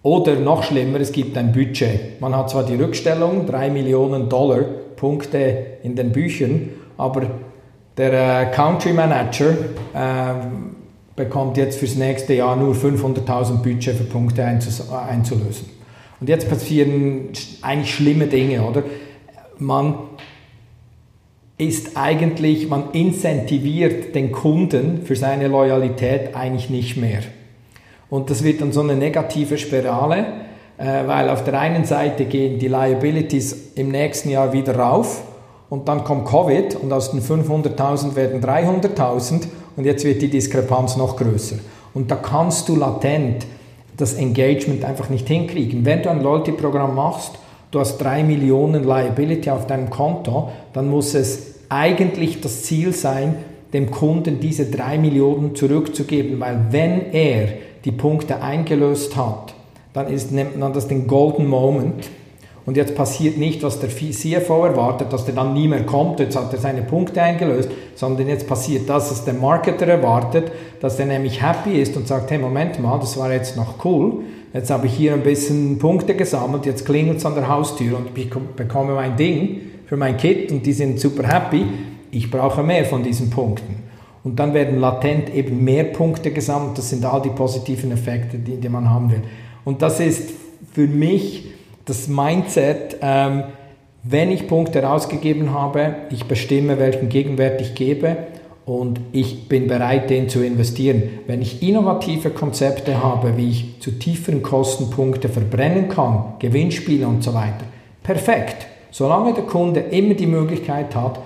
Oder 0.02 0.34
noch 0.34 0.64
schlimmer, 0.64 1.00
es 1.00 1.12
gibt 1.12 1.36
ein 1.36 1.52
Budget. 1.52 2.20
Man 2.20 2.36
hat 2.36 2.50
zwar 2.50 2.64
die 2.64 2.74
Rückstellung, 2.74 3.46
3 3.46 3.70
Millionen 3.70 4.28
Dollar 4.28 4.62
Punkte 4.96 5.78
in 5.82 5.94
den 5.94 6.10
Büchern, 6.10 6.70
aber 6.96 7.22
der 7.96 8.12
äh, 8.42 8.46
Country 8.52 8.92
Manager 8.92 9.50
äh, 9.94 10.34
bekommt 11.24 11.56
jetzt 11.56 11.78
fürs 11.78 11.94
nächste 11.94 12.34
Jahr 12.34 12.56
nur 12.56 12.74
500.000 12.74 13.62
Budget 13.62 13.96
für 13.96 14.04
Punkte 14.04 14.44
einzulösen. 14.44 15.70
Und 16.20 16.28
jetzt 16.28 16.48
passieren 16.48 17.28
eigentlich 17.62 17.94
schlimme 17.94 18.26
Dinge, 18.26 18.62
oder? 18.62 18.82
Man 19.58 19.94
ist 21.58 21.96
eigentlich, 21.96 22.68
man 22.68 22.90
incentiviert 22.92 24.14
den 24.14 24.32
Kunden 24.32 25.02
für 25.04 25.14
seine 25.14 25.46
Loyalität 25.46 26.34
eigentlich 26.34 26.70
nicht 26.70 26.96
mehr. 26.96 27.20
Und 28.10 28.28
das 28.30 28.42
wird 28.42 28.60
dann 28.60 28.72
so 28.72 28.80
eine 28.80 28.96
negative 28.96 29.58
Spirale, 29.58 30.26
äh, 30.78 31.06
weil 31.06 31.28
auf 31.28 31.44
der 31.44 31.58
einen 31.58 31.84
Seite 31.84 32.24
gehen 32.24 32.58
die 32.58 32.68
Liabilities 32.68 33.72
im 33.76 33.90
nächsten 33.90 34.30
Jahr 34.30 34.52
wieder 34.52 34.76
rauf 34.76 35.22
und 35.70 35.88
dann 35.88 36.02
kommt 36.02 36.26
Covid 36.26 36.76
und 36.76 36.92
aus 36.92 37.12
den 37.12 37.22
500.000 37.22 38.16
werden 38.16 38.42
300.000 38.42 39.44
und 39.76 39.84
jetzt 39.84 40.04
wird 40.04 40.22
die 40.22 40.30
Diskrepanz 40.30 40.96
noch 40.96 41.16
größer. 41.16 41.56
Und 41.94 42.10
da 42.10 42.16
kannst 42.16 42.68
du 42.68 42.76
latent 42.76 43.46
das 43.96 44.14
Engagement 44.14 44.84
einfach 44.84 45.10
nicht 45.10 45.28
hinkriegen. 45.28 45.84
Wenn 45.84 46.02
du 46.02 46.10
ein 46.10 46.22
Loyalty-Programm 46.22 46.94
machst, 46.94 47.38
du 47.70 47.80
hast 47.80 47.98
3 47.98 48.24
Millionen 48.24 48.84
Liability 48.84 49.50
auf 49.50 49.66
deinem 49.66 49.90
Konto, 49.90 50.50
dann 50.72 50.88
muss 50.88 51.14
es 51.14 51.54
eigentlich 51.68 52.40
das 52.40 52.62
Ziel 52.64 52.92
sein, 52.92 53.36
dem 53.72 53.90
Kunden 53.90 54.40
diese 54.40 54.66
3 54.66 54.98
Millionen 54.98 55.54
zurückzugeben, 55.54 56.40
weil 56.40 56.66
wenn 56.70 57.12
er 57.12 57.48
die 57.84 57.92
Punkte 57.92 58.42
eingelöst 58.42 59.16
hat, 59.16 59.54
dann 59.92 60.08
ist, 60.08 60.32
nennt 60.32 60.58
man 60.58 60.72
das 60.72 60.88
den 60.88 61.06
Golden 61.06 61.46
Moment 61.46 62.08
und 62.64 62.76
jetzt 62.76 62.94
passiert 62.94 63.38
nicht, 63.38 63.62
was 63.62 63.80
der 63.80 63.90
CFO 63.90 64.64
erwartet, 64.64 65.12
dass 65.12 65.24
der 65.24 65.34
dann 65.34 65.52
nie 65.52 65.66
mehr 65.66 65.84
kommt, 65.84 66.20
jetzt 66.20 66.36
hat 66.36 66.52
er 66.52 66.60
seine 66.60 66.82
Punkte 66.82 67.20
eingelöst, 67.20 67.70
sondern 67.96 68.28
jetzt 68.28 68.46
passiert 68.46 68.88
das, 68.88 69.10
was 69.10 69.24
der 69.24 69.34
Marketer 69.34 69.86
erwartet, 69.86 70.52
dass 70.80 70.98
er 70.98 71.06
nämlich 71.06 71.42
happy 71.42 71.80
ist 71.80 71.96
und 71.96 72.06
sagt, 72.06 72.30
hey, 72.30 72.38
Moment 72.38 72.80
mal, 72.80 73.00
das 73.00 73.18
war 73.18 73.32
jetzt 73.32 73.56
noch 73.56 73.84
cool, 73.84 74.20
jetzt 74.52 74.70
habe 74.70 74.86
ich 74.86 74.94
hier 74.94 75.14
ein 75.14 75.22
bisschen 75.22 75.78
Punkte 75.78 76.14
gesammelt, 76.14 76.64
jetzt 76.64 76.86
klingelt 76.86 77.18
es 77.18 77.26
an 77.26 77.34
der 77.34 77.48
Haustür 77.48 77.98
und 77.98 78.16
ich 78.16 78.30
bekomme 78.30 78.94
mein 78.94 79.16
Ding 79.16 79.60
für 79.86 79.96
mein 79.96 80.16
Kit 80.16 80.52
und 80.52 80.64
die 80.64 80.72
sind 80.72 81.00
super 81.00 81.26
happy, 81.26 81.64
ich 82.12 82.30
brauche 82.30 82.62
mehr 82.62 82.84
von 82.84 83.02
diesen 83.02 83.30
Punkten. 83.30 83.82
Und 84.24 84.38
dann 84.38 84.54
werden 84.54 84.78
latent 84.78 85.34
eben 85.34 85.64
mehr 85.64 85.82
Punkte 85.82 86.30
gesammelt, 86.30 86.78
das 86.78 86.90
sind 86.90 87.04
all 87.04 87.22
die 87.22 87.30
positiven 87.30 87.90
Effekte, 87.90 88.38
die, 88.38 88.56
die 88.56 88.68
man 88.68 88.88
haben 88.88 89.10
will. 89.10 89.22
Und 89.64 89.82
das 89.82 89.98
ist 89.98 90.30
für 90.72 90.86
mich 90.86 91.51
das 91.84 92.08
Mindset, 92.08 92.96
ähm, 93.02 93.44
wenn 94.02 94.30
ich 94.30 94.48
Punkte 94.48 94.82
rausgegeben 94.82 95.52
habe, 95.52 95.94
ich 96.10 96.24
bestimme, 96.24 96.78
welchen 96.78 97.08
Gegenwert 97.08 97.60
ich 97.60 97.74
gebe 97.74 98.16
und 98.64 99.00
ich 99.12 99.48
bin 99.48 99.68
bereit, 99.68 100.10
den 100.10 100.28
zu 100.28 100.44
investieren. 100.44 101.20
Wenn 101.26 101.42
ich 101.42 101.62
innovative 101.62 102.30
Konzepte 102.30 103.02
habe, 103.02 103.36
wie 103.36 103.50
ich 103.50 103.80
zu 103.80 103.92
tieferen 103.92 104.42
Kosten 104.42 104.90
Punkte 104.90 105.28
verbrennen 105.28 105.88
kann, 105.88 106.34
Gewinnspiele 106.38 107.06
und 107.06 107.22
so 107.22 107.34
weiter, 107.34 107.64
perfekt. 108.02 108.66
Solange 108.90 109.34
der 109.34 109.44
Kunde 109.44 109.80
immer 109.80 110.14
die 110.14 110.26
Möglichkeit 110.26 110.94
hat, 110.94 111.20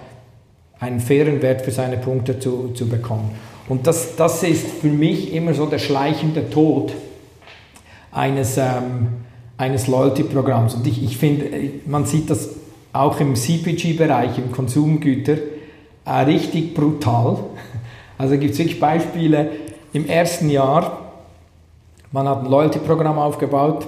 einen 0.78 1.00
fairen 1.00 1.42
Wert 1.42 1.62
für 1.62 1.70
seine 1.70 1.96
Punkte 1.96 2.38
zu, 2.38 2.68
zu 2.74 2.88
bekommen. 2.88 3.30
Und 3.68 3.86
das, 3.86 4.16
das 4.16 4.42
ist 4.42 4.66
für 4.66 4.88
mich 4.88 5.34
immer 5.34 5.54
so 5.54 5.66
der 5.66 5.78
schleichende 5.78 6.48
Tod 6.50 6.92
eines, 8.12 8.56
ähm, 8.56 9.08
eines 9.58 9.86
Loyalty-Programms. 9.86 10.74
Und 10.74 10.86
ich, 10.86 11.02
ich 11.02 11.16
finde, 11.16 11.50
man 11.86 12.04
sieht 12.04 12.30
das 12.30 12.50
auch 12.92 13.20
im 13.20 13.34
CPG-Bereich, 13.34 14.38
im 14.38 14.52
Konsumgüter, 14.52 15.36
äh, 16.04 16.10
richtig 16.10 16.74
brutal. 16.74 17.38
Also 18.18 18.38
gibt 18.38 18.54
es 18.54 18.58
wirklich 18.58 18.80
Beispiele 18.80 19.50
im 19.92 20.06
ersten 20.06 20.48
Jahr, 20.48 21.12
man 22.12 22.26
hat 22.26 22.44
ein 22.44 22.50
Loyalty-Programm 22.50 23.18
aufgebaut, 23.18 23.86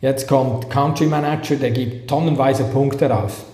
jetzt 0.00 0.26
kommt 0.26 0.70
Country 0.70 1.04
Manager, 1.04 1.56
der 1.56 1.70
gibt 1.70 2.08
tonnenweise 2.08 2.64
Punkte 2.64 3.10
raus. 3.10 3.44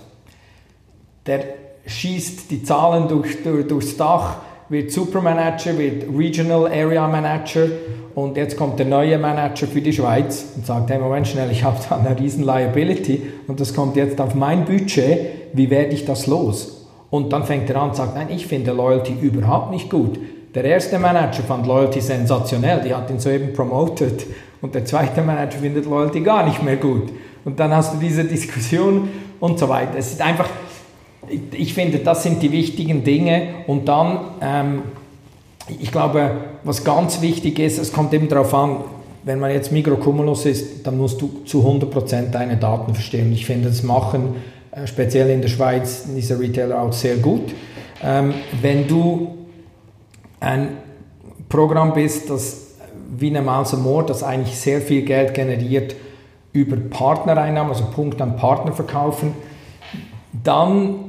Der 1.27 1.45
schießt 1.87 2.53
die 2.53 2.63
Zahlen 2.63 3.09
durch, 3.09 3.43
durch, 3.43 3.67
durchs 3.67 3.97
Dach, 3.97 4.37
wird 4.69 4.91
Supermanager, 4.91 5.79
wird 5.79 6.05
Regional 6.17 6.67
Area 6.67 7.07
Manager 7.07 7.69
und 8.15 8.37
jetzt 8.37 8.57
kommt 8.57 8.79
der 8.79 8.87
neue 8.87 9.19
Manager 9.19 9.67
für 9.67 9.81
die 9.81 9.93
Schweiz 9.93 10.47
und 10.57 10.67
sagt, 10.67 10.91
hey 10.91 10.99
Moment 10.99 11.29
schnell, 11.29 11.51
ich 11.51 11.63
habe 11.63 11.79
da 11.89 11.97
eine 11.97 12.19
riesen 12.19 12.45
Liability 12.45 13.23
und 13.47 13.61
das 13.61 13.75
kommt 13.75 13.97
jetzt 13.97 14.21
auf 14.21 14.35
mein 14.35 14.65
Budget, 14.65 15.19
wie 15.53 15.71
werde 15.71 15.95
ich 15.95 16.05
das 16.05 16.27
los? 16.27 16.87
Und 17.11 17.33
dann 17.33 17.45
fängt 17.45 17.71
er 17.71 17.77
an 17.77 17.91
und 17.91 17.97
sagt, 17.97 18.17
nein, 18.17 18.29
ich 18.31 18.47
finde 18.47 18.73
Loyalty 18.73 19.15
überhaupt 19.21 19.71
nicht 19.71 19.89
gut. 19.91 20.19
Der 20.55 20.65
erste 20.65 20.99
Manager 20.99 21.43
fand 21.43 21.67
Loyalty 21.67 22.01
sensationell, 22.01 22.81
die 22.81 22.95
hat 22.95 23.11
ihn 23.11 23.21
soeben 23.21 23.53
promoted 23.53 24.27
und 24.63 24.75
der 24.75 24.85
zweite 24.85 25.23
Manager 25.23 25.59
findet 25.59 25.85
Loyalty 25.85 26.21
gar 26.23 26.45
nicht 26.45 26.63
mehr 26.63 26.77
gut. 26.77 27.11
Und 27.45 27.61
dann 27.61 27.75
hast 27.75 27.95
du 27.95 27.99
diese 27.99 28.25
Diskussion 28.25 29.09
und 29.39 29.59
so 29.59 29.69
weiter. 29.69 29.93
Es 29.97 30.13
ist 30.13 30.21
einfach, 30.21 30.49
ich 31.53 31.75
finde, 31.75 31.99
das 31.99 32.23
sind 32.23 32.43
die 32.43 32.53
wichtigen 32.53 33.05
Dinge. 33.05 33.49
Und 33.67 33.89
dann, 33.89 34.21
ähm, 34.41 34.83
ich 35.81 35.91
glaube, 35.91 36.31
was 36.65 36.85
ganz 36.85 37.21
wichtig 37.21 37.59
ist, 37.59 37.79
es 37.79 37.93
kommt 37.93 38.13
eben 38.15 38.29
darauf 38.29 38.53
an, 38.55 38.85
wenn 39.25 39.41
man 39.41 39.51
jetzt 39.51 39.73
Mikrocumulus 39.73 40.47
ist, 40.47 40.87
dann 40.87 40.99
musst 40.99 41.21
du 41.21 41.43
zu 41.45 41.67
100% 41.67 42.31
deine 42.31 42.57
Daten 42.57 42.95
verstehen. 42.95 43.33
Ich 43.33 43.45
finde, 43.45 43.69
das 43.69 43.83
machen 43.83 44.37
äh, 44.71 44.87
speziell 44.87 45.31
in 45.31 45.43
der 45.43 45.49
Schweiz 45.49 46.07
diese 46.15 46.39
Retailer 46.39 46.81
auch 46.81 46.93
sehr 46.93 47.17
gut. 47.17 47.53
Ähm, 48.05 48.35
wenn 48.63 48.87
du 48.87 49.35
ein 50.39 50.69
Programm 51.49 51.93
bist, 51.93 52.31
das 52.31 52.67
wie 53.19 53.37
eine 53.37 53.51
am 53.51 53.83
Moor, 53.83 54.05
das 54.05 54.23
eigentlich 54.23 54.57
sehr 54.57 54.81
viel 54.81 55.03
Geld 55.03 55.35
generiert 55.35 55.95
über 56.53 56.77
Partnereinnahmen, 56.77 57.73
also 57.73 57.85
Punkt 57.87 58.21
an 58.21 58.37
Partner 58.37 58.73
verkaufen, 58.73 59.35
dann 60.45 61.06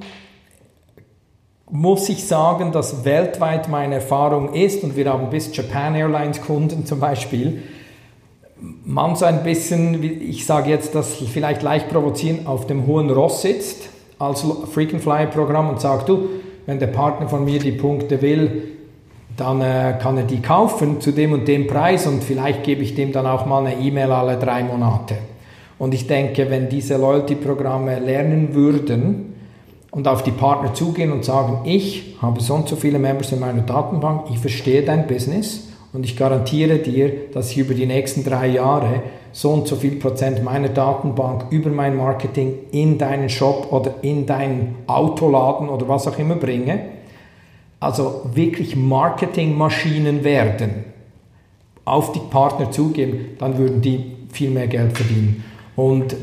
muss 1.70 2.08
ich 2.08 2.26
sagen, 2.26 2.72
dass 2.72 3.04
weltweit 3.04 3.68
meine 3.70 3.96
Erfahrung 3.96 4.54
ist, 4.54 4.84
und 4.84 4.96
wir 4.96 5.12
haben 5.12 5.30
bis 5.30 5.56
Japan 5.56 5.96
Airlines 5.96 6.42
Kunden 6.42 6.86
zum 6.86 7.00
Beispiel, 7.00 7.64
man 8.86 9.16
so 9.16 9.26
ein 9.26 9.44
bisschen, 9.44 10.02
ich 10.04 10.46
sage 10.46 10.70
jetzt 10.70 10.96
das 10.96 11.16
vielleicht 11.16 11.62
leicht 11.62 11.90
provozieren, 11.90 12.48
auf 12.48 12.66
dem 12.68 12.88
hohen 12.88 13.10
Ross 13.10 13.42
sitzt 13.42 13.90
als 14.18 14.44
Frequent 14.72 15.04
Flyer 15.04 15.28
Programm 15.28 15.70
und 15.70 15.80
sagt, 15.80 16.10
du, 16.10 16.30
wenn 16.66 16.80
der 16.80 16.88
Partner 16.88 17.30
von 17.30 17.46
mir 17.46 17.60
die 17.60 17.74
Punkte 17.74 18.22
will, 18.22 18.64
dann 19.36 19.62
äh, 19.62 20.00
kann 20.02 20.18
er 20.18 20.24
die 20.24 20.42
kaufen 20.42 21.00
zu 21.02 21.12
dem 21.12 21.34
und 21.34 21.48
dem 21.48 21.68
Preis 21.68 22.08
und 22.08 22.24
vielleicht 22.24 22.64
gebe 22.64 22.82
ich 22.82 22.96
dem 22.96 23.12
dann 23.12 23.28
auch 23.28 23.46
mal 23.46 23.64
eine 23.64 23.80
E-Mail 23.80 24.12
alle 24.12 24.38
drei 24.38 24.64
Monate. 24.64 25.16
Und 25.78 25.94
ich 25.94 26.08
denke, 26.08 26.50
wenn 26.50 26.70
diese 26.70 26.98
Loyalty-Programme 26.98 28.00
lernen 28.00 28.56
würden 28.56 29.27
und 29.98 30.08
auf 30.08 30.22
die 30.22 30.30
Partner 30.30 30.76
zugehen 30.76 31.12
und 31.12 31.26
sagen, 31.26 31.62
ich 31.64 32.18
habe 32.22 32.40
so 32.40 32.54
und 32.54 32.70
so 32.70 32.76
viele 32.76 33.00
Members 33.00 33.32
in 33.32 33.40
meiner 33.40 33.64
Datenbank, 33.64 34.28
ich 34.30 34.38
verstehe 34.38 34.84
dein 34.84 35.08
Business 35.08 35.70
und 35.92 36.06
ich 36.06 36.16
garantiere 36.16 36.78
dir, 36.78 37.32
dass 37.34 37.50
ich 37.50 37.58
über 37.58 37.74
die 37.74 37.88
nächsten 37.88 38.24
drei 38.24 38.46
Jahre 38.46 39.02
so 39.32 39.50
und 39.50 39.68
so 39.68 39.76
viel 39.76 39.96
Prozent 39.96 40.44
meiner 40.44 40.70
Datenbank 40.70 41.46
über 41.50 41.72
mein 41.72 41.98
Marketing 41.98 42.54
in 42.72 43.00
deinen 43.00 43.28
Shop 43.28 43.70
oder 43.72 43.96
in 44.04 44.28
deinen 44.28 44.76
Autoladen 44.86 45.68
oder 45.68 45.88
was 45.88 46.08
auch 46.08 46.20
immer 46.20 46.36
bringe. 46.36 46.80
Also 47.80 48.22
wirklich 48.36 48.76
Marketingmaschinen 48.76 50.24
werden, 50.24 50.86
auf 51.86 52.12
die 52.12 52.20
Partner 52.20 52.70
zugeben, 52.70 53.30
dann 53.40 53.58
würden 53.58 53.82
die 53.82 54.12
viel 54.32 54.52
mehr 54.52 54.68
Geld 54.68 54.96
verdienen. 54.96 55.44
Und 55.76 56.16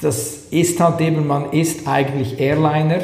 das 0.00 0.46
ist 0.50 0.80
halt 0.80 1.00
eben, 1.00 1.26
man 1.26 1.52
ist 1.52 1.86
eigentlich 1.86 2.40
Airliner 2.40 3.00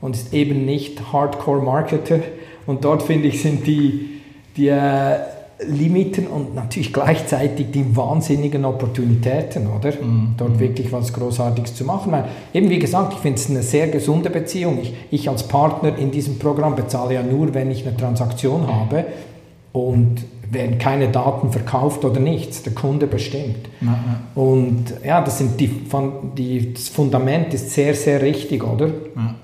und 0.00 0.14
ist 0.14 0.32
eben 0.32 0.64
nicht 0.64 1.12
Hardcore-Marketer. 1.12 2.20
Und 2.66 2.84
dort 2.84 3.02
finde 3.02 3.28
ich, 3.28 3.42
sind 3.42 3.66
die, 3.66 4.20
die 4.56 4.68
äh, 4.68 5.18
Limiten 5.66 6.28
und 6.28 6.54
natürlich 6.54 6.92
gleichzeitig 6.92 7.72
die 7.72 7.96
wahnsinnigen 7.96 8.64
Opportunitäten, 8.64 9.66
oder? 9.66 9.90
Mhm. 9.90 10.34
Dort 10.36 10.50
mhm. 10.50 10.60
wirklich 10.60 10.92
was 10.92 11.12
Großartiges 11.12 11.74
zu 11.74 11.84
machen. 11.84 12.12
Weil, 12.12 12.26
eben 12.54 12.70
wie 12.70 12.78
gesagt, 12.78 13.14
ich 13.14 13.18
finde 13.18 13.40
es 13.40 13.50
eine 13.50 13.62
sehr 13.62 13.88
gesunde 13.88 14.30
Beziehung. 14.30 14.78
Ich, 14.80 14.94
ich 15.10 15.28
als 15.28 15.48
Partner 15.48 15.98
in 15.98 16.12
diesem 16.12 16.38
Programm 16.38 16.76
bezahle 16.76 17.14
ja 17.14 17.22
nur, 17.22 17.54
wenn 17.54 17.70
ich 17.72 17.84
eine 17.84 17.96
Transaktion 17.96 18.68
habe. 18.68 19.06
Und 19.86 20.24
werden 20.50 20.78
keine 20.78 21.08
Daten 21.08 21.50
verkauft 21.50 22.04
oder 22.04 22.20
nichts. 22.20 22.62
Der 22.62 22.72
Kunde 22.72 23.06
bestimmt. 23.06 23.68
Ja, 23.80 23.88
ja. 23.88 24.42
Und 24.42 24.84
ja, 25.04 25.20
das, 25.20 25.38
sind 25.38 25.60
die, 25.60 25.70
die, 26.36 26.72
das 26.72 26.88
Fundament 26.88 27.52
ist 27.54 27.70
sehr, 27.72 27.94
sehr 27.94 28.22
richtig, 28.22 28.64
oder? 28.64 28.86
Ja. 28.86 29.34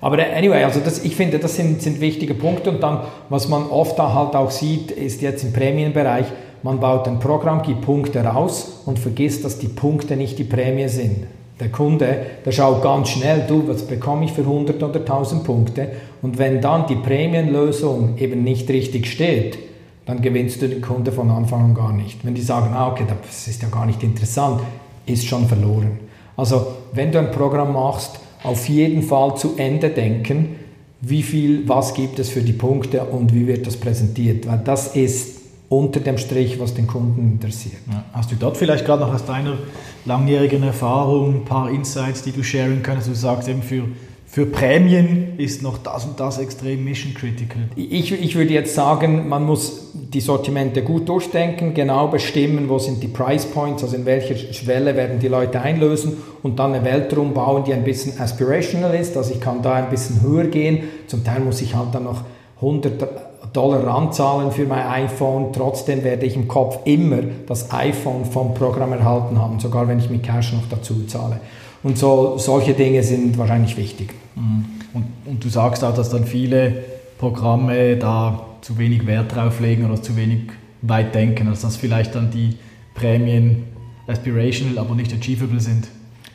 Aber 0.00 0.18
anyway, 0.18 0.62
also 0.62 0.80
das, 0.80 1.04
ich 1.04 1.16
finde, 1.16 1.40
das 1.40 1.56
sind, 1.56 1.82
sind 1.82 2.00
wichtige 2.00 2.34
Punkte. 2.34 2.70
Und 2.70 2.82
dann, 2.82 3.00
was 3.28 3.48
man 3.48 3.64
oft 3.64 3.98
da 3.98 4.14
halt 4.14 4.36
auch 4.36 4.50
sieht, 4.50 4.92
ist 4.92 5.22
jetzt 5.22 5.42
im 5.42 5.52
Prämienbereich, 5.52 6.26
man 6.62 6.80
baut 6.80 7.08
ein 7.08 7.18
Programm, 7.18 7.62
gibt 7.62 7.82
Punkte 7.82 8.20
raus 8.24 8.82
und 8.86 8.98
vergisst, 8.98 9.44
dass 9.44 9.58
die 9.58 9.68
Punkte 9.68 10.16
nicht 10.16 10.38
die 10.38 10.44
Prämie 10.44 10.88
sind. 10.88 11.26
Der 11.60 11.70
Kunde, 11.70 12.26
der 12.44 12.52
schaut 12.52 12.82
ganz 12.82 13.10
schnell, 13.10 13.44
du, 13.48 13.66
was 13.66 13.82
bekomme 13.82 14.24
ich 14.24 14.32
für 14.32 14.42
100 14.42 14.82
oder 14.82 15.00
1000 15.00 15.44
Punkte? 15.44 15.88
Und 16.22 16.38
wenn 16.38 16.60
dann 16.60 16.86
die 16.86 16.94
Prämienlösung 16.94 18.16
eben 18.18 18.44
nicht 18.44 18.68
richtig 18.70 19.06
steht, 19.06 19.58
dann 20.06 20.22
gewinnst 20.22 20.62
du 20.62 20.68
den 20.68 20.80
Kunde 20.80 21.12
von 21.12 21.30
Anfang 21.30 21.64
an 21.64 21.74
gar 21.74 21.92
nicht. 21.92 22.24
Wenn 22.24 22.34
die 22.34 22.42
sagen, 22.42 22.72
ah, 22.74 22.88
okay, 22.88 23.04
das 23.06 23.48
ist 23.48 23.62
ja 23.62 23.68
gar 23.68 23.86
nicht 23.86 24.02
interessant, 24.02 24.60
ist 25.04 25.26
schon 25.26 25.46
verloren. 25.46 25.98
Also, 26.36 26.66
wenn 26.92 27.10
du 27.10 27.18
ein 27.18 27.32
Programm 27.32 27.72
machst, 27.72 28.20
auf 28.44 28.68
jeden 28.68 29.02
Fall 29.02 29.36
zu 29.36 29.56
Ende 29.56 29.90
denken, 29.90 30.56
wie 31.00 31.22
viel, 31.22 31.68
was 31.68 31.94
gibt 31.94 32.18
es 32.18 32.28
für 32.30 32.40
die 32.40 32.52
Punkte 32.52 33.04
und 33.04 33.34
wie 33.34 33.46
wird 33.46 33.66
das 33.66 33.76
präsentiert, 33.76 34.46
weil 34.46 34.60
das 34.64 34.94
ist 34.96 35.37
unter 35.68 36.00
dem 36.00 36.16
Strich, 36.16 36.58
was 36.58 36.74
den 36.74 36.86
Kunden 36.86 37.32
interessiert. 37.32 37.82
Ja. 37.90 38.04
Hast 38.12 38.30
du 38.30 38.36
dort 38.36 38.56
vielleicht 38.56 38.86
gerade 38.86 39.02
noch 39.02 39.12
aus 39.12 39.24
deiner 39.24 39.58
langjährigen 40.06 40.62
Erfahrung 40.62 41.34
ein 41.34 41.44
paar 41.44 41.70
Insights, 41.70 42.22
die 42.22 42.32
du 42.32 42.42
sharen 42.42 42.82
kannst? 42.82 43.08
Du 43.08 43.14
sagst 43.14 43.48
eben 43.48 43.62
für 43.62 43.84
für 44.30 44.44
Prämien 44.44 45.38
ist 45.38 45.62
noch 45.62 45.78
das 45.78 46.04
und 46.04 46.20
das 46.20 46.38
extrem 46.38 46.84
mission 46.84 47.14
critical. 47.14 47.62
Ich, 47.76 48.12
ich 48.12 48.36
würde 48.36 48.52
jetzt 48.52 48.74
sagen, 48.74 49.26
man 49.26 49.46
muss 49.46 49.92
die 49.94 50.20
Sortimente 50.20 50.82
gut 50.82 51.08
durchdenken, 51.08 51.72
genau 51.72 52.08
bestimmen, 52.08 52.68
wo 52.68 52.78
sind 52.78 53.02
die 53.02 53.08
Price 53.08 53.46
Points, 53.46 53.82
also 53.82 53.96
in 53.96 54.04
welcher 54.04 54.36
Schwelle 54.36 54.94
werden 54.96 55.18
die 55.18 55.28
Leute 55.28 55.62
einlösen 55.62 56.18
und 56.42 56.58
dann 56.58 56.74
eine 56.74 56.84
Welt 56.84 57.10
drum 57.10 57.32
bauen, 57.32 57.64
die 57.64 57.72
ein 57.72 57.84
bisschen 57.84 58.20
aspirational 58.20 58.94
ist, 58.94 59.16
also 59.16 59.32
ich 59.32 59.40
kann 59.40 59.62
da 59.62 59.72
ein 59.72 59.88
bisschen 59.88 60.20
höher 60.20 60.44
gehen. 60.44 60.84
Zum 61.06 61.24
Teil 61.24 61.40
muss 61.40 61.62
ich 61.62 61.74
halt 61.74 61.94
dann 61.94 62.04
noch 62.04 62.20
100 62.56 63.27
Dollar 63.52 63.86
ranzahlen 63.86 64.52
für 64.52 64.66
mein 64.66 64.86
iPhone. 64.86 65.52
Trotzdem 65.52 66.04
werde 66.04 66.26
ich 66.26 66.36
im 66.36 66.48
Kopf 66.48 66.80
immer 66.84 67.18
das 67.46 67.72
iPhone 67.72 68.24
vom 68.24 68.54
Programm 68.54 68.92
erhalten 68.92 69.40
haben, 69.40 69.60
sogar 69.60 69.88
wenn 69.88 69.98
ich 69.98 70.10
mit 70.10 70.22
Cash 70.22 70.52
noch 70.52 70.68
dazu 70.68 71.04
zahle. 71.06 71.40
Und 71.82 71.98
so, 71.98 72.38
solche 72.38 72.74
Dinge 72.74 73.02
sind 73.02 73.38
wahrscheinlich 73.38 73.76
wichtig. 73.76 74.14
Mhm. 74.34 74.64
Und, 74.94 75.04
und, 75.26 75.44
du 75.44 75.48
sagst 75.48 75.84
auch, 75.84 75.94
dass 75.94 76.10
dann 76.10 76.24
viele 76.24 76.84
Programme 77.18 77.96
da 77.96 78.46
zu 78.62 78.78
wenig 78.78 79.06
Wert 79.06 79.34
drauf 79.34 79.60
legen 79.60 79.84
oder 79.84 80.02
zu 80.02 80.16
wenig 80.16 80.50
weit 80.82 81.14
denken, 81.14 81.46
dass 81.46 81.76
vielleicht 81.76 82.14
dann 82.14 82.30
die 82.30 82.56
Prämien 82.94 83.64
aspirational, 84.06 84.78
aber 84.78 84.94
nicht 84.94 85.12
achievable 85.12 85.60
sind. 85.60 85.88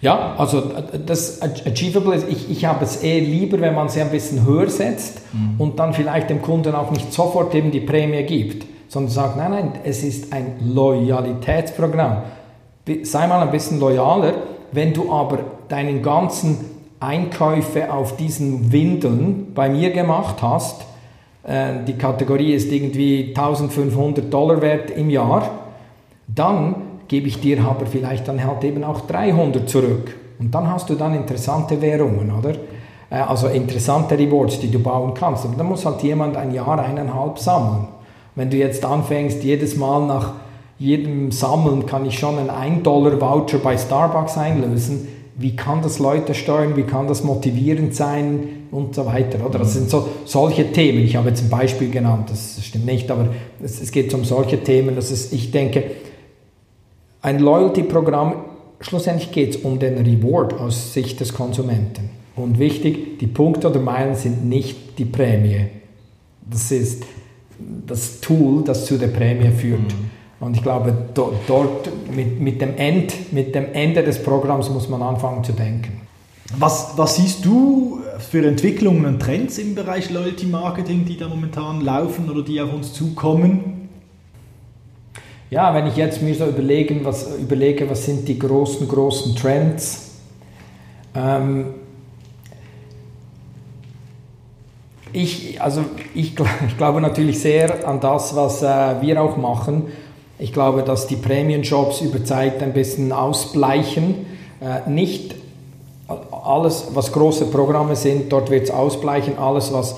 Ja, 0.04 0.36
also 0.38 0.62
das 1.06 1.42
Achievable 1.42 2.16
ist, 2.16 2.28
ich, 2.30 2.52
ich 2.52 2.66
habe 2.66 2.84
es 2.84 3.04
eh 3.04 3.20
lieber, 3.20 3.60
wenn 3.62 3.74
man 3.74 3.90
sie 3.90 4.02
ein 4.02 4.12
bisschen 4.12 4.46
höher 4.46 4.70
setzt 4.70 5.22
mhm. 5.34 5.56
und 5.60 5.80
dann 5.80 5.94
vielleicht 5.94 6.30
dem 6.30 6.42
Kunden 6.42 6.76
auch 6.76 6.92
nicht 6.92 7.14
sofort 7.14 7.56
eben 7.56 7.72
die 7.72 7.80
Prämie 7.80 8.24
gibt, 8.24 8.66
sondern 8.90 9.12
sagt, 9.12 9.38
nein, 9.38 9.52
nein, 9.52 9.72
es 9.84 10.04
ist 10.04 10.34
ein 10.34 10.56
Loyalitätsprogramm. 10.62 12.18
Sei 13.04 13.28
mal 13.28 13.42
ein 13.42 13.52
bisschen 13.52 13.80
loyaler 13.80 14.34
wenn 14.74 14.94
du 14.94 15.12
aber 15.12 15.40
deinen 15.70 16.02
ganzen 16.02 16.58
Einkäufe 17.00 17.94
auf 17.94 18.18
diesen 18.18 18.72
Windeln 18.72 19.54
bei 19.54 19.70
mir 19.70 19.92
gemacht 19.92 20.42
hast, 20.42 20.82
äh, 21.44 21.84
die 21.88 21.94
Kategorie 21.94 22.54
ist 22.54 22.72
irgendwie 22.72 23.34
1500 23.36 24.34
Dollar 24.34 24.62
wert 24.62 24.90
im 24.92 25.10
Jahr, 25.10 25.50
dann 26.28 26.76
gebe 27.14 27.28
ich 27.28 27.40
dir 27.40 27.64
aber 27.64 27.86
vielleicht 27.86 28.28
dann 28.28 28.44
halt 28.44 28.64
eben 28.64 28.84
auch 28.84 29.02
300 29.02 29.70
zurück. 29.70 30.16
Und 30.40 30.56
dann 30.56 30.68
hast 30.68 30.90
du 30.90 30.96
dann 30.96 31.14
interessante 31.14 31.80
Währungen, 31.80 32.34
oder? 32.34 32.56
Äh, 33.12 33.18
also 33.18 33.50
interessante 33.50 34.18
Rewards, 34.18 34.60
die 34.60 34.72
du 34.72 34.80
bauen 34.80 35.14
kannst. 35.14 35.46
Aber 35.46 35.56
dann 35.56 35.68
muss 35.68 35.86
halt 35.86 36.02
jemand 36.02 36.36
ein 36.36 36.56
Jahr, 36.56 36.80
eineinhalb 36.80 37.38
sammeln. 37.38 37.88
Wenn 38.34 38.50
du 38.50 38.58
jetzt 38.58 38.84
anfängst, 38.84 39.44
jedes 39.44 39.78
Mal 39.78 40.08
nach 40.08 40.34
jedem 40.80 41.32
Sammeln 41.32 41.86
kann 41.86 42.04
ich 42.08 42.18
schon 42.18 42.40
einen 42.40 42.50
1-Dollar-Voucher 42.50 43.60
bei 43.60 43.78
Starbucks 43.78 44.40
einlösen. 44.40 45.08
Wie 45.36 45.56
kann 45.56 45.84
das 45.84 46.00
Leute 46.00 46.34
steuern? 46.34 46.76
Wie 46.76 46.82
kann 46.82 47.08
das 47.08 47.24
motivierend 47.24 47.94
sein? 47.94 48.48
Und 48.72 48.96
so 48.96 49.06
weiter. 49.06 49.38
Oder? 49.46 49.60
Das 49.60 49.74
sind 49.74 49.88
so 49.88 50.08
solche 50.26 50.72
Themen. 50.72 51.04
Ich 51.04 51.16
habe 51.16 51.30
jetzt 51.30 51.44
ein 51.44 51.50
Beispiel 51.52 51.92
genannt, 51.92 52.32
das 52.32 52.58
stimmt 52.66 52.88
nicht, 52.88 53.12
aber 53.12 53.28
es, 53.64 53.80
es 53.80 53.92
geht 53.92 54.12
um 54.16 54.26
solche 54.26 54.64
Themen. 54.64 54.96
Das 54.96 55.12
ist, 55.12 55.32
ich 55.32 55.52
denke, 55.52 55.84
ein 57.24 57.40
Loyalty-Programm, 57.40 58.36
schlussendlich 58.82 59.32
geht 59.32 59.56
es 59.56 59.62
um 59.64 59.80
den 59.80 59.98
Reward 59.98 60.54
aus 60.60 60.94
Sicht 60.94 61.20
des 61.20 61.34
Konsumenten. 61.34 62.10
Und 62.36 62.60
wichtig, 62.60 63.20
die 63.20 63.28
Punkte 63.28 63.70
oder 63.70 63.80
Meilen 63.80 64.16
sind 64.16 64.46
nicht 64.46 65.00
die 65.00 65.06
Prämie. 65.06 65.68
Das 66.50 66.72
ist 66.72 67.04
das 67.88 68.20
Tool, 68.20 68.64
das 68.64 68.86
zu 68.86 68.98
der 68.98 69.08
Prämie 69.08 69.52
führt. 69.52 69.80
Mhm. 69.80 70.46
Und 70.46 70.58
ich 70.58 70.64
glaube, 70.64 70.94
dort, 71.14 71.36
dort 71.48 71.90
mit, 72.14 72.42
mit, 72.42 72.60
dem 72.60 72.76
End, 72.76 73.32
mit 73.32 73.56
dem 73.56 73.72
Ende 73.72 74.04
des 74.04 74.22
Programms 74.22 74.70
muss 74.70 74.90
man 74.90 75.02
anfangen 75.02 75.44
zu 75.44 75.54
denken. 75.54 76.02
Was, 76.58 76.98
was 76.98 77.16
siehst 77.16 77.46
du 77.46 78.02
für 78.20 78.46
Entwicklungen 78.46 79.06
und 79.06 79.22
Trends 79.22 79.58
im 79.58 79.76
Bereich 79.76 80.10
Loyalty 80.10 80.46
Marketing, 80.48 81.06
die 81.06 81.16
da 81.16 81.30
momentan 81.30 81.80
laufen 81.80 82.30
oder 82.30 82.42
die 82.42 82.60
auf 82.60 82.74
uns 82.74 82.92
zukommen? 82.92 83.83
Ja, 85.54 85.72
wenn 85.76 85.86
ich 85.86 85.96
jetzt 85.98 86.20
mir 86.24 86.34
so 86.34 86.48
überlegen, 86.48 87.06
was, 87.06 87.38
überlege, 87.38 87.88
was 87.88 88.08
sind 88.08 88.28
die 88.28 88.40
großen, 88.40 88.88
großen 88.88 89.36
Trends, 89.36 90.14
ähm, 91.14 91.76
ich, 95.12 95.62
also 95.62 95.86
ich, 96.16 96.34
ich, 96.68 96.78
glaube 96.80 97.02
natürlich 97.02 97.40
sehr 97.40 97.88
an 97.88 98.00
das, 98.00 98.36
was 98.36 98.64
äh, 98.64 99.00
wir 99.02 99.22
auch 99.22 99.38
machen. 99.38 99.84
Ich 100.40 100.54
glaube, 100.54 100.82
dass 100.82 101.06
die 101.06 101.18
Prämienjobs 101.18 102.02
über 102.02 102.26
Zeit 102.26 102.64
ein 102.64 102.74
bisschen 102.74 103.12
ausbleichen. 103.12 104.26
Äh, 104.60 104.90
nicht 104.90 105.36
alles, 106.32 106.88
was 106.96 107.12
große 107.12 107.46
Programme 107.46 107.96
sind, 107.96 108.34
dort 108.34 108.50
wird 108.50 108.64
es 108.64 108.72
ausbleichen. 108.72 109.38
Alles, 109.38 109.72
was 109.72 109.98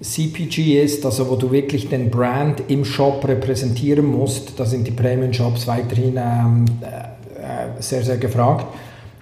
CPG 0.00 0.82
ist, 0.82 1.06
also 1.06 1.30
wo 1.30 1.36
du 1.36 1.50
wirklich 1.50 1.88
den 1.88 2.10
Brand 2.10 2.62
im 2.68 2.84
Shop 2.84 3.26
repräsentieren 3.26 4.06
musst, 4.06 4.58
da 4.60 4.66
sind 4.66 4.86
die 4.86 4.90
Prämienjobs 4.90 5.66
weiterhin 5.66 6.16
ähm, 6.18 6.64
äh, 6.82 7.80
sehr, 7.80 8.02
sehr 8.02 8.18
gefragt. 8.18 8.66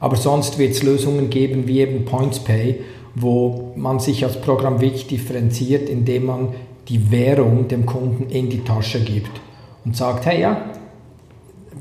Aber 0.01 0.17
sonst 0.17 0.59
wird 0.59 0.73
es 0.73 0.83
Lösungen 0.83 1.31
geben 1.31 1.67
wie 1.67 1.81
eben 1.81 2.05
Points 2.05 2.41
Pay, 2.41 2.81
wo 3.15 3.73
man 3.77 4.01
sich 4.01 4.25
als 4.25 4.41
Programm 4.41 4.81
wirklich 4.81 5.07
differenziert, 5.07 5.89
indem 5.89 6.27
man 6.27 6.49
die 6.89 7.11
Währung 7.11 7.69
dem 7.69 7.87
Kunden 7.87 8.29
in 8.29 8.51
die 8.51 8.65
Tasche 8.65 9.01
gibt 9.01 9.31
und 9.85 9.97
sagt, 9.97 10.27
hey 10.27 10.41
ja, 10.41 10.71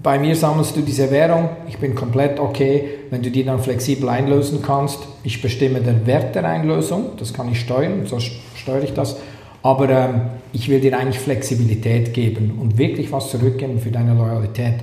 bei 0.02 0.20
mir 0.20 0.36
sammelst 0.36 0.76
du 0.76 0.82
diese 0.82 1.10
Währung, 1.12 1.50
ich 1.68 1.78
bin 1.78 1.96
komplett 1.96 2.40
okay, 2.40 2.90
wenn 3.10 3.22
du 3.22 3.32
die 3.32 3.44
dann 3.44 3.60
flexibel 3.60 4.10
einlösen 4.10 4.62
kannst. 4.62 5.00
Ich 5.24 5.42
bestimme 5.42 5.82
den 5.82 6.06
Wert 6.06 6.36
der 6.36 6.46
Einlösung, 6.46 7.12
das 7.18 7.34
kann 7.34 7.50
ich 7.52 7.60
steuern, 7.60 8.06
so 8.06 8.20
steuere 8.64 8.84
ich 8.84 8.94
das. 8.94 9.18
Aber 9.62 9.90
ähm, 9.90 10.22
ich 10.52 10.68
will 10.68 10.82
dir 10.82 10.98
eigentlich 10.98 11.20
Flexibilität 11.20 12.14
geben 12.14 12.58
und 12.60 12.78
wirklich 12.78 13.12
was 13.12 13.30
zurückgeben 13.30 13.80
für 13.80 13.92
deine 13.92 14.14
Loyalität. 14.14 14.76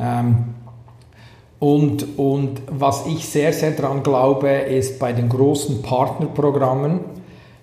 Ähm, 0.00 0.54
und, 1.58 2.18
und 2.18 2.60
was 2.68 3.06
ich 3.06 3.26
sehr, 3.26 3.52
sehr 3.52 3.70
daran 3.70 4.02
glaube, 4.02 4.48
ist 4.48 4.98
bei 4.98 5.12
den 5.12 5.28
großen 5.28 5.82
Partnerprogrammen, 5.82 7.00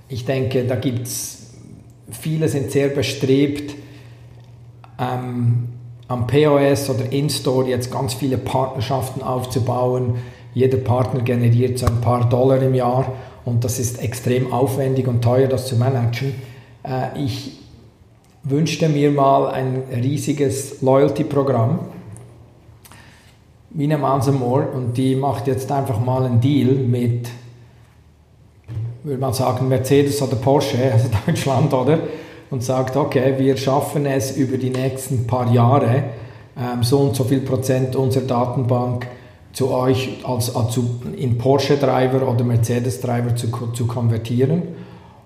ich 0.10 0.26
denke, 0.26 0.64
da 0.66 0.76
gibt 0.76 1.08
es, 1.08 1.54
viele 2.10 2.48
sind 2.48 2.72
sehr 2.72 2.90
bestrebt, 2.90 3.76
ähm, 5.00 5.70
am 6.08 6.28
POS 6.28 6.90
oder 6.90 7.12
In-Store 7.12 7.68
jetzt 7.68 7.92
ganz 7.92 8.14
viele 8.14 8.38
Partnerschaften 8.38 9.22
aufzubauen. 9.22 10.16
Jeder 10.54 10.78
Partner 10.78 11.22
generiert 11.22 11.80
so 11.80 11.88
ein 11.88 12.02
paar 12.02 12.30
Dollar 12.30 12.62
im 12.62 12.76
Jahr 12.76 13.12
und 13.46 13.64
das 13.64 13.80
ist 13.80 14.02
extrem 14.02 14.52
aufwendig 14.54 15.08
und 15.08 15.22
teuer, 15.22 15.48
das 15.48 15.68
zu 15.68 15.76
managen. 15.76 16.34
Äh, 16.84 17.24
ich 17.24 17.60
wünschte 18.44 18.90
mir 18.90 19.12
mal 19.12 19.48
ein 19.48 19.84
riesiges 20.02 20.82
Loyalty-Programm, 20.82 21.80
eine 23.78 23.98
Mansamore 23.98 24.68
und 24.68 24.98
die 24.98 25.16
macht 25.16 25.48
jetzt 25.48 25.72
einfach 25.72 26.00
mal 26.00 26.26
einen 26.26 26.40
Deal 26.40 26.74
mit, 26.74 27.28
würde 29.04 29.20
man 29.20 29.34
sagen, 29.34 29.68
Mercedes 29.68 30.22
oder 30.22 30.36
Porsche, 30.36 30.78
also 30.94 31.10
Deutschland, 31.26 31.74
oder? 31.74 32.00
Und 32.50 32.64
sagt, 32.64 32.96
okay, 32.96 33.34
wir 33.38 33.58
schaffen 33.58 34.06
es 34.06 34.38
über 34.38 34.58
die 34.58 34.70
nächsten 34.70 35.26
paar 35.26 35.52
Jahre, 35.52 36.04
ähm, 36.56 36.84
so 36.84 37.00
und 37.00 37.16
so 37.16 37.24
viel 37.24 37.40
Prozent 37.40 37.96
unserer 37.96 38.26
Datenbank 38.26 39.08
zu 39.54 39.70
euch 39.70 40.18
als, 40.24 40.56
als 40.56 40.80
in 41.16 41.38
Porsche-Driver 41.38 42.28
oder 42.28 42.44
Mercedes-Driver 42.44 43.36
zu, 43.36 43.48
zu 43.74 43.86
konvertieren 43.86 44.64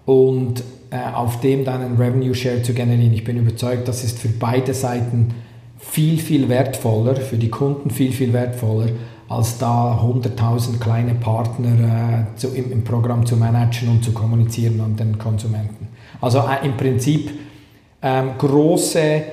und 0.06 0.64
äh, 0.92 0.98
auf 1.14 1.40
dem 1.40 1.66
dann 1.66 1.82
einen 1.82 1.98
Revenue 1.98 2.36
Share 2.36 2.62
zu 2.62 2.74
generieren. 2.74 3.14
Ich 3.14 3.24
bin 3.24 3.38
überzeugt, 3.38 3.88
das 3.88 4.04
ist 4.04 4.20
für 4.20 4.30
beide 4.30 4.74
Seiten 4.74 5.34
viel, 5.80 6.18
viel 6.18 6.50
wertvoller, 6.50 7.16
für 7.16 7.38
die 7.38 7.50
Kunden 7.50 7.90
viel, 7.90 8.12
viel 8.12 8.34
wertvoller, 8.34 8.90
als 9.30 9.58
da 9.58 10.00
100.000 10.02 10.80
kleine 10.80 11.16
Partner 11.16 12.26
äh, 12.34 12.38
zu, 12.38 12.50
im, 12.50 12.72
im, 12.72 12.84
Programm 12.84 13.26
zu 13.26 13.36
managen 13.36 13.90
und 13.90 14.04
zu 14.04 14.12
kommunizieren 14.12 14.80
an 14.82 14.96
den 14.96 15.18
Konsumenten. 15.18 15.88
Also 16.22 16.40
äh, 16.40 16.66
im 16.66 16.76
Prinzip 16.78 17.32
ähm, 18.02 18.32
große 18.38 19.24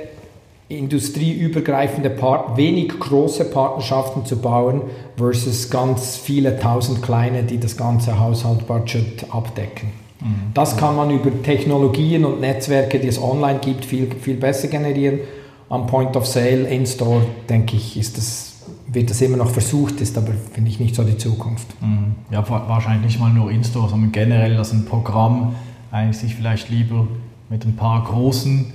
industrieübergreifende 0.68 2.10
Part 2.10 2.56
wenig 2.56 2.98
große 2.98 3.44
Partnerschaften 3.44 4.24
zu 4.24 4.40
bauen 4.40 4.82
versus 5.16 5.70
ganz 5.70 6.16
viele 6.16 6.58
tausend 6.58 7.02
kleine, 7.02 7.42
die 7.42 7.58
das 7.58 7.76
ganze 7.76 8.18
Haushaltbudget 8.18 9.26
abdecken. 9.30 9.90
Mhm. 10.20 10.52
Das 10.54 10.76
kann 10.76 10.96
man 10.96 11.10
über 11.10 11.30
Technologien 11.42 12.24
und 12.24 12.40
Netzwerke, 12.40 12.98
die 12.98 13.08
es 13.08 13.20
online 13.20 13.58
gibt, 13.58 13.84
viel, 13.84 14.10
viel 14.20 14.36
besser 14.36 14.68
generieren 14.68 15.20
am 15.68 15.86
Point 15.86 16.16
of 16.16 16.26
Sale, 16.26 16.68
in-Store, 16.68 17.22
denke 17.48 17.76
ich, 17.76 17.96
ist 17.96 18.16
das, 18.16 18.62
wird 18.86 19.10
das 19.10 19.20
immer 19.20 19.36
noch 19.36 19.50
versucht, 19.50 20.00
ist 20.00 20.16
aber, 20.16 20.32
finde 20.52 20.70
ich, 20.70 20.78
nicht 20.78 20.94
so 20.94 21.02
die 21.02 21.16
Zukunft. 21.16 21.66
Mhm. 21.82 22.14
Ja, 22.30 22.48
wahrscheinlich 22.48 23.04
nicht 23.06 23.20
mal 23.20 23.32
nur 23.32 23.50
in-Store, 23.50 23.88
sondern 23.88 24.12
generell, 24.12 24.56
dass 24.56 24.72
ein 24.72 24.84
Programm 24.84 25.54
eigentlich 25.90 26.18
sich 26.18 26.34
vielleicht 26.34 26.70
lieber 26.70 27.06
mit 27.50 27.64
ein 27.64 27.76
paar 27.76 28.04
großen 28.04 28.72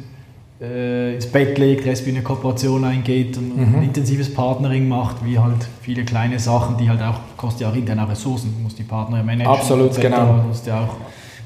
äh, 0.61 1.15
ins 1.15 1.27
Bett 1.27 1.57
legt, 1.57 1.85
respektive 1.85 2.17
eine 2.17 2.23
Kooperation 2.23 2.83
eingeht 2.83 3.37
und 3.37 3.55
mhm. 3.55 3.75
ein 3.75 3.83
intensives 3.83 4.33
Partnering 4.33 4.87
macht, 4.87 5.23
wie 5.25 5.39
halt 5.39 5.67
viele 5.81 6.03
kleine 6.03 6.39
Sachen, 6.39 6.77
die 6.77 6.89
halt 6.89 7.01
auch, 7.01 7.19
kostet 7.37 7.61
ja 7.61 7.69
auch 7.69 7.75
interne 7.75 8.09
Ressourcen, 8.09 8.53
muss 8.61 8.75
die 8.75 8.83
Partner 8.83 9.23
managen. 9.23 9.51
Absolut, 9.51 9.99
genau. 9.99 10.45
Das 10.49 10.65
ja 10.65 10.81
auch 10.81 10.95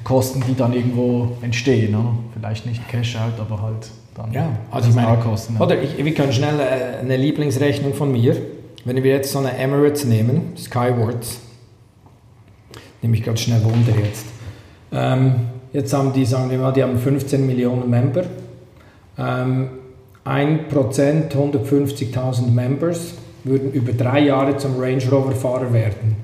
Kosten, 0.02 0.42
die 0.46 0.54
dann 0.54 0.72
irgendwo 0.72 1.36
entstehen. 1.40 1.94
Oder? 1.94 2.14
Vielleicht 2.34 2.66
nicht 2.66 2.86
Cash-out, 2.88 3.40
aber 3.40 3.62
halt 3.62 3.88
dann 4.14 4.32
ja, 4.32 4.48
also 4.70 4.90
ich 4.90 4.94
meine, 4.94 5.16
kosten. 5.18 5.56
Oder 5.56 5.82
ich, 5.82 6.02
wir 6.02 6.14
können 6.14 6.32
schnell 6.32 6.60
äh, 6.60 7.00
eine 7.00 7.16
Lieblingsrechnung 7.16 7.94
von 7.94 8.12
mir. 8.12 8.36
Wenn 8.84 9.02
wir 9.02 9.12
jetzt 9.12 9.32
so 9.32 9.38
eine 9.38 9.56
Emirates 9.56 10.04
nehmen, 10.04 10.52
Skywards, 10.56 11.40
nehme 13.02 13.16
ich 13.16 13.22
gerade 13.22 13.38
schnell 13.38 13.64
Wunder 13.64 13.92
jetzt. 14.04 14.26
Ähm, 14.92 15.34
jetzt 15.72 15.92
haben 15.92 16.12
die, 16.12 16.24
sagen 16.24 16.50
wir 16.50 16.58
mal, 16.58 16.72
die 16.72 16.82
haben 16.82 16.98
15 16.98 17.44
Millionen 17.46 17.88
Member. 17.88 18.24
Ähm, 19.18 19.68
1% 20.24 20.68
150.000 20.70 22.50
Members 22.50 23.14
würden 23.44 23.72
über 23.72 23.92
drei 23.92 24.20
Jahre 24.20 24.56
zum 24.56 24.78
Range 24.78 25.04
Rover 25.10 25.32
Fahrer 25.32 25.72
werden. 25.72 26.16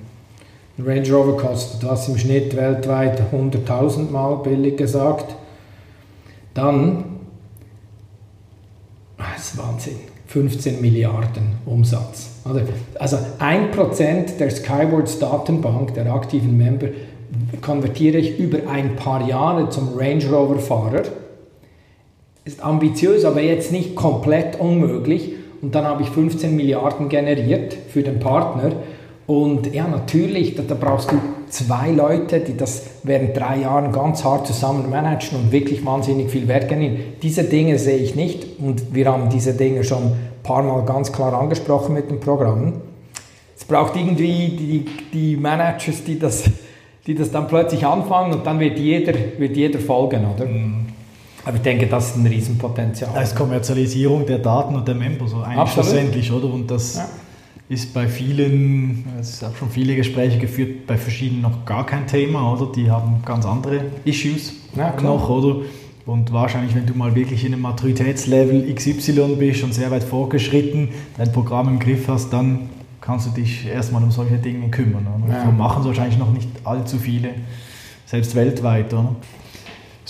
Ein 0.78 0.84
Range 0.84 1.12
Rover 1.12 1.36
kostet 1.36 1.86
was 1.86 2.09
im 2.09 2.16
Schnitt 2.16 2.57
weltweit 2.57 3.20
100.000 3.32 4.11
Mal 4.11 4.36
billig 4.36 4.78
gesagt. 4.78 5.34
Dann 6.55 7.05
das 9.18 9.53
ist 9.53 9.59
Wahnsinn. 9.59 9.97
15 10.26 10.80
Milliarden 10.80 11.57
Umsatz. 11.66 12.30
Also 12.99 13.18
1% 13.41 14.36
der 14.38 14.51
Skywards 14.51 15.18
Datenbank, 15.18 15.95
der 15.95 16.12
aktiven 16.12 16.57
Member, 16.57 16.86
konvertiere 17.61 18.18
ich 18.18 18.38
über 18.38 18.70
ein 18.70 18.95
paar 18.97 19.26
Jahre 19.26 19.68
zum 19.70 19.97
Range 19.97 20.24
Rover 20.26 20.59
Fahrer. 20.61 21.03
Ist 22.45 22.64
ambitiös, 22.64 23.24
aber 23.24 23.43
jetzt 23.43 23.70
nicht 23.70 23.95
komplett 23.95 24.59
unmöglich. 24.59 25.34
Und 25.62 25.74
dann 25.74 25.84
habe 25.84 26.03
ich 26.03 26.09
15 26.09 26.57
Milliarden 26.57 27.09
generiert 27.09 27.74
für 27.74 28.03
den 28.03 28.18
Partner. 28.18 28.72
Und 29.26 29.72
ja, 29.72 29.86
natürlich, 29.86 30.57
da, 30.57 30.64
da 30.66 30.74
brauchst 30.74 31.12
du 31.12 31.16
zwei 31.51 31.91
Leute, 31.91 32.41
die 32.41 32.57
das 32.57 32.84
während 33.03 33.36
drei 33.36 33.59
Jahren 33.59 33.93
ganz 33.93 34.24
hart 34.24 34.47
zusammen 34.47 34.91
managen 34.91 35.38
und 35.38 35.53
wirklich 35.53 35.84
wahnsinnig 35.84 36.30
viel 36.30 36.49
Wert 36.49 36.68
generieren. 36.68 37.14
Diese 37.22 37.45
Dinge 37.45 37.78
sehe 37.78 37.99
ich 37.99 38.16
nicht 38.16 38.59
und 38.59 38.93
wir 38.95 39.07
haben 39.07 39.28
diese 39.28 39.55
Dinge 39.55 39.84
schon 39.84 40.03
ein 40.03 40.14
paar 40.43 40.62
Mal 40.62 40.84
ganz 40.84 41.12
klar 41.12 41.32
angesprochen 41.34 41.95
mit 41.95 42.11
dem 42.11 42.18
Programm. 42.18 42.72
Es 43.57 43.64
braucht 43.64 43.95
irgendwie 43.95 44.49
die, 44.49 44.86
die 45.12 45.36
Managers, 45.36 46.03
die 46.05 46.18
das, 46.18 46.45
die 47.07 47.14
das 47.14 47.30
dann 47.30 47.47
plötzlich 47.47 47.86
anfangen 47.86 48.32
und 48.32 48.47
dann 48.47 48.59
wird 48.59 48.78
jeder, 48.78 49.12
wird 49.38 49.57
jeder 49.57 49.78
folgen, 49.78 50.26
oder? 50.34 50.47
Mhm. 50.47 50.79
Aber 51.45 51.57
ich 51.57 51.62
denke, 51.62 51.86
das 51.86 52.11
ist 52.11 52.16
ein 52.16 52.26
Riesenpotenzial. 52.26 53.22
Ist 53.22 53.34
Kommerzialisierung 53.34 54.26
der 54.26 54.38
Daten 54.38 54.74
und 54.74 54.86
der 54.86 54.95
Member 54.95 55.26
so 55.26 55.43
eigentlich 55.43 55.72
schlussendlich, 55.72 56.30
oder? 56.30 56.53
Und 56.53 56.70
das 56.70 56.97
ja. 56.97 57.09
ist 57.68 57.95
bei 57.95 58.09
vielen, 58.09 59.05
es 59.18 59.43
habe 59.43 59.57
schon 59.57 59.70
viele 59.70 59.97
Gespräche 59.97 60.38
geführt, 60.38 60.86
bei 60.86 60.97
verschiedenen 60.97 61.43
noch 61.43 61.64
gar 61.64 61.86
kein 61.86 62.07
Thema, 62.07 62.53
oder? 62.53 62.70
Die 62.72 62.91
haben 62.91 63.22
ganz 63.24 63.47
andere 63.47 63.84
Issues 64.05 64.53
ja, 64.76 64.95
noch, 65.01 65.28
oder? 65.28 65.62
Und 66.07 66.32
wahrscheinlich, 66.32 66.74
wenn 66.74 66.86
du 66.86 66.95
mal 66.95 67.14
wirklich 67.14 67.45
in 67.45 67.53
einem 67.53 67.62
Maturitätslevel 67.62 68.74
XY 68.74 69.36
bist 69.38 69.62
und 69.62 69.72
sehr 69.72 69.91
weit 69.91 70.03
vorgeschritten, 70.03 70.88
dein 71.16 71.30
Programm 71.32 71.68
im 71.68 71.78
Griff 71.78 72.09
hast, 72.09 72.30
dann 72.32 72.70
kannst 73.01 73.28
du 73.28 73.30
dich 73.30 73.66
erstmal 73.66 74.03
um 74.03 74.11
solche 74.11 74.36
Dinge 74.36 74.68
kümmern. 74.70 75.07
Oder? 75.24 75.38
Ja. 75.38 75.51
machen 75.51 75.82
es 75.82 75.86
wahrscheinlich 75.86 76.18
noch 76.18 76.32
nicht 76.32 76.49
allzu 76.64 76.99
viele, 76.99 77.30
selbst 78.07 78.34
weltweit. 78.34 78.93
Oder? 78.93 79.14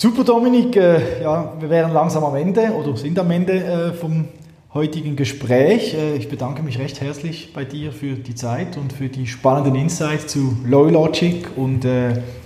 Super, 0.00 0.24
Dominik. 0.24 0.76
Äh, 0.76 1.22
ja, 1.22 1.52
wir 1.60 1.68
wären 1.68 1.92
langsam 1.92 2.24
am 2.24 2.34
Ende 2.34 2.72
oder 2.72 2.96
sind 2.96 3.18
am 3.18 3.30
Ende 3.30 3.52
äh, 3.52 3.92
vom 3.92 4.28
heutigen 4.72 5.14
Gespräch. 5.14 5.92
Äh, 5.92 6.16
ich 6.16 6.30
bedanke 6.30 6.62
mich 6.62 6.78
recht 6.78 7.02
herzlich 7.02 7.52
bei 7.52 7.66
dir 7.66 7.92
für 7.92 8.14
die 8.14 8.34
Zeit 8.34 8.78
und 8.78 8.94
für 8.94 9.10
die 9.10 9.26
spannenden 9.26 9.74
Insights 9.74 10.28
zu 10.28 10.56
Loylogic 10.64 11.48
und 11.54 11.86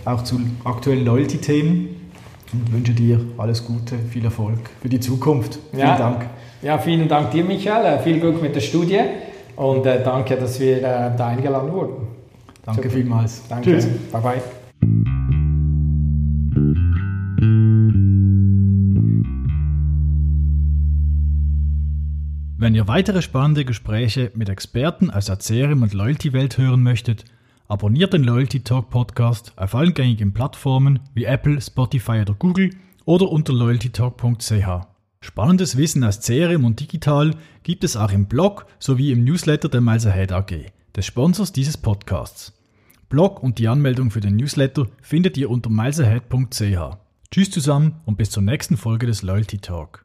auch 0.05 0.25
zu 0.25 0.41
aktuellen 0.65 1.05
Loyalty-Themen 1.05 2.11
und 2.55 2.73
wünsche 2.73 2.93
dir 2.93 3.21
alles 3.39 3.65
Gute, 3.65 3.99
viel 4.11 4.25
Erfolg 4.25 4.59
für 4.83 4.89
die 4.89 4.99
Zukunft. 4.99 5.61
Vielen 5.71 5.87
ja. 5.87 5.97
Dank. 5.97 6.27
Ja, 6.61 6.79
vielen 6.79 7.07
Dank 7.07 7.31
dir, 7.31 7.45
Michael. 7.45 8.01
Viel 8.01 8.19
Glück 8.19 8.43
mit 8.43 8.57
der 8.57 8.63
Studie 8.63 8.99
und 9.55 9.87
danke, 9.87 10.35
dass 10.35 10.59
wir 10.59 10.81
da 10.81 11.29
eingeladen 11.29 11.73
wurden. 11.73 12.09
Danke 12.65 12.83
Super. 12.83 12.95
vielmals. 12.95 13.43
Danke. 13.49 13.71
Tschüss. 13.71 13.87
Bye 14.11 14.21
bye. 14.21 15.14
Wenn 22.65 22.75
ihr 22.75 22.89
weitere 22.89 23.21
spannende 23.21 23.67
Gespräche 23.67 24.33
mit 24.35 24.49
Experten 24.49 25.11
aus 25.11 25.27
der 25.27 25.37
CRM 25.37 25.83
und 25.83 25.93
Loyalty-Welt 25.93 26.57
hören 26.57 26.83
möchtet, 26.83 27.27
abonniert 27.69 28.15
den 28.15 28.25
Loyalty 28.25 28.61
Talk 28.61 28.89
Podcast 28.89 29.53
auf 29.57 29.75
allen 29.75 29.93
gängigen 29.93 30.33
Plattformen 30.33 31.01
wie 31.13 31.25
Apple, 31.25 31.61
Spotify 31.61 32.23
oder 32.23 32.33
Google 32.33 32.71
oder 33.05 33.29
unter 33.29 33.53
loyaltytalk.ch. 33.53 34.87
Spannendes 35.21 35.77
Wissen 35.77 36.05
aus 36.05 36.21
CRM 36.21 36.65
und 36.65 36.81
digital 36.81 37.33
gibt 37.65 37.85
es 37.85 37.99
auch 37.99 38.11
im 38.11 38.29
Blog 38.29 38.65
sowie 38.79 39.13
im 39.13 39.25
Newsletter 39.25 39.69
der 39.69 39.83
Miles 39.83 40.07
Ahead 40.07 40.33
AG, 40.33 40.73
des 40.97 41.05
Sponsors 41.05 41.53
dieses 41.53 41.77
Podcasts. 41.77 42.59
Blog 43.11 43.43
und 43.43 43.59
die 43.59 43.69
Anmeldung 43.69 44.11
für 44.11 44.21
den 44.21 44.37
Newsletter 44.37 44.87
findet 45.03 45.37
ihr 45.37 45.51
unter 45.51 45.69
milesahead.ch. 45.69 46.97
Tschüss 47.31 47.51
zusammen 47.51 47.97
und 48.07 48.17
bis 48.17 48.31
zur 48.31 48.43
nächsten 48.43 48.79
Folge 48.79 49.07
des 49.07 49.21
Loyalty 49.21 49.59
Talk. 49.59 50.03